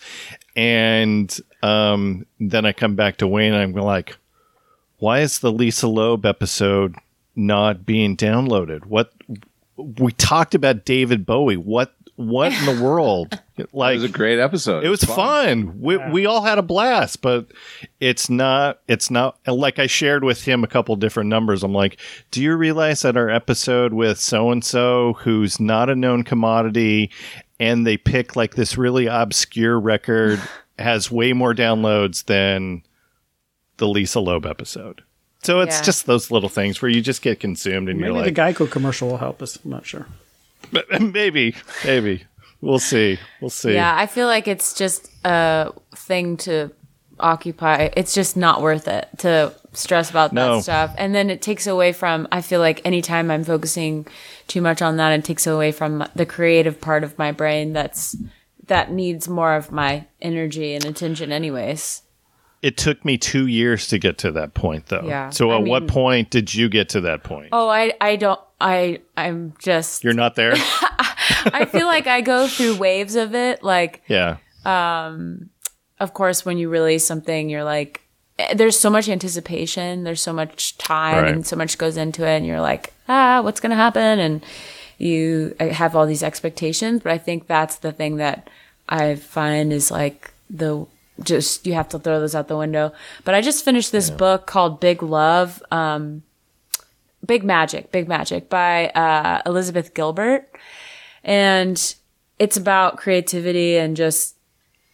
[0.55, 3.53] and um, then I come back to Wayne.
[3.53, 4.17] and I'm like,
[4.97, 6.95] why is the Lisa Loeb episode
[7.35, 8.85] not being downloaded?
[8.85, 9.13] What
[9.77, 11.57] we talked about David Bowie.
[11.57, 13.39] What what in the world?
[13.71, 14.83] Like, It was a great episode.
[14.83, 15.79] it was fun.
[15.79, 17.51] We we all had a blast, but
[17.99, 18.79] it's not.
[18.87, 21.61] It's not like I shared with him a couple different numbers.
[21.63, 21.99] I'm like,
[22.31, 27.11] do you realize that our episode with so and so, who's not a known commodity,
[27.59, 30.41] and they pick like this really obscure record,
[30.79, 32.81] has way more downloads than
[33.77, 35.03] the Lisa Loeb episode.
[35.43, 35.83] So it's Yeah.
[35.83, 38.69] just those little things where you just get consumed and Maybe you're like, the Geico
[38.69, 39.59] commercial will help us.
[39.63, 40.07] I'm not sure.
[40.99, 42.23] maybe, maybe
[42.61, 43.73] we'll see, we'll see.
[43.73, 46.71] Yeah, I feel like it's just a thing to
[47.19, 47.89] occupy.
[47.95, 50.57] It's just not worth it to stress about No.
[50.57, 50.95] that stuff.
[50.97, 54.05] And then it takes away from, I feel like anytime I'm focusing
[54.47, 58.15] too much on that, it takes away from the creative part of my brain that's
[58.67, 62.02] that needs more of my energy and attention anyways.
[62.63, 65.03] It took me two years to get to that point, though.
[65.05, 67.49] Yeah, So, I at what point did you get to that point?
[67.51, 70.53] Oh, I I don't I I'm just You're not there.
[70.57, 74.37] I feel like I go through waves of it like yeah.
[74.65, 75.49] Um,
[75.99, 78.01] of course, when you release something, you're like,
[78.39, 81.33] eh, there's so much anticipation, there's so much time, Right.
[81.35, 84.19] and so much goes into it, and you're like, ah, what's gonna happen?
[84.19, 84.41] And
[84.97, 88.49] you have all these expectations, but I think that's the thing that
[88.87, 90.85] I find is like the
[91.21, 92.93] just you have to throw those out the window.
[93.23, 96.23] But I just finished this book called Big Love, um,
[97.25, 100.49] Big Magic, Big Magic by uh, Elizabeth Gilbert,
[101.23, 101.95] and
[102.39, 104.35] it's about creativity and just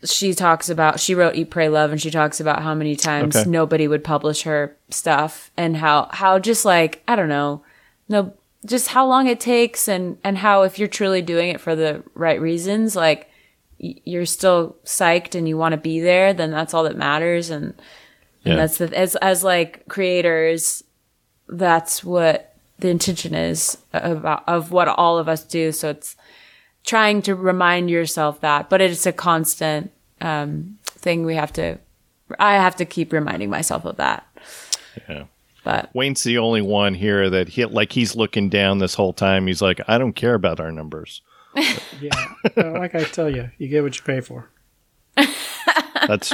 [0.03, 3.35] she talks about she wrote eat pray love and she talks about how many times
[3.35, 3.49] Okay.
[3.49, 7.61] nobody would publish her stuff and how how just like i don't know
[8.07, 8.33] no
[8.65, 12.01] just how long it takes and and how if you're truly doing it for the
[12.13, 13.28] right reasons like
[13.79, 17.73] you're still psyched and you want to be there then that's all that matters and
[18.43, 18.51] Yeah.
[18.51, 20.83] and that's the as as like creators
[21.47, 26.15] that's what the intention is about of what all of us do so it's
[26.85, 29.91] trying to remind yourself that, but it's a constant
[30.21, 31.77] um, thing we have to.
[32.39, 34.25] I have to keep reminding myself of that.
[35.07, 35.25] Yeah.
[35.65, 39.45] But Wayne's the only one here that he like he's looking down this whole time.
[39.45, 41.21] He's like, I don't care about our numbers.
[42.01, 44.49] Yeah, like I tell you, you get what you pay for.
[46.07, 46.33] That's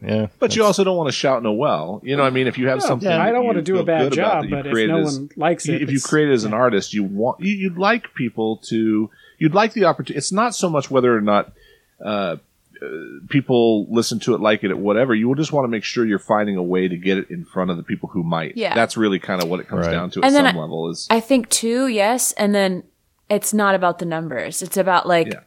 [0.00, 0.28] yeah.
[0.38, 2.00] But you also don't want to shout no well.
[2.02, 3.78] You know, what I mean, if you have No, something, I don't want to do
[3.78, 6.44] a bad job, but if no as- one likes it, if you create it as
[6.44, 10.16] an artist, you want you, you'd like people to you'd like the opportunity.
[10.18, 11.52] It's not so much whether or not
[12.04, 12.36] uh, uh,
[13.28, 15.14] people listen to it, like it, whatever.
[15.14, 17.44] You will just want to make sure you're finding a way to get it in
[17.44, 18.56] front of the people who might.
[18.56, 18.74] Yeah.
[18.74, 19.92] that's really kind of what it comes Right.
[19.92, 20.90] down to at And then some I- level.
[20.90, 22.82] Is I think too, yes, and then
[23.28, 24.62] it's not about the numbers.
[24.62, 25.40] It's about like yeah.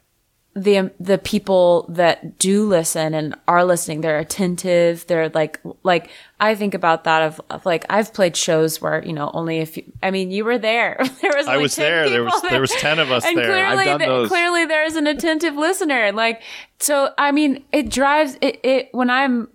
[0.56, 4.02] the um, the people that do listen and are listening.
[4.02, 5.06] They're attentive.
[5.07, 9.14] They're like like I think about that of, of like I've played shows where you
[9.14, 9.84] know only if you.
[10.02, 10.97] I mean, you were there.
[11.22, 11.47] there was.
[11.47, 12.10] I only was 10 there.
[12.10, 13.45] There was there was ten of us and there.
[13.45, 14.30] clearly, I've done th- those.
[14.30, 16.11] clearly there's an attentive listener.
[16.11, 16.41] Like,
[16.80, 19.49] so I mean, it drives it, it when I'm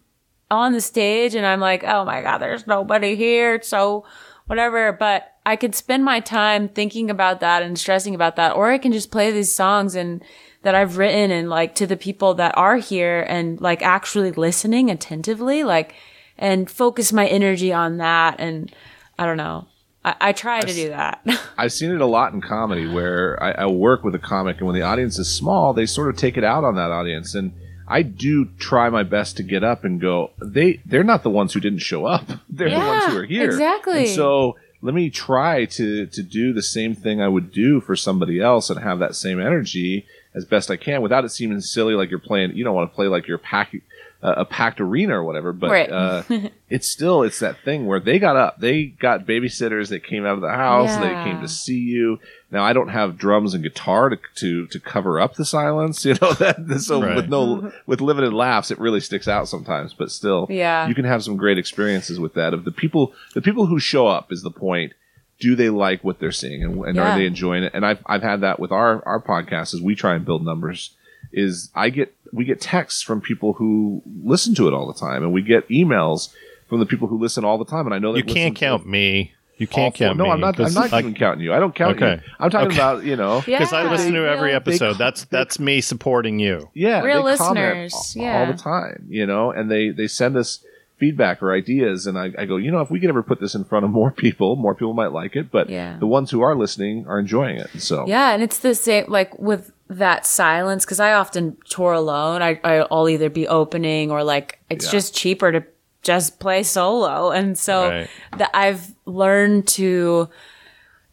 [0.51, 4.05] on the stage and I'm like, oh my god, there's nobody here, so
[4.47, 4.92] whatever.
[4.92, 8.78] But I could spend my time thinking about that and stressing about that, or I
[8.78, 10.22] can just play these songs and
[10.62, 14.90] that I've written and like to the people that are here and like actually listening
[14.90, 15.94] attentively, like,
[16.36, 18.38] and focus my energy on that.
[18.38, 18.72] And
[19.18, 19.66] I don't know.
[20.04, 21.26] I, I try to do that.
[21.58, 24.66] I've seen it a lot in comedy where I, I work with a comic, and
[24.66, 27.34] when the audience is small, they sort of take it out on that audience.
[27.34, 27.52] And
[27.88, 30.30] I do try my best to get up and go.
[30.42, 32.26] They they're not the ones who didn't show up.
[32.48, 33.44] They're the ones who are here.
[33.44, 34.00] exactly.
[34.00, 37.97] And so let me try to to do the same thing I would do for
[37.97, 41.94] somebody else and have that same energy as best I can without it seeming silly
[41.94, 42.57] like you're playing.
[42.57, 43.74] You don't want to play like you're pack,
[44.22, 45.52] a packed arena or whatever.
[45.52, 45.90] But Right.
[45.90, 46.22] uh,
[46.68, 50.34] it's still it's that thing where they got up, they got babysitters that came out
[50.34, 51.01] of the house, Yeah.
[51.01, 52.18] they came to see you.
[52.51, 56.14] Now I don't have drums and guitar to to, to cover up the silence, you
[56.20, 56.56] know that.
[56.80, 57.16] So Right.
[57.16, 59.94] with no with limited laughs, it really sticks out sometimes.
[59.94, 60.86] But still, Yeah.
[60.86, 62.52] you can have some great experiences with that.
[62.52, 64.92] Of the people, the people who show up is the point.
[65.40, 67.14] Do they like what they're seeing, and, and Yeah.
[67.14, 67.72] are they enjoying it?
[67.72, 70.94] And I've I've had that with our our podcast as we try and build numbers.
[71.32, 75.23] Is I get we get texts from people who listen to it all the time,
[75.23, 76.32] and we get emails
[76.69, 77.86] from the people who listen all the time.
[77.86, 79.32] And I know that You can't count me.
[79.59, 80.31] You can't count No, me.
[80.31, 80.59] I'm not.
[80.59, 81.52] I'm not I- even counting you.
[81.52, 82.15] I don't count Okay.
[82.24, 82.32] you.
[82.40, 82.77] I'm talking Okay.
[82.77, 83.43] about you know.
[83.44, 84.94] because I listen to every episode.
[84.94, 86.70] they- that's that's me supporting you.
[86.74, 88.40] Yeah, Real listeners, all, yeah.
[88.40, 90.65] all the time, you know, and they they send us
[90.98, 93.55] feedback or ideas, and I, I go, you know, if we could ever put this
[93.55, 95.97] in front of more people, more people might like it, but Yeah.
[95.98, 97.70] the ones who are listening are enjoying it.
[97.78, 102.42] So Yeah, and it's the same like with that silence because I often tour alone.
[102.42, 104.92] I I'll either be opening or like it's Yeah.
[104.92, 105.64] just cheaper to
[106.02, 108.08] just play solo, and so Right.
[108.38, 110.28] that I've learned to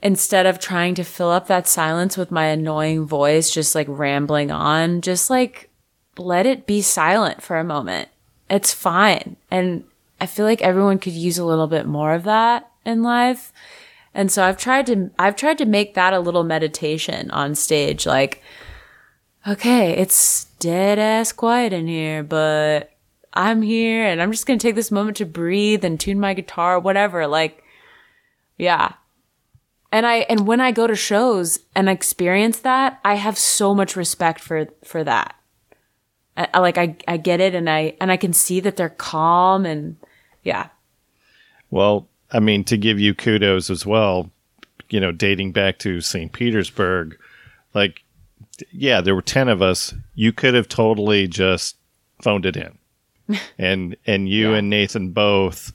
[0.02, 4.52] instead of trying to fill up that silence with my annoying voice, just like rambling
[4.52, 5.70] on, just like
[6.18, 8.10] let it be silent for a moment.
[8.50, 9.84] It's fine, and
[10.22, 13.52] I feel like everyone could use a little bit more of that in life.
[14.14, 18.06] And so I've tried to I've tried to make that a little meditation on stage
[18.06, 18.42] like
[19.48, 22.92] okay, it's dead ass quiet in here, but
[23.34, 26.34] I'm here and I'm just going to take this moment to breathe and tune my
[26.34, 27.28] guitar, whatever.
[27.28, 27.64] Like
[28.58, 28.94] yeah.
[29.92, 33.96] And I and when I go to shows and experience that, I have so much
[33.96, 35.36] respect for for that.
[36.36, 38.90] I, I like I I get it and I and I can see that they're
[38.90, 39.98] calm and
[40.44, 40.70] yeah.
[41.70, 44.32] Well, I mean, to give you kudos as well,
[44.90, 46.32] you know, dating back to St.
[46.32, 47.18] Petersburg,
[47.74, 48.04] like,
[48.72, 49.94] yeah, there were 10 of us.
[50.16, 51.76] You could have totally just
[52.22, 52.78] phoned it in.
[53.58, 55.72] and, and you and Nathan both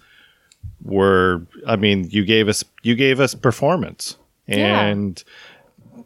[0.83, 4.17] were, I mean, you gave us, you gave us performance.
[4.47, 4.83] Yeah.
[4.83, 5.23] And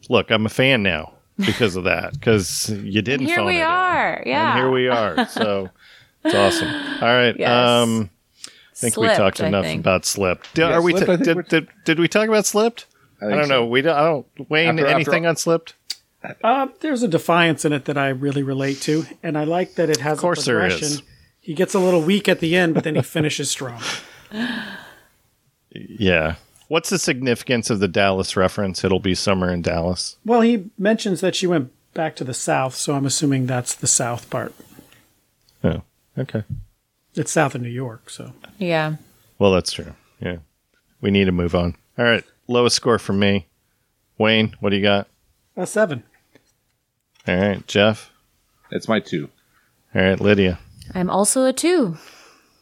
[0.09, 3.61] look, I'm a fan now because of that, because you didn't Here phone we it
[3.61, 3.67] in.
[3.67, 4.23] are.
[4.27, 4.51] Yeah.
[4.53, 5.27] And here we are.
[5.29, 5.71] So
[6.25, 6.69] it's awesome.
[6.69, 7.35] All right.
[7.39, 7.51] Yes.
[7.51, 8.11] Um,
[8.45, 10.53] I think we talked enough about Slipped.
[10.55, 12.45] Did, Yeah, are we Slipped, t- I think did, we're- did, did we talk about
[12.45, 12.87] Slipped?
[13.23, 13.49] I, think don't so.
[13.49, 13.67] know.
[13.67, 14.27] We don't, I don't.
[14.51, 15.75] Wayne, After- after anything all- on Slipped?
[16.43, 19.91] Uh, there's a defiance in it that I really relate to, and I like that
[19.91, 20.87] it has Of course a there progression.
[20.89, 21.03] is.
[21.41, 23.81] He gets a little weak at the end, but then he finishes strong.
[25.71, 26.37] Yeah.
[26.69, 28.83] What's the significance of the Dallas reference?
[28.83, 30.17] It'll be summer in Dallas.
[30.25, 33.87] Well, he mentions that she went back to the south, so I'm assuming that's the
[33.87, 34.53] south part.
[35.63, 35.83] Oh,
[36.19, 36.43] okay.
[37.15, 38.97] It's south of New York, so Yeah.
[39.39, 39.95] Well, that's true.
[40.21, 40.39] Yeah.
[41.01, 41.77] We need to move on.
[41.99, 42.25] All right.
[42.49, 43.47] Lowest score for me.
[44.19, 45.09] Wayne, what do you got?
[45.57, 46.03] a seven.
[47.29, 47.67] All right.
[47.67, 48.11] Jeff.
[48.71, 49.29] it's my two.
[49.95, 50.21] All right.
[50.21, 50.59] Lydia.
[50.95, 51.97] I'm also a 2.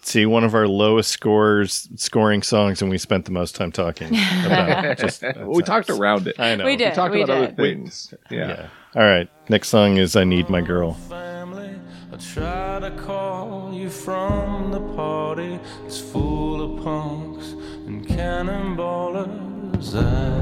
[0.02, 4.08] See, one of our lowest scores, scoring songs, and we spent the most time talking
[4.46, 4.98] about it.
[4.98, 6.38] Just, we talked around it.
[6.38, 6.64] I know.
[6.66, 6.90] We did.
[6.90, 7.44] We talked we about did.
[7.48, 8.12] other things.
[8.30, 8.48] Yeah.
[8.48, 8.68] Yeah.
[8.94, 9.28] All right.
[9.48, 10.92] Next song is I Need My Girl.
[10.94, 11.70] family.
[12.12, 15.58] I try to call you from the party.
[15.86, 17.52] It's full of punks
[17.86, 19.94] and cannonballers.
[19.94, 20.40] I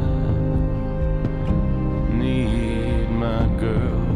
[2.15, 4.12] need my girl.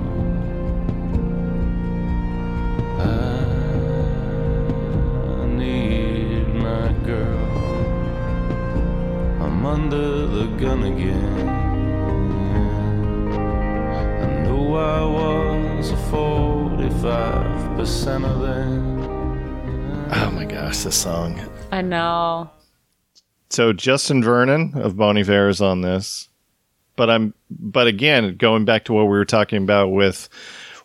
[5.40, 7.46] I need my girl.
[9.42, 11.48] I'm under the gun again.
[13.94, 18.96] I knew I was a 45% of them.
[20.12, 21.40] Oh my gosh, this song.
[21.72, 22.50] I know.
[23.50, 26.28] So Justin Vernon of Bon Iver is on this,
[26.96, 30.28] but I'm but again going back to what we were talking about with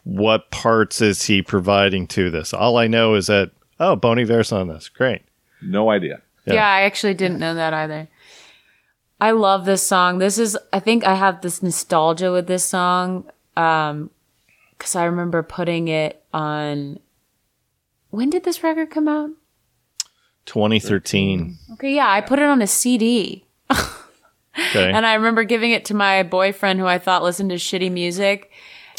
[0.04, 2.54] what parts is he providing to this?
[2.54, 4.90] All I know is that oh Bon Iver's on this.
[4.90, 5.22] Great.
[5.62, 6.22] No idea.
[6.46, 6.54] Yeah.
[6.56, 6.68] Yeah.
[6.68, 8.08] I actually didn't know that either.
[9.20, 10.18] I love this song.
[10.18, 13.26] This is I think I have this nostalgia with this song
[13.56, 14.10] um
[14.80, 17.00] cuz I remember putting it on
[18.10, 19.30] When did this record come out?
[20.46, 21.58] 2013.
[21.74, 23.46] Okay, yeah, I put it on a CD.
[23.70, 23.82] Okay.
[24.92, 28.52] And I remember giving it to my boyfriend who I thought listened to shitty music.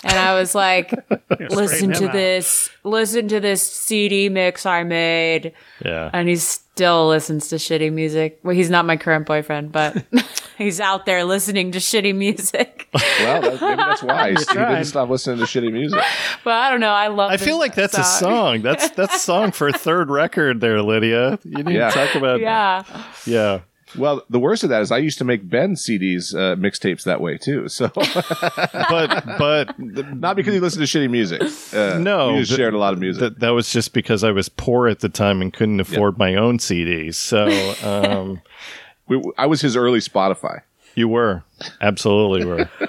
[0.05, 0.93] And I was like,
[1.51, 2.12] listen to him out.
[2.12, 5.53] this, listen to this CD mix I made.
[5.85, 6.11] Yeah.
[6.12, 8.41] And he still listens to shitty music.
[8.43, 10.05] Well, he's not my current boyfriend, but
[10.59, 12.89] he's out there listening to shitty music.
[12.95, 16.03] Well, that, maybe that's why he, he didn't stop listening to shitty music.
[16.45, 16.91] but I don't know.
[16.93, 18.62] I love I feel like that's a song.
[18.62, 21.39] That's that's a song for a third record there, Lydia.
[21.45, 21.91] You need Yeah.
[21.91, 22.83] to talk about Yeah.
[23.24, 23.61] yeah.
[23.97, 27.20] Well, the worst of that is I used to make Ben CDs, uh, mixtapes that
[27.20, 27.69] way too.
[27.69, 31.43] So But but not because he listened to shitty music.
[31.74, 33.20] Uh, No, th- shared a lot of music.
[33.20, 36.35] that that was just because I was poor at the time and couldn't afford my
[36.35, 37.14] own CDs.
[37.16, 37.47] So
[37.86, 38.40] um,
[39.09, 40.62] we, I was his early Spotify.
[40.94, 41.43] you were
[41.81, 42.69] absolutely were.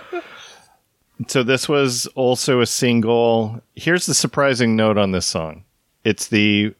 [1.27, 3.61] So this was also a single.
[3.75, 5.63] Here's the surprising note on this song.
[6.03, 6.73] It's the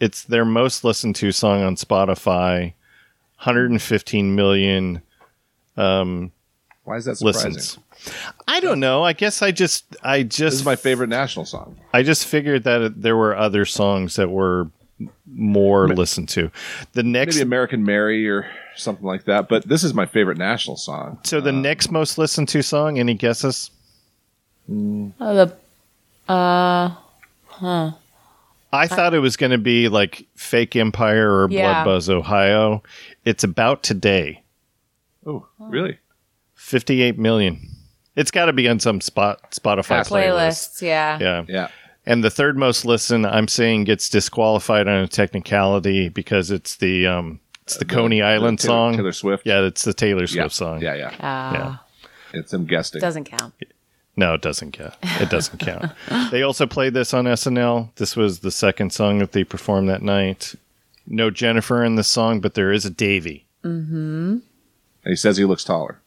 [0.00, 2.74] it's their most listened to song on Spotify.
[3.38, 5.02] 115 million
[5.76, 6.32] um,
[6.84, 7.54] Why is that surprising?
[7.54, 7.78] listens.
[8.46, 9.04] I don't know.
[9.04, 11.78] I guess I just I This just is my favorite national song.
[11.92, 14.70] I just figured that there were other songs that were
[15.26, 16.50] more listened to.
[16.92, 19.48] The next Maybe American Mary or something like that.
[19.48, 21.18] But this is my favorite national song.
[21.24, 23.70] so the um, next most listened to song, any guesses?
[24.70, 26.94] Oh, the uh,
[28.72, 31.82] I thought it was going to be like Fake Empire or Yeah.
[31.82, 32.82] Blood Buzz Ohio.
[33.24, 34.42] It's about today.
[35.26, 35.98] Oh, really?
[36.54, 37.60] 58 million.
[38.16, 40.36] It's got to be on some spot Spotify Has playlist.
[40.78, 40.82] playlists.
[40.82, 41.18] Yeah.
[41.20, 41.44] Yeah.
[41.48, 41.68] Yeah.
[42.04, 47.06] And the third most listen, I'm saying gets disqualified on a technicality because it's the
[47.06, 48.96] um it's the, Coney Island Taylor- song.
[48.96, 49.46] Taylor Swift.
[49.46, 50.48] Yeah, it's the Taylor Swift Yeah.
[50.48, 50.80] song.
[50.82, 51.14] Yeah, yeah.
[51.20, 51.52] Ah,
[52.32, 52.40] Yeah.
[52.40, 53.00] It's him guesting.
[53.02, 53.52] Doesn't count.
[54.18, 54.94] No, it doesn't count.
[55.20, 55.92] It doesn't count.
[56.32, 57.94] They also played this on SNL.
[57.94, 60.56] This was the second song that they performed that night.
[61.06, 63.46] No Jennifer in the song, but there is a Davy.
[63.62, 64.42] And
[65.04, 66.00] he says he looks taller.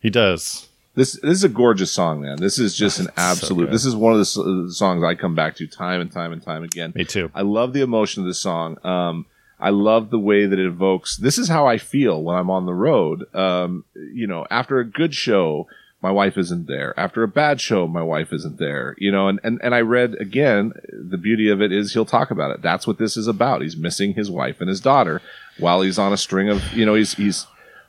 [0.00, 0.68] He does.
[0.94, 2.36] This this is a gorgeous song, man.
[2.38, 3.66] This is just an absolute.
[3.66, 3.74] good.
[3.74, 6.32] this is one of the s- uh, songs I come back to time and time
[6.32, 6.92] and time again.
[6.94, 7.30] Me too.
[7.34, 8.76] I love the emotion of this song.
[8.84, 9.26] Um,
[9.58, 11.16] I love the way that it evokes.
[11.16, 13.24] This is how I feel when I'm on the road.
[13.34, 15.66] Um, you know, after a good show,
[16.02, 16.98] my wife isn't there.
[16.98, 18.94] After a bad show, my wife isn't there.
[18.98, 22.30] You know, and, and, and I read again, the beauty of it is he'll talk
[22.30, 22.62] about it.
[22.62, 23.62] That's what this is about.
[23.62, 25.22] He's missing his wife and his daughter
[25.58, 27.46] while he's on a string of, you know, he's, he's,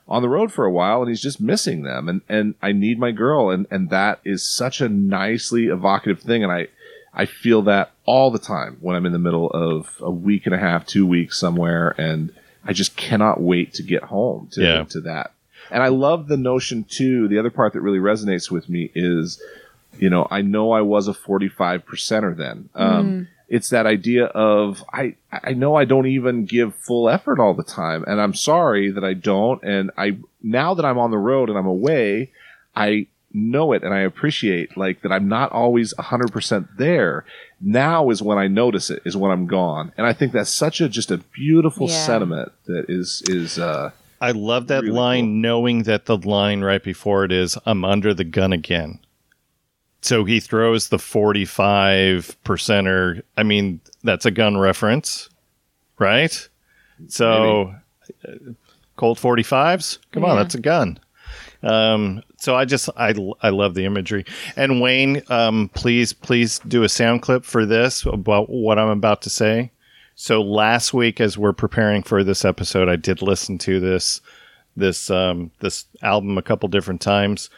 [0.08, 2.98] on the road for a while and he's just missing them and and I need
[2.98, 6.68] my girl and and that is such a nicely evocative thing and I
[7.12, 10.54] I feel that all the time when I'm in the middle of a week and
[10.54, 12.32] a half, two weeks somewhere and
[12.64, 14.84] I just cannot wait to get home to Yeah.
[14.84, 15.32] to that.
[15.70, 17.28] And I love the notion too.
[17.28, 19.42] The other part that really resonates with me is,
[19.98, 22.68] you know, I know I was a 45 percenter then.
[22.74, 27.54] Um, It's that idea of I I know I don't even give full effort all
[27.54, 29.62] the time, and I'm sorry that I don't.
[29.62, 32.30] And I now that I'm on the road and I'm away,
[32.76, 37.24] I know it and I appreciate like that I'm not always 100% there.
[37.60, 39.92] Now is when I notice it is when I'm gone.
[39.96, 42.04] And I think that's such a just a beautiful Yeah.
[42.06, 43.90] sentiment that is is uh
[44.20, 45.34] I love that Really line, cool.
[45.34, 48.98] knowing that the line right before it is, I'm under the gun again.
[50.00, 53.22] So he throws the 45 percenter.
[53.36, 55.28] I mean, that's a gun reference,
[55.98, 56.48] right?
[57.08, 57.74] So,
[58.26, 58.32] uh,
[58.96, 59.98] Colt 45s?
[60.12, 60.98] Come on, that's a gun.
[61.62, 64.24] Um, so I just, I, I love the imagery.
[64.56, 69.22] And Wayne, um, please, please do a sound clip for this about what I'm about
[69.22, 69.70] to say.
[70.20, 74.20] So last week, as we're preparing for this episode, I did listen to this
[74.76, 77.50] this um, this album a couple different times.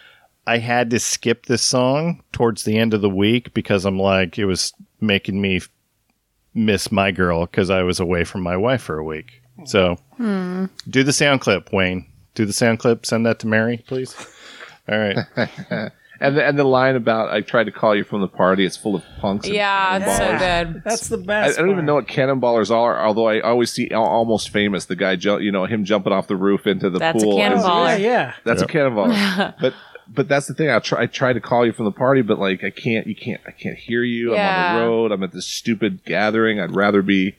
[0.46, 4.38] I had to skip this song towards the end of the week because I'm like
[4.38, 5.62] it was making me
[6.52, 9.40] miss my girl because I was away from my wife for a week.
[9.64, 9.96] So
[10.90, 12.04] do the sound clip, Wayne.
[12.34, 13.06] Do the sound clip.
[13.06, 14.14] Send that to Mary, please.
[14.86, 15.90] All right.
[16.20, 18.76] and the, and the line about I tried to call you from the party, it's
[18.76, 19.46] full of punks.
[19.46, 20.82] and Yeah, it's so good.
[20.84, 24.04] That's the I, I don't even know what cannonballers are, although I always see Al-
[24.04, 27.12] almost famous the guy, ju- you know, him jumping off the roof into the pool.
[27.12, 27.36] That's a pool.
[27.38, 27.82] cannonball.
[27.84, 28.34] Oh, yeah, yeah.
[28.44, 29.54] That's a cannonballer.
[29.60, 29.74] but
[30.12, 30.70] but that's the thing.
[30.70, 33.06] I try I try to call you from the party, but like I can't.
[33.06, 33.40] You can't.
[33.46, 34.34] I can't hear you.
[34.36, 35.12] I'm on the road.
[35.12, 36.60] I'm at this stupid gathering.
[36.60, 37.36] I'd rather be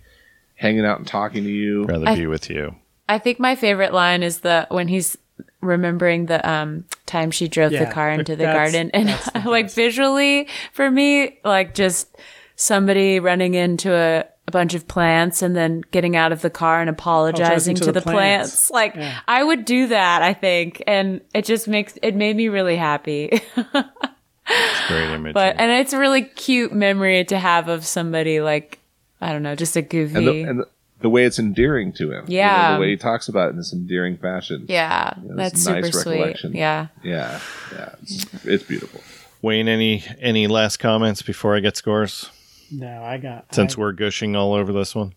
[0.56, 1.84] hanging out and talking to you.
[1.86, 2.76] Rather I- be with you.
[3.10, 5.18] I think my favorite line is the when he's
[5.62, 9.40] remembering the um time she drove Yeah, the car into the garden and that's the
[9.50, 12.08] like visually for me like just
[12.56, 16.82] somebody running into a, a bunch of plants and then getting out of the car
[16.82, 18.70] and apologizing Apologizing to, to the, the plants.
[18.70, 18.72] plants.
[18.72, 18.96] Like
[19.28, 23.30] I would do that, I think, and it just makes it made me really happy.
[23.34, 25.34] It's great image.
[25.34, 28.80] but and it's a really cute memory to have of somebody like
[29.22, 30.16] I don't know, just a goofy.
[30.18, 30.66] And the, and the,
[31.02, 32.26] the way it's endearing to him.
[32.28, 32.76] you know, Yeah.
[32.76, 34.66] the way he talks about it in this endearing fashion.
[34.68, 36.12] yeah, it's that's a nice super sweet.
[36.14, 36.54] recollection.
[36.54, 36.88] Yeah.
[37.04, 37.40] Yeah.
[37.74, 37.90] Yeah.
[38.04, 39.02] It's, it's beautiful.
[39.42, 42.30] Wayne, any any last comments before I get scores?
[42.72, 45.14] No, I got Since I- we're gushing all over this one.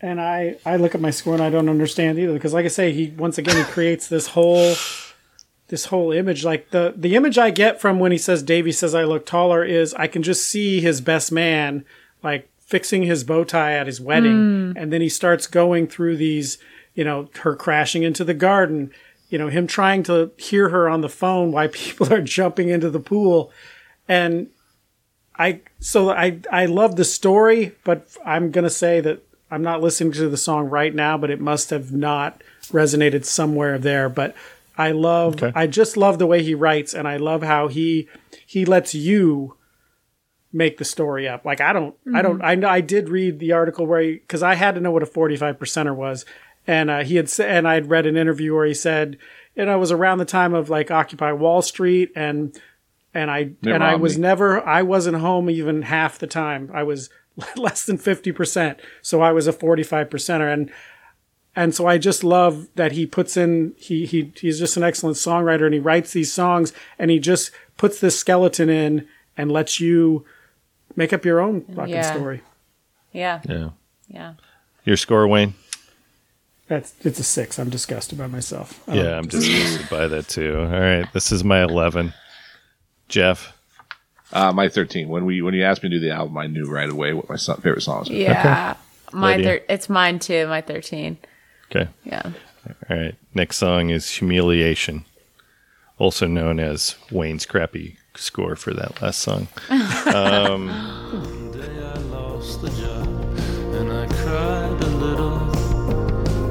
[0.00, 2.68] and I I look at my score and I don't understand either because like I
[2.68, 4.74] say he once again he creates this whole
[5.68, 8.94] this whole image like the the image I get from when he says Davey says
[8.94, 11.84] I look taller is I can just see his best man
[12.22, 14.76] like fixing his bow tie at his wedding hmm.
[14.76, 16.58] and then he starts going through these
[16.94, 18.90] you know her crashing into the garden
[19.30, 22.90] you know him trying to hear her on the phone why people are jumping into
[22.90, 23.50] the pool
[24.08, 24.48] and
[25.38, 30.12] I so I I love the story, but I'm gonna say that I'm not listening
[30.12, 34.08] to the song right now, but it must have not resonated somewhere there.
[34.08, 34.34] But
[34.78, 35.52] I love Okay.
[35.54, 38.08] I just love the way he writes, and I love how he
[38.46, 39.55] he lets you
[40.52, 41.44] make the story up.
[41.44, 44.54] Like I don't I don't I know I did read the article where because I
[44.54, 46.24] had to know what a 45 percenter was,
[46.66, 49.18] and uh, he had said and I had read an interview where he said.
[49.58, 52.54] And it was around the time of like Occupy Wall Street and
[53.14, 56.70] and I Mitt and I was never I wasn't home even half the time.
[56.74, 57.08] I was
[57.56, 58.78] less than 50%.
[59.00, 60.70] So I was a 45 percenter and
[61.58, 65.16] and so I just love that he puts in he he he's just an excellent
[65.16, 69.80] songwriter and he writes these songs and he just puts this skeleton in and lets
[69.80, 70.26] you
[70.96, 72.12] make up your own fucking Yeah.
[72.14, 72.42] story.
[73.12, 73.40] Yeah.
[73.48, 73.68] Yeah.
[74.08, 74.32] Yeah.
[74.84, 75.54] Your score, Wayne?
[76.68, 77.58] That's it's a 6.
[77.58, 78.82] I'm disgusted by myself.
[78.88, 80.58] I Yeah, I'm disgusted by that too.
[80.58, 82.12] All right, this is my 11.
[83.08, 83.52] Jeff.
[84.32, 85.08] Uh, my 13.
[85.08, 87.28] When we when you asked me to do the album, I knew right away what
[87.28, 88.08] my son, favorite songs.
[88.08, 88.16] were.
[88.16, 88.74] Yeah.
[89.12, 89.58] My Lydia.
[89.60, 91.16] thir- it's mine too, my 13.
[91.70, 91.88] Okay.
[92.04, 92.22] Yeah.
[92.90, 93.14] All right.
[93.34, 95.04] Next song is Humiliation,
[95.98, 99.48] also known as Wayne's crappy score for that last song.
[100.14, 103.06] Um, One day I lost the job
[103.78, 105.38] and I cried a little.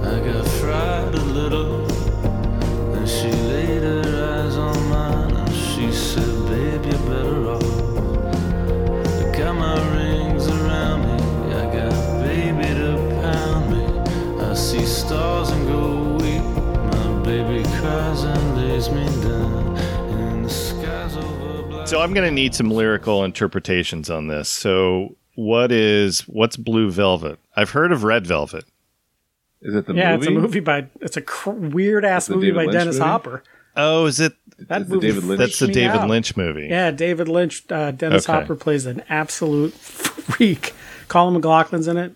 [0.06, 1.86] I got fried a little.
[2.96, 7.64] And she laid her eyes on mine and she said, Babe, you're better off.
[9.22, 11.54] I got my rings around me.
[11.56, 11.94] I got
[12.24, 14.44] baby to pound me.
[14.44, 16.44] I see stars and go weak.
[16.94, 18.24] My baby cries
[21.86, 24.50] So I'm going to need some lyrical interpretations on this.
[24.50, 27.38] So what is what's Blue Velvet?
[27.56, 28.66] I've heard of Red Velvet.
[29.62, 30.28] Is it the yeah, movie?
[30.28, 33.08] it's a movie by it's a cr- weird ass movie David by Lynch Dennis movie?
[33.08, 33.44] Hopper.
[33.78, 34.34] Oh, is it?
[34.58, 36.10] That It's the movie David Lynch- That's the David out.
[36.10, 36.68] Lynch movie.
[36.70, 37.64] Yeah, David Lynch.
[37.70, 38.40] Uh, Dennis Okay.
[38.40, 40.74] Hopper plays an absolute freak.
[41.08, 42.16] Colin McLaughlin's in it.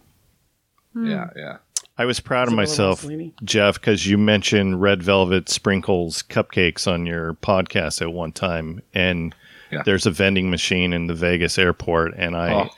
[0.96, 1.58] Yeah, yeah.
[1.96, 3.06] I was proud of myself,
[3.44, 9.36] Jeff, because you mentioned Red Velvet sprinkles cupcakes on your podcast at one time, and
[9.72, 9.84] Yeah.
[9.86, 12.70] there's a vending machine in the Vegas airport, and I Oh.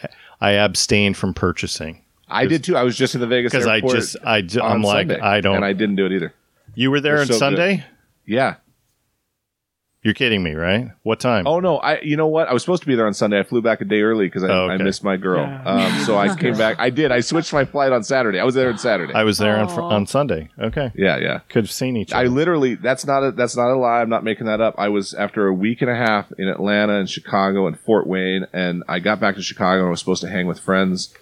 [0.42, 2.76] I abstained from purchasing I did too.
[2.78, 5.58] I was just in the Vegas because I just I I'm like Sunday, I don't.
[5.58, 6.34] and I didn't do it either.
[6.76, 7.40] you were there They're on so good.
[7.40, 7.86] Sunday?
[8.26, 8.56] Yeah.
[10.04, 10.90] You're kidding me, right?
[11.04, 11.46] What time?
[11.46, 12.02] Oh no, I.
[12.02, 12.48] You know what?
[12.48, 13.40] I was supposed to be there on Sunday.
[13.40, 14.74] I flew back a day early because I, Oh, okay.
[14.74, 15.42] I missed my girl.
[15.46, 15.64] Yeah.
[15.64, 16.78] Um, so I came back.
[16.80, 17.12] I did.
[17.12, 18.40] I switched my flight on Saturday.
[18.40, 19.14] I was there on Saturday.
[19.14, 20.50] I was there on, on Sunday.
[20.60, 21.40] Okay, yeah, yeah.
[21.50, 22.24] could have seen each other.
[22.24, 22.74] I literally.
[22.74, 23.32] That's not a.
[23.32, 24.02] That's not a lie.
[24.02, 24.74] I'm not making that up.
[24.80, 28.48] I was after a week and a half in Atlanta and Chicago and Fort Wayne,
[28.54, 31.14] and I got back to Chicago and I was supposed to hang with friends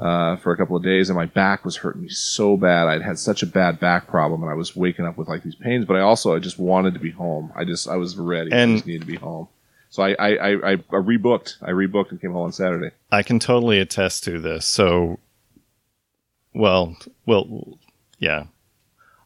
[0.00, 2.88] uh, for a couple of days, and my back was hurting me so bad.
[2.88, 5.54] I'd had such a bad back problem, and I was waking up with like these
[5.56, 5.84] pains.
[5.84, 7.52] But I also I just wanted to be home.
[7.56, 8.50] I just I was ready.
[8.52, 9.48] And- I just needed to be home.
[9.90, 11.56] So I I, I, I rebooked.
[11.62, 12.90] I rebooked and came home on Saturday.
[13.10, 14.66] I can totally attest to this.
[14.66, 15.18] So,
[16.54, 16.96] well,
[17.26, 17.78] well,
[18.18, 18.44] yeah,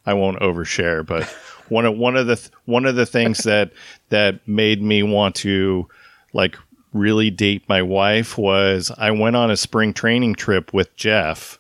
[0.06, 1.24] I won't overshare, but
[1.68, 3.72] one of one of the th- one of the things that
[4.10, 5.88] that made me want to
[6.32, 6.56] like
[6.92, 11.58] really date my wife was I went on a spring training trip with Jeff.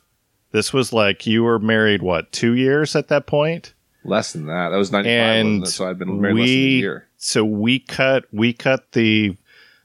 [0.50, 3.72] This was like you were married what two years at that point,
[4.04, 4.70] Less than that.
[4.70, 5.18] That was ninety five.
[5.46, 7.08] and So I've been married less than a year.
[7.16, 9.36] so we cut we cut the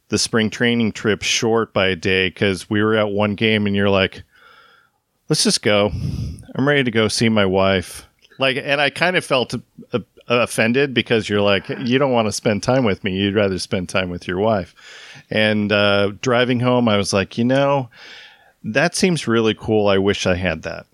[0.10, 3.76] the spring training trip short by a day because we were at one game and
[3.76, 4.24] you're like
[5.30, 5.92] let's just go
[6.56, 8.08] i'm ready to go see my wife
[8.40, 9.54] like and i kind of felt
[9.92, 13.16] uh, offended because you're like you don't want to spend time with me.
[13.16, 14.76] You'd rather spend time with your wife.
[15.30, 17.90] And uh, driving home i was like you know
[18.64, 19.88] that seems really cool.
[19.88, 20.86] I wish i had that.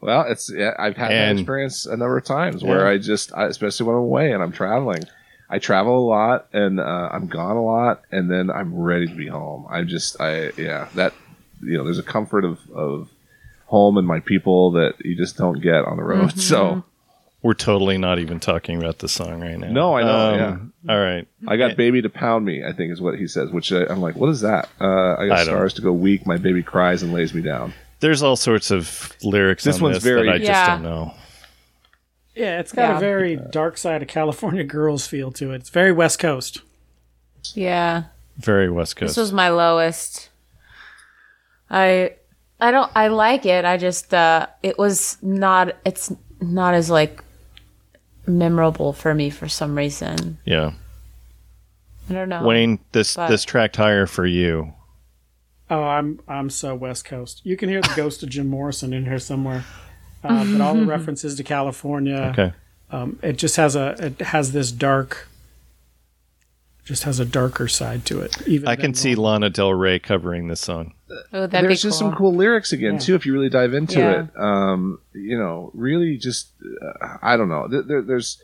[0.00, 3.46] Well, it's yeah, I've had that experience a number of times where I just, I,
[3.46, 5.02] especially when I'm away and I'm traveling,
[5.50, 9.14] I travel a lot and uh, I'm gone a lot, and then I'm ready to
[9.14, 9.66] be home.
[9.68, 11.12] I just, I yeah, that
[11.62, 13.10] you know, there's a comfort of of
[13.66, 16.32] home and my people that you just don't get on the road.
[16.40, 16.82] So
[17.42, 20.34] we're totally not even talking about the song right now No, I know,
[20.84, 22.62] yeah all right I got baby to pound me.
[22.64, 24.68] I think is what he says, which I, I'm like, what is that?
[24.80, 26.26] Uh, I got I don't- stars to go weak.
[26.26, 27.72] My baby cries and lays me down.
[28.00, 29.64] There's all sorts of lyrics.
[29.64, 31.14] This on one's this very- that I just don't know.
[32.34, 32.96] Yeah, it's got Yeah.
[32.96, 35.56] a very dark side of California girls feel to it.
[35.56, 36.62] It's very West Coast.
[37.54, 38.04] Yeah.
[38.38, 39.10] Very West Coast.
[39.10, 40.30] This was my lowest.
[41.68, 42.14] I
[42.60, 43.64] I don't I like it.
[43.64, 47.22] I just uh it was not it's not as like
[48.38, 50.38] memorable for me for some reason.
[50.44, 50.72] yeah.
[52.08, 52.42] I don't know.
[52.44, 54.72] Wayne, this but- this tracked higher for you.
[55.70, 57.40] Oh, I'm I'm so West Coast.
[57.44, 59.64] You can hear the ghost of Jim Morrison in here somewhere,
[60.24, 62.32] uh, but all the references to California.
[62.36, 62.52] Okay.
[62.90, 65.28] Um, it just has a it has this dark,
[66.90, 68.36] just has a darker side to it.
[68.48, 69.14] Even I can see.
[69.14, 70.92] Lana Del Rey covering this song.
[71.32, 72.10] Oh, that'd There's be just cool.
[72.10, 74.24] some cool lyrics again too if you really dive into Yeah.
[74.24, 74.36] it.
[74.36, 76.50] Um, you know, really just
[77.00, 77.68] uh, I don't know.
[77.68, 78.42] There, there, there's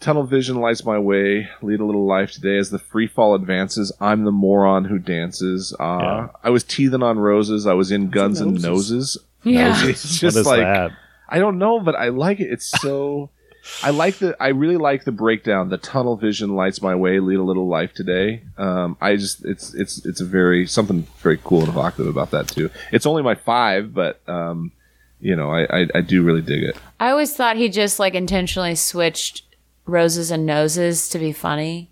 [0.00, 1.48] tunnel vision lights my way.
[1.62, 3.92] Lead a little life today as the free fall advances.
[4.00, 5.72] I'm the moron who dances.
[5.78, 6.28] Uh, Yeah.
[6.42, 7.68] I was teething on roses.
[7.68, 8.64] I was in guns and noses?
[8.64, 9.18] noses.
[9.44, 9.86] Yeah.
[9.88, 10.90] It's just is like that?
[11.28, 12.48] I don't know, but I like it.
[12.50, 13.30] It's so.
[13.82, 14.36] I like the.
[14.40, 15.68] I really like the breakdown.
[15.68, 17.20] The tunnel vision lights my way.
[17.20, 18.42] Lead a little life today.
[18.58, 19.44] Um, I just.
[19.44, 19.74] It's.
[19.74, 20.04] It's.
[20.06, 22.70] It's a very something very cool and evocative about that too.
[22.92, 24.72] It's only my five, but um,
[25.20, 26.76] you know, I, I I do really dig it.
[26.98, 29.42] I always thought he just like intentionally switched
[29.86, 31.90] roses and noses to be funny.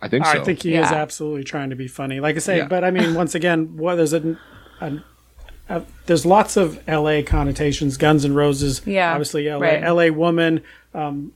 [0.00, 0.32] I think so.
[0.40, 2.20] I think he is absolutely trying to be funny.
[2.20, 2.68] Like I say, Yeah.
[2.68, 4.36] but I mean, once again, what there's a,
[4.80, 5.02] a,
[5.70, 7.22] a there's lots of L.A.
[7.22, 7.96] connotations.
[7.96, 9.60] Guns N' Roses, Yeah, obviously L.A.
[9.60, 9.82] right.
[9.82, 10.10] L.A.
[10.10, 10.62] woman.
[10.96, 11.32] Um,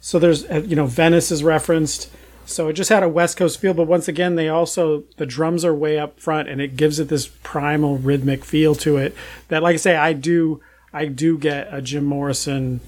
[0.00, 2.10] so there's uh, you know Venice is referenced.
[2.48, 5.64] So it just had a West Coast feel, but once again, they also the drums
[5.64, 9.16] are way up front, and it gives it this primal rhythmic feel to it.
[9.48, 10.60] That, like I say, I do
[10.92, 12.80] I do get a Jim Morrison.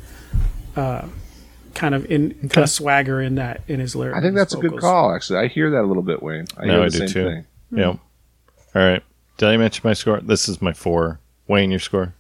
[0.77, 1.09] Uh,
[1.75, 4.17] kind of in kind of swagger in that in his lyrics.
[4.19, 5.13] I think that's a good call.
[5.13, 6.47] Actually, I hear that a little bit, Wayne.
[6.57, 7.25] I No, hear I the do same too.
[7.25, 7.45] thing.
[7.73, 7.87] Yep.
[7.89, 9.03] All right.
[9.39, 10.21] Did I mention my score?
[10.21, 11.19] This is my four.
[11.49, 12.15] Wayne, your score?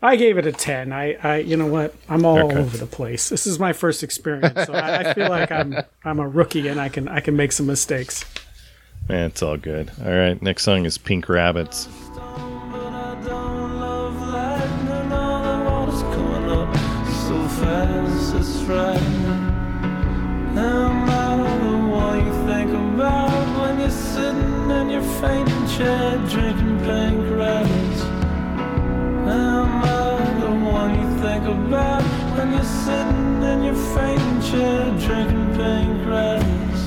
[0.00, 0.92] I gave it a ten.
[0.92, 1.94] I, I, you know what?
[2.08, 2.56] I'm all Okay.
[2.58, 3.28] over the place.
[3.30, 6.80] This is my first experience, so I, I feel like I'm, I'm a rookie and
[6.80, 8.24] I can, I can make some mistakes.
[9.08, 9.90] Man, it's all good.
[10.04, 10.40] All right.
[10.40, 11.88] Next song is Pink Rabbits.
[12.14, 15.12] But I don't love lightning.
[15.12, 16.76] All the water's coming up
[17.26, 19.48] so fast, it's frightening.
[20.58, 26.78] Am I the one you think about when you're sitting in your fainting chair drinking
[26.80, 27.77] pink rabbits?
[31.68, 32.02] About
[32.38, 36.80] when you're sitting in your fainting chair drinking pink rabbits?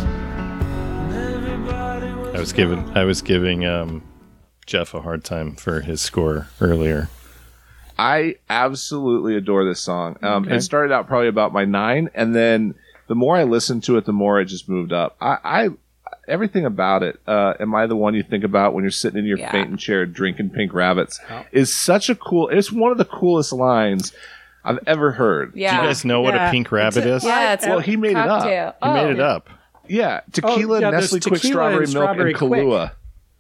[1.13, 4.01] And everybody I was giving I was giving um,
[4.65, 7.09] Jeff a hard time for his score earlier.
[7.99, 10.17] I absolutely adore this song.
[10.23, 10.55] Um, Okay.
[10.55, 12.73] It started out probably about my nine, and then
[13.07, 15.15] the more I listened to it, the more it just moved up.
[15.21, 15.69] I, I
[16.27, 17.19] everything about it.
[17.27, 19.51] Uh, Am I the one you think about when you're sitting in your Yeah.
[19.51, 21.19] fainting chair drinking pink rabbits?
[21.51, 22.49] Is such a cool.
[22.49, 24.13] It's one of the coolest lines
[24.63, 25.53] I've ever heard.
[25.55, 25.71] Yeah.
[25.77, 27.23] Do you guys know what Yeah, a pink rabbit it's is?
[27.23, 28.27] a- yeah, it's Well, a he made it up.
[28.43, 28.75] cocktail.
[28.83, 29.11] he made Oh.
[29.11, 29.49] it up.
[29.87, 32.61] Yeah, tequila, Oh, yeah, there's Nestle Quik tequila Strawberry and Milk, Strawberry and Quick.
[32.63, 32.91] Kahlua.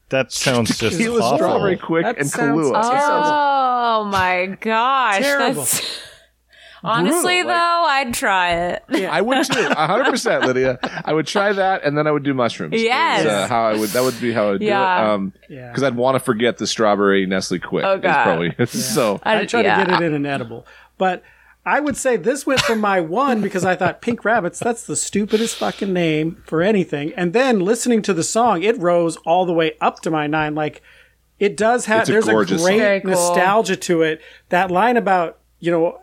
[0.09, 1.37] That sounds just Tequila, awful.
[1.37, 2.73] Strawberry Quick, That and sounds Kahlua.
[2.75, 4.03] awful.
[4.03, 5.19] Oh my gosh.
[5.21, 5.61] Terrible.
[5.61, 5.99] That's
[6.83, 8.83] honestly Brutal, like- though, I'd try it.
[9.09, 10.79] I would too, hundred percent, Lydia.
[11.05, 12.73] I would try that, and then I would do mushrooms.
[12.73, 13.25] is, Yes.
[13.25, 13.89] uh, how I would.
[13.91, 14.97] That would be how I would Yeah.
[14.97, 15.13] do it.
[15.13, 15.67] Um, Yeah.
[15.69, 17.83] because I'd want to forget the strawberry Nestle Quik.
[17.85, 18.23] Oh, is God.
[18.23, 19.19] probably so.
[19.23, 19.83] I'd try yeah.
[19.83, 20.65] to get it in an edible,
[21.01, 21.23] but
[21.65, 24.95] I would say this went from my one because I thought Pink Rabbits, that's the
[24.95, 27.11] stupidest fucking name for anything.
[27.17, 30.53] And then listening to the song, it rose all the way up to my nine.
[30.53, 30.83] Like
[31.39, 33.01] it does have, a there's a, great song.
[33.01, 33.09] Cool.
[33.09, 34.21] nostalgia to it.
[34.49, 36.01] That line about, you know,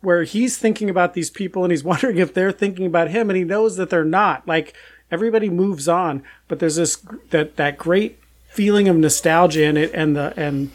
[0.00, 3.36] where he's thinking about these people and he's wondering if they're thinking about him and
[3.36, 4.48] he knows that they're not.
[4.48, 4.74] Like
[5.12, 6.96] everybody moves on, but there's this,
[7.30, 8.18] that, that great
[8.48, 10.72] feeling of nostalgia in it and the, and,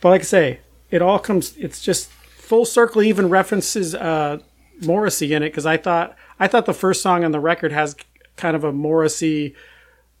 [0.00, 0.60] but like I say,
[0.90, 1.56] it all comes.
[1.56, 2.10] It's just
[2.48, 3.02] full circle.
[3.02, 4.38] Even references uh,
[4.82, 7.94] Morrissey in it because I thought I thought the first song on the record has
[8.36, 9.54] kind of a Morrissey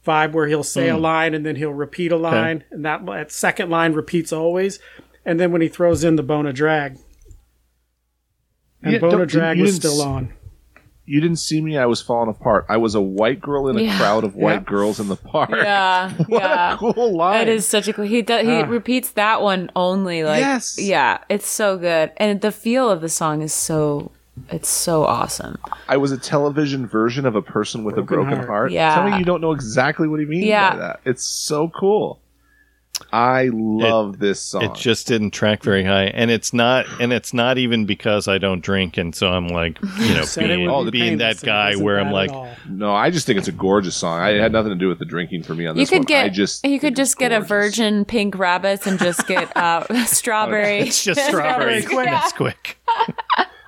[0.06, 1.02] vibe where he'll say a Hmm.
[1.02, 4.78] line and then he'll repeat a line, and that, that second line repeats always.
[5.24, 6.96] And then when he throws in the Bona Drag,
[8.82, 10.32] and Yeah, Bona Drag was still on.
[11.08, 11.78] You didn't see me.
[11.78, 12.66] I was falling apart.
[12.68, 13.96] I was a white girl in a Yeah.
[13.98, 14.60] crowd of white Yeah.
[14.60, 15.50] girls in the park.
[15.50, 16.10] Yeah.
[16.28, 16.74] what yeah.
[16.74, 17.40] a cool line!
[17.42, 18.04] It is such a cool.
[18.04, 18.66] He does, he ah.
[18.66, 20.22] repeats that one only.
[20.22, 20.76] Like Yes.
[20.78, 24.10] yeah, it's so good, and the feel of the song is so.
[24.50, 25.58] It's so awesome.
[25.88, 28.48] I was a television version of a person with a Broken broken heart.
[28.48, 28.72] heart.
[28.72, 28.94] Yeah.
[28.94, 30.70] Tell me you don't know exactly what he means Yeah.
[30.70, 31.00] by that.
[31.04, 32.20] It's so cool.
[33.12, 34.64] I love this song.
[34.64, 38.38] It just didn't track very high, and it's not, and it's not even because I
[38.38, 42.00] don't drink, and so I'm like, you know, being, would be being that guy where
[42.00, 42.30] I'm like,
[42.68, 44.20] no, I just think it's a gorgeous song.
[44.20, 45.98] I it had nothing to do with the drinking for me on You this could
[46.00, 46.04] one.
[46.06, 49.26] get I just you could think it's just get a virgin pink rabbits and just
[49.26, 50.80] get uh, strawberry.
[50.80, 51.82] it's just strawberry.
[51.82, 52.08] quick.
[52.10, 52.78] It's quick.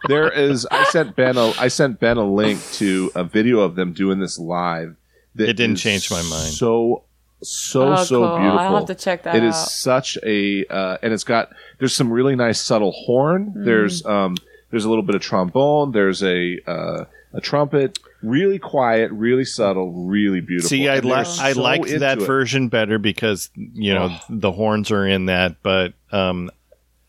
[0.08, 3.74] there is i sent ben a i sent ben a link to a video of
[3.74, 4.96] them doing this live
[5.34, 6.52] that It didn't change my mind.
[6.52, 7.04] So
[7.42, 8.24] so Oh, so cool.
[8.58, 9.36] I'll have to check that out.
[9.36, 13.54] It is such a uh, and it's got there's some really nice subtle horn.
[13.56, 13.64] Mm.
[13.64, 14.36] There's um
[14.70, 15.92] there's a little bit of trombone.
[15.92, 17.98] There's a uh, a trumpet.
[18.22, 20.68] Really quiet, really subtle, really beautiful.
[20.68, 22.26] See, I And they're like I so liked that it.
[22.26, 24.20] version better because you know Oh.
[24.28, 26.50] the horns are in that, but um,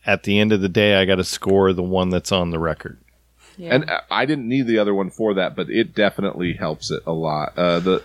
[0.06, 2.58] at the end of the day, I got to score the one that's on the
[2.58, 2.98] record.
[3.58, 3.74] Yeah.
[3.74, 7.12] And I didn't need the other one for that, but it definitely helps it a
[7.12, 7.52] lot.
[7.56, 8.02] Uh, the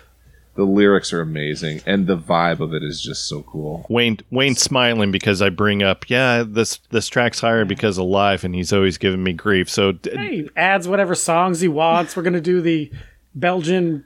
[0.57, 3.85] the lyrics are amazing, and the vibe of it is just so cool.
[3.89, 8.43] Wayne Wayne's smiling because I bring up, yeah, this this track's higher because of live,
[8.43, 9.69] and he's always giving me grief.
[9.69, 12.17] So d- He adds whatever songs he wants.
[12.17, 12.91] We're gonna do the
[13.33, 14.03] Belgian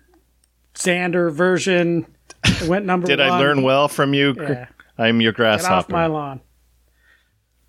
[0.75, 2.05] Sander version.
[2.45, 3.29] It went number did one.
[3.31, 4.35] I learn well from you?
[4.39, 4.67] Yeah.
[4.97, 5.93] I'm your Get off grasshopper.
[5.93, 6.41] my lawn.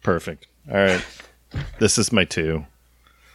[0.03, 0.47] Perfect.
[0.71, 1.05] All right,
[1.79, 2.67] this is my two.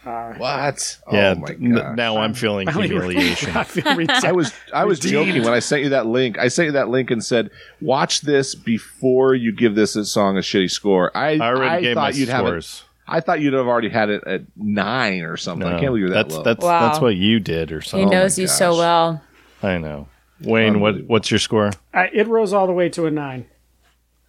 [0.06, 0.98] Uh, what?
[1.06, 1.96] Oh yeah, oh my n- god!
[1.96, 3.50] now I'm feeling humiliation.
[3.56, 4.24] I feel rejected.
[4.28, 5.26] I was I was Redeemed.
[5.26, 6.38] joking when I sent you that link.
[6.38, 7.50] I sent you that link and said,
[7.80, 12.02] "Watch this before you give this song a shitty score." I, I already gave my
[12.12, 12.48] thought you'd have it.
[12.48, 12.84] scores.
[13.10, 15.66] I thought you'd have already had it at nine or something.
[15.66, 16.42] I can't believe you're that that's low.
[16.42, 16.80] that's Wow.
[16.88, 18.00] that's what you did or something.
[18.00, 18.18] he something.
[18.18, 19.22] knows you so oh well.
[19.62, 20.08] I know.
[20.42, 21.70] Wayne, what what's your score?
[21.92, 23.46] I, it rose all the way to a nine.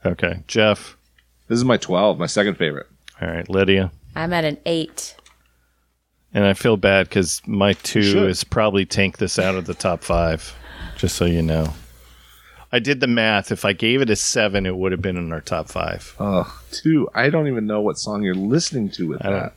[0.05, 0.97] Okay, Jeff.
[1.47, 2.87] this is my twelve, my second favorite.
[3.21, 3.91] All right, Lydia.
[4.15, 5.15] I'm at an eight.
[6.34, 10.03] And I feel bad because my two is probably tank this out of the top
[10.03, 10.56] five,
[10.95, 11.73] just so you know.
[12.72, 13.51] I did the math.
[13.51, 16.15] If I gave it a seven, it would have been in our top five.
[16.19, 17.10] Oh, two.
[17.15, 19.53] I don't even know what song you're listening to with I don't- that.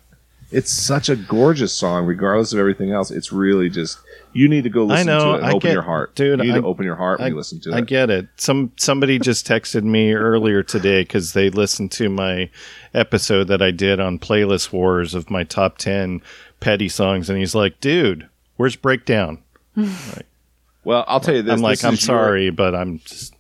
[0.51, 3.11] It's such a gorgeous song, regardless of everything else.
[3.11, 3.99] It's really just
[4.35, 6.41] you need to go listen know, to it and I open get- your heart, dude,
[6.41, 7.75] You need I- to open your heart when I, you listen to it.
[7.75, 8.29] I get it.
[8.37, 12.51] Some somebody just texted me earlier today because they listened to my
[12.93, 16.21] episode that I did on playlist wars of my top ten
[16.63, 19.43] petty songs, and he's like, "Dude, where's breakdown?"
[20.85, 21.53] well, I'll tell you this.
[21.53, 23.35] I'm like, this "I'm is your- sorry, but I'm just."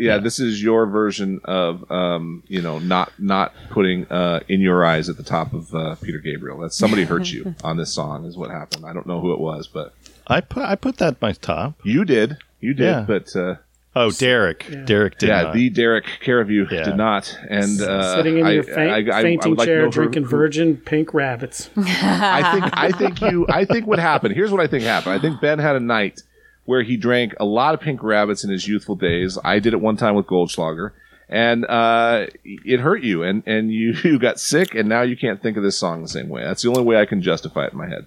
[0.00, 4.84] yeah, this is your version of um, you know not not putting uh, in your
[4.84, 6.58] eyes at the top of uh, Peter Gabriel.
[6.58, 8.84] That somebody hurt you on this song is what happened.
[8.84, 9.94] I don't know who it was, but
[10.26, 11.74] I put I put that in my top.
[11.84, 12.84] you did, you did.
[12.84, 13.04] Yeah.
[13.06, 13.56] But uh,
[13.98, 14.66] Oh, Derek.
[14.84, 15.54] Derek did yeah, not.
[15.54, 16.84] the Derek Caraview Yeah.
[16.84, 17.34] did not.
[17.48, 18.78] And uh, Sitting in I- your faint,
[19.10, 21.70] I- I- I fainting would like chair, drinking who- virgin pink rabbits.
[21.76, 24.34] I think I think you I think what happened.
[24.34, 25.14] Here's what I think happened.
[25.14, 26.20] I think Ben had a night
[26.66, 29.38] where he drank a lot of pink rabbits in his youthful days.
[29.42, 30.90] I did it one time with Goldschlager.
[31.28, 35.42] And uh, it hurt you, and, and you, you got sick, and now you can't
[35.42, 36.44] think of this song the same way.
[36.44, 38.06] That's the only way I can justify it in my head.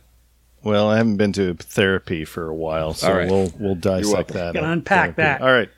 [0.64, 3.30] Well, I haven't been to therapy for a while, so All right.
[3.30, 4.54] we'll we'll dissect that.
[4.54, 5.22] Gotta unpack therapy.
[5.22, 5.42] that.
[5.42, 5.70] All right,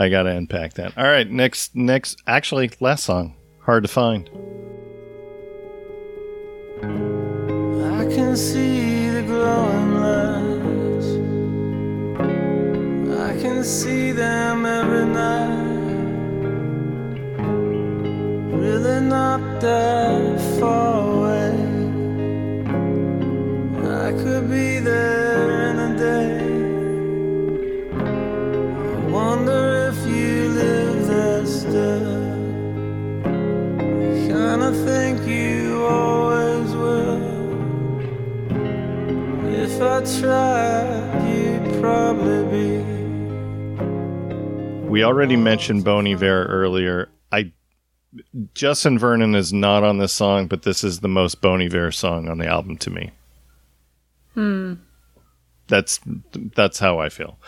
[0.00, 0.96] I gotta unpack that.
[0.96, 4.30] All right, next next actually last song, hard to find.
[6.80, 11.08] I can see the glowing lights.
[13.20, 15.58] I can see them every night.
[18.54, 21.54] Really not that far away.
[24.06, 26.38] I could be there in a day.
[28.94, 29.77] I wonder
[44.90, 47.08] We already mentioned Bon Iver earlier.
[47.32, 47.52] I
[48.52, 52.28] Justin Vernon is not on this song, but this is the most Bon Iver song
[52.28, 53.12] on the album to me.
[54.34, 54.74] Hmm.
[55.68, 55.98] That's
[56.54, 57.38] that's how I feel.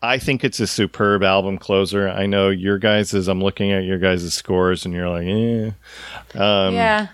[0.00, 2.08] I think it's a superb album closer.
[2.08, 5.70] I know your guys' is I'm looking at your guys' scores and you're like, eh.
[6.40, 7.08] Um, yeah.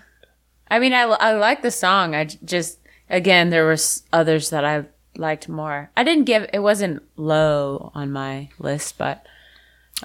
[0.69, 2.13] I mean, I, I like the song.
[2.15, 2.79] I just,
[3.09, 4.85] again, there was others that I
[5.17, 5.89] liked more.
[5.97, 9.25] I didn't give, it wasn't low on my list, but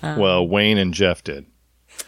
[0.02, 1.46] Well, Wayne and Jeff did.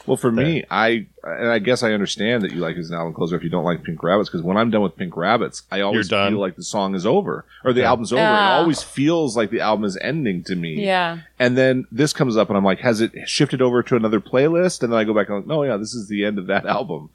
[0.07, 3.37] Well, for me, I and I guess I understand that you like his album closer
[3.37, 6.11] if you don't like Pink Rabbits because when I'm done with Pink Rabbits, I always
[6.11, 6.33] You're done?
[6.33, 7.89] feel like the song is over or the Yeah.
[7.89, 8.23] album's over.
[8.23, 8.59] It Ah.
[8.59, 10.85] always feels like the album is ending to me.
[10.85, 11.19] yeah.
[11.39, 14.83] And then this comes up, and I'm like, has it shifted over to another playlist?
[14.83, 16.47] And then I go back and I'm like, no, yeah, this is the end of
[16.49, 17.11] that album.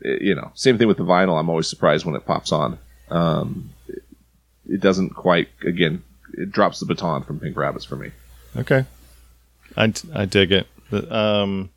[0.00, 1.38] It- you know, same thing with the vinyl.
[1.40, 2.78] I'm always surprised when it pops on.
[3.10, 4.02] Um, it,
[4.68, 5.48] it doesn't quite.
[5.64, 6.02] Again,
[6.34, 8.10] it drops the baton from Pink Rabbits for me.
[8.56, 8.84] Okay.
[9.76, 10.66] I, I dig it.
[10.90, 11.70] The- Um,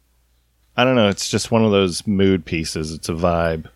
[0.77, 1.09] I don't know.
[1.09, 2.91] It's just one of those mood pieces.
[2.93, 3.69] It's a vibe.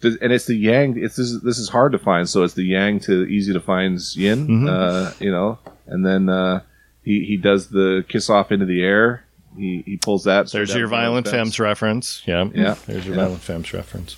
[0.00, 0.96] Does- and it's the yang.
[1.02, 3.60] It's this, is- this is hard to find, so it's the yang to easy to
[3.60, 4.46] find yin.
[4.46, 4.68] Mm-hmm.
[4.68, 6.60] Uh, you know, and then uh,
[7.02, 9.24] he he does the kiss off into the air.
[9.56, 10.50] He he pulls that.
[10.52, 12.22] There's your Violent Femmes reference.
[12.26, 12.48] Yeah.
[12.54, 12.76] Yeah.
[12.86, 13.22] There's your Yeah.
[13.24, 14.16] Violent Femmes reference.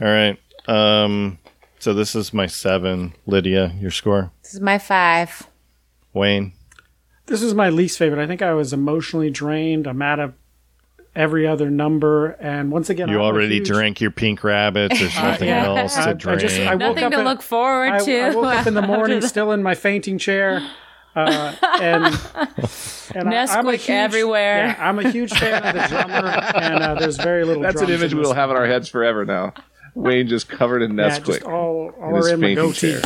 [0.00, 0.38] All right.
[0.66, 1.38] Um,
[1.78, 3.14] so this is my seven.
[3.26, 4.30] Lydia, your score?
[4.42, 5.46] This is my five.
[6.12, 6.52] Wayne.
[7.26, 8.22] This is my least favorite.
[8.22, 9.86] I think I was emotionally drained.
[9.86, 10.34] I'm out of
[11.18, 15.02] every other number, and once again, You I'm already huge- drank your pink rabbits.
[15.02, 15.66] or something yeah.
[15.66, 16.40] else I- to I drink.
[16.40, 18.20] just- I woke Nothing up to at- look forward I, to.
[18.20, 20.62] I woke up in the morning still in my fainting chair.
[21.16, 22.04] Uh, and
[23.14, 24.66] and I- I'm a Nesquik everywhere.
[24.68, 27.62] Yeah, I'm a huge fan of the drummer, and uh, there's very little.
[27.62, 29.52] That's an image we'll have in our heads forever now.
[29.94, 31.26] Wayne just covered in Yeah, Nesquik.
[31.26, 32.92] just all, all in his around fainting goatee.
[32.92, 33.02] chair.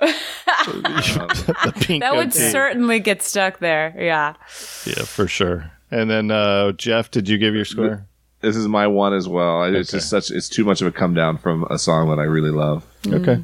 [0.00, 3.94] the pink that would certainly get stuck there.
[3.98, 4.34] Yeah.
[4.86, 5.72] Yeah, for sure.
[5.90, 8.06] And then uh, Jeff, did you give your score?
[8.40, 9.62] This is my one as well.
[9.62, 10.30] I- It's just such.
[10.30, 12.84] It's too much of a come down from a song that I really love.
[13.06, 13.42] Okay.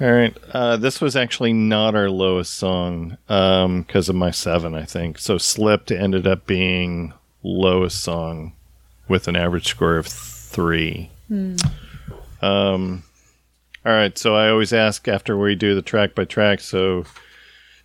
[0.00, 0.36] All right.
[0.52, 5.18] Uh, this was actually not our lowest song because of my seven, I think.
[5.18, 7.12] So Slipped ended up being
[7.42, 8.52] lowest song
[9.08, 11.10] with an average score of three.
[12.42, 13.02] Um,
[13.84, 14.16] all right.
[14.16, 16.60] So I always ask after we do the track by track.
[16.60, 17.04] So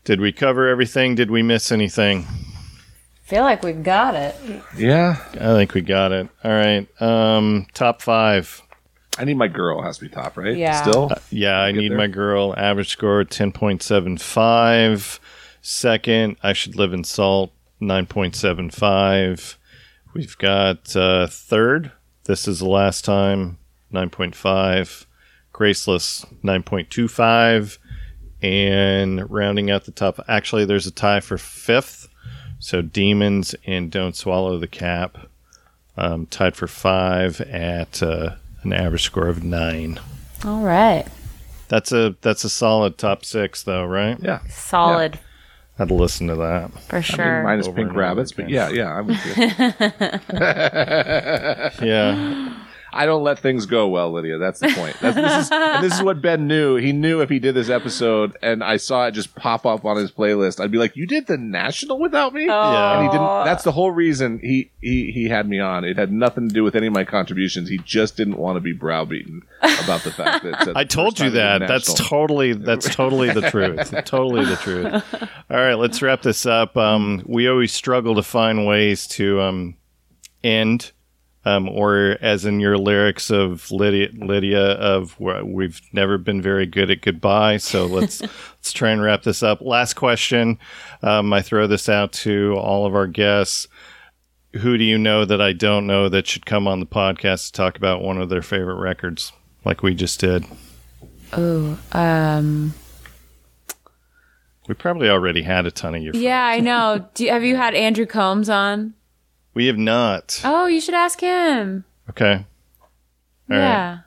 [0.04, 1.16] did we cover everything?
[1.16, 2.26] Did we miss anything?
[3.24, 4.36] Feel like we've got it.
[4.78, 6.30] Yeah, I think we got it.
[6.44, 6.88] All right.
[7.02, 8.62] Um, top five.
[9.18, 9.82] I need my girl.
[9.82, 10.56] Has to be top, right?
[10.56, 10.82] Yeah.
[10.82, 11.12] Still.
[11.30, 11.98] Yeah, I need there?
[11.98, 12.54] my girl.
[12.58, 15.20] Average score 10.75.
[15.62, 17.52] Second, I should live in salt
[17.82, 19.56] 9.75.
[20.14, 21.92] We've got uh, third.
[22.26, 23.58] This is the last time
[23.94, 25.06] 9.5.
[25.52, 27.78] Graceless 9.25.
[28.42, 32.10] And rounding out the top, actually, there's a tie for fifth.
[32.64, 35.28] So Demons and Don't Swallow the Cap
[35.98, 40.00] um, tied for five at uh, an average score of nine.
[40.46, 41.04] All right.
[41.68, 44.18] That's a that's a solid top six, though, right?
[44.22, 44.40] Yeah.
[44.48, 45.20] Solid
[45.78, 46.72] I'd listen to that.
[46.84, 47.36] for I sure.
[47.36, 49.44] mean, minus Over pink rabbits, but yeah, yeah, I'm with you.
[51.86, 52.63] Yeah,
[52.94, 54.38] I don't let things go well, Lydia.
[54.38, 54.96] That's the point.
[55.02, 56.76] That's, this, is, and this is what Ben knew.
[56.76, 59.98] He knew if he did this episode and I saw it just pop up on
[59.98, 62.94] his playlist, I'd be like, "You did the national without me." Yeah.
[62.94, 63.46] And he didn't.
[63.46, 65.84] That's the whole reason he, he he had me on.
[65.84, 67.70] It had nothing to do with any of my contributions.
[67.70, 69.42] He just didn't want to be browbeaten
[69.84, 70.74] about the fact that.
[70.76, 71.68] I told you that.
[71.68, 73.92] That's totally that's totally the truth.
[74.06, 75.04] totally the truth.
[75.50, 76.78] All right, let's wrap this up.
[76.78, 79.78] Um, we always struggle to find ways to um,
[80.44, 80.92] end,
[81.46, 86.90] um, or as in your lyrics of Lydia, Lydia of we've never been very good
[86.90, 87.58] at goodbye.
[87.58, 89.62] So let's let's try and wrap this up.
[89.62, 90.58] Last question.
[91.02, 93.68] Um, I throw this out to all of our guests.
[94.62, 97.52] Who do you know that I don't know that should come on the podcast to
[97.54, 99.32] talk about one of their favorite records,
[99.66, 100.46] like we just did?
[101.36, 102.76] Oh, um,
[104.68, 106.14] We probably already had a ton of your.
[106.14, 106.24] friends.
[106.24, 107.04] yeah, I know.
[107.16, 108.94] Do, have you had Andrew Combs on?
[109.54, 110.42] We have not.
[110.44, 111.86] Oh, you should ask him.
[112.10, 112.46] Okay.
[113.50, 113.58] All right.
[113.60, 113.98] yeah.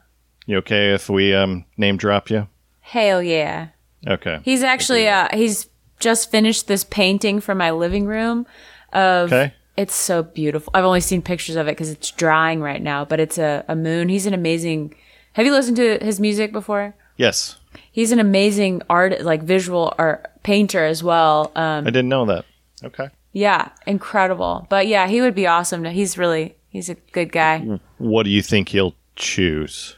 [0.45, 2.47] You okay if we um name drop you?
[2.81, 3.69] Hell yeah.
[4.05, 4.39] Okay.
[4.43, 5.67] He's actually uh he's
[5.99, 8.45] just finished this painting for my living room
[8.93, 9.53] of Okay.
[9.75, 10.71] it's so beautiful.
[10.73, 13.75] I've only seen pictures of it because it's drying right now, but it's a, a
[13.75, 14.09] moon.
[14.09, 14.93] He's an amazing.
[15.33, 16.95] Have you listened to his music before?
[17.17, 17.57] Yes.
[17.91, 21.51] He's an amazing art, like visual art painter as well.
[21.55, 22.45] Um, I didn't know that.
[22.83, 23.09] Okay.
[23.37, 24.65] Yeah, incredible.
[24.67, 25.83] But yeah, he would be awesome.
[25.83, 27.79] To, he's really he's a good guy.
[27.99, 29.95] What do you think he'll choose?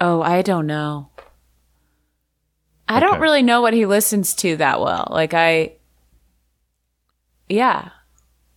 [0.00, 1.10] Oh, I don't know.
[2.88, 5.06] I don't really know what he listens to that well.
[5.12, 5.74] Like I
[7.48, 7.90] Yeah.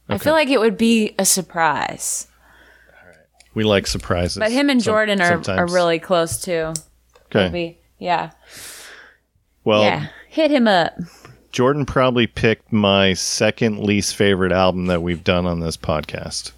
[0.10, 2.28] I feel like it would be a surprise.
[3.54, 4.40] We like surprises.
[4.40, 5.72] But him and Jordan are, are sometimes.
[5.72, 6.74] really close too.
[7.28, 7.50] okay.
[7.50, 8.32] Be, yeah.
[9.64, 10.08] Well, yeah.
[10.30, 10.94] Hit him up.
[11.54, 16.52] Jordan probably picked my second least favorite album that we've done on this podcast.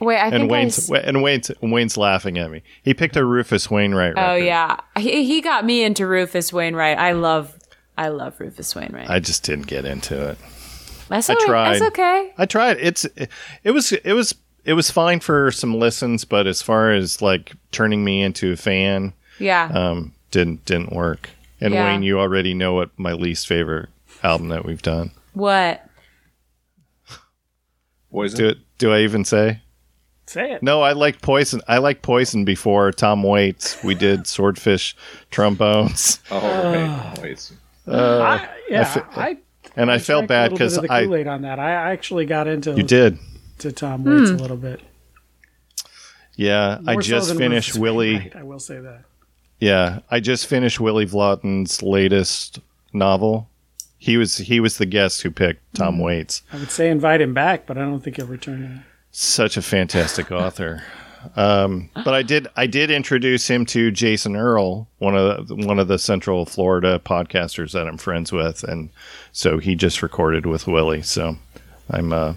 [0.00, 2.62] Wait, I And I Wayne's s- and Wayne's Wayne's laughing at me.
[2.82, 4.30] He picked a Rufus Wainwright record.
[4.30, 4.78] Oh yeah.
[4.98, 6.98] He he got me into Rufus Wainwright.
[6.98, 7.54] I love
[7.96, 9.08] I love Rufus Wainwright.
[9.08, 10.38] I just didn't get into it.
[11.08, 11.46] that's I right.
[11.46, 11.72] tried.
[11.74, 12.32] That's okay.
[12.36, 12.76] I tried.
[12.80, 13.30] It's it,
[13.64, 14.34] it was it was
[14.64, 18.56] it was fine for some listens, but as far as like turning me into a
[18.56, 19.70] fan, Yeah.
[19.72, 21.30] um, didn't didn't work.
[21.60, 21.84] And Yeah.
[21.84, 23.88] Wayne, you already know what my least favorite
[24.22, 25.10] album that we've done.
[25.34, 25.82] what?
[28.10, 28.38] Poison.
[28.38, 28.58] Do it?
[28.78, 29.60] Do I even say?
[30.26, 30.62] Say it.
[30.62, 31.60] No, I like Poison.
[31.68, 33.82] I like Poison before Tom Waits.
[33.84, 34.96] We did Swordfish
[35.30, 36.40] Trombones, Oh,
[36.72, 37.18] right.
[37.22, 37.52] Wait.
[37.86, 39.36] I, yeah, fe- I,
[39.76, 41.60] and I, felt drank bad a little bit because I Kool-Aid on that.
[41.60, 43.18] I actually got into you did.
[43.58, 44.36] to Tom Waits Hmm.
[44.36, 44.80] a little bit.
[46.34, 48.12] Yeah, I More so just than finished Rufus Willie.
[48.14, 49.02] Wainwright, I will say that.
[49.60, 52.58] Yeah, I just finished Willy Vlautin's latest
[52.92, 53.48] novel.
[53.98, 56.42] He was he was the guest who picked Tom Waits.
[56.52, 58.84] I would say invite him back, but I don't think he'll return.
[59.10, 60.82] Such a fantastic author.
[61.34, 65.78] Um, but I did I did introduce him to Jason Earl, one of the, one
[65.78, 68.90] of the Central Florida podcasters that I'm friends with, and
[69.32, 71.02] so he just recorded with Willie.
[71.02, 71.36] So
[71.90, 72.34] I'm uh,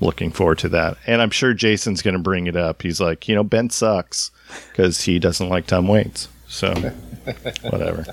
[0.00, 2.82] looking forward to that, and I'm sure Jason's going to bring it up.
[2.82, 4.30] He's like, you know, Ben sucks
[4.68, 6.28] because he doesn't like Tom Waits.
[6.50, 6.74] So
[7.70, 8.04] whatever.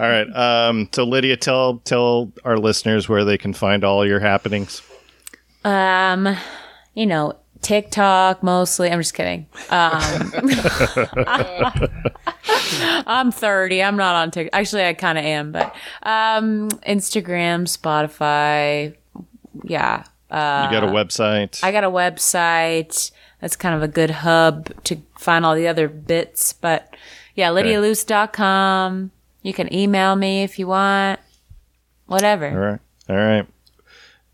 [0.00, 0.26] All right.
[0.34, 4.82] Um, so Lydia, tell tell our listeners where they can find all your happenings.
[5.64, 6.36] Um,
[6.94, 8.90] you know, TikTok mostly.
[8.90, 9.46] I'm just kidding.
[9.70, 10.32] Um,
[13.06, 13.82] I'm 30.
[13.82, 14.58] I'm not on TikTok.
[14.58, 15.72] Actually, I kind of am, but
[16.02, 18.96] um, Instagram, Spotify.
[19.62, 19.98] Yeah.
[20.00, 21.62] you got a website.
[21.62, 23.12] I got a website.
[23.40, 26.52] That's kind of a good hub to find all the other bits.
[26.52, 26.92] But
[27.34, 29.10] yeah, lydialoose.com.
[29.42, 31.20] You can email me if you want.
[32.06, 32.48] Whatever.
[32.48, 32.80] All right.
[33.08, 33.46] All right.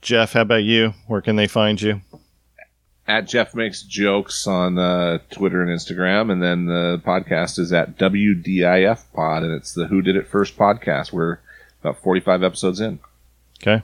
[0.02, 0.94] Jeff, how about you?
[1.06, 2.00] Where can they find you?
[3.06, 7.98] At Jeff makes jokes on uh, Twitter and Instagram, and then the podcast is at
[7.98, 11.12] WDIF Pod, and it's the Who Did It First podcast.
[11.12, 11.38] We're
[11.80, 13.00] about forty-five episodes in.
[13.60, 13.82] Okay.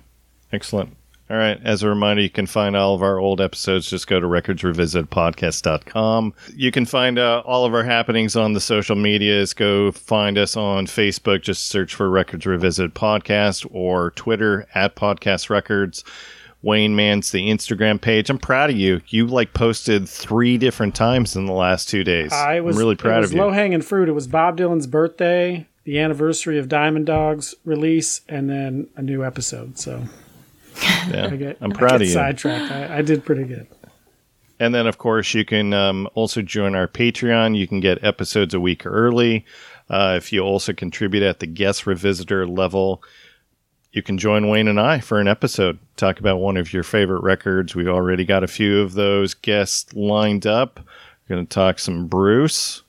[0.53, 0.97] Excellent.
[1.29, 1.59] All right.
[1.65, 3.91] As a reminder, you can find all of our old episodes.
[3.91, 6.35] Just go to recordsrevisitedpodcast.com.
[6.55, 9.53] You can find uh, all of our happenings on the social medias.
[9.53, 11.43] Go find us on Facebook.
[11.43, 16.05] Just search for Records Revisited Podcast or Twitter at Podcast Records.
[16.63, 18.31] Wayne Man's the Instagram page.
[18.31, 19.01] I'm proud of you.
[19.09, 22.33] You like posted three different times in the last two days.
[22.33, 23.43] I was I'm really proud it was of you.
[23.43, 24.09] Low hanging fruit.
[24.09, 29.25] It was Bob Dylan's birthday, the anniversary of Diamond Dog's release, and then a new
[29.25, 29.79] episode.
[29.79, 30.05] So
[30.83, 31.29] Yeah.
[31.31, 32.13] I get I'm proud of you.
[32.13, 32.73] Sidetracked.
[32.73, 33.67] I, I did pretty good.
[34.59, 37.57] And then, of course, you can um, also join our Patreon.
[37.57, 39.45] You can get episodes a week early.
[39.89, 43.03] Uh, if you also contribute at the guest revisitor level,
[43.93, 47.23] you can join Wayne and I for an episode, talk about one of your favorite
[47.23, 47.75] records.
[47.75, 50.81] We've already got a few of those guests lined up.
[51.29, 52.83] We're going to talk some Bruce.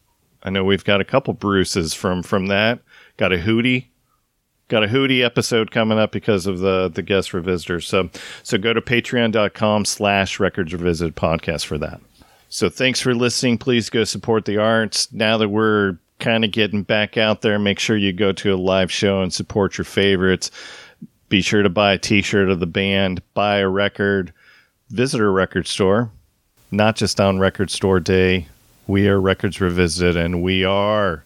[0.44, 2.80] I know we've got a couple Bruces from from that.
[3.18, 3.88] Got a Hootie
[4.68, 7.84] got a hootie episode coming up because of the the guest revisitors.
[7.84, 8.10] So
[8.44, 12.02] so go to patreon.com slash records revisited podcast for that.
[12.50, 13.58] So thanks for listening.
[13.58, 15.12] Please go support the arts.
[15.12, 18.58] Now that we're kind of getting back out there make sure you go to a
[18.58, 20.50] live show and support your favorites.
[21.30, 23.22] Be sure to buy a t-shirt of the band.
[23.34, 24.32] Buy a record.
[24.90, 26.10] Visit a record store.
[26.72, 28.48] Not just on record store day.
[28.88, 31.26] We are records revisited and we are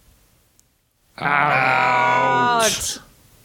[1.20, 3.00] Out.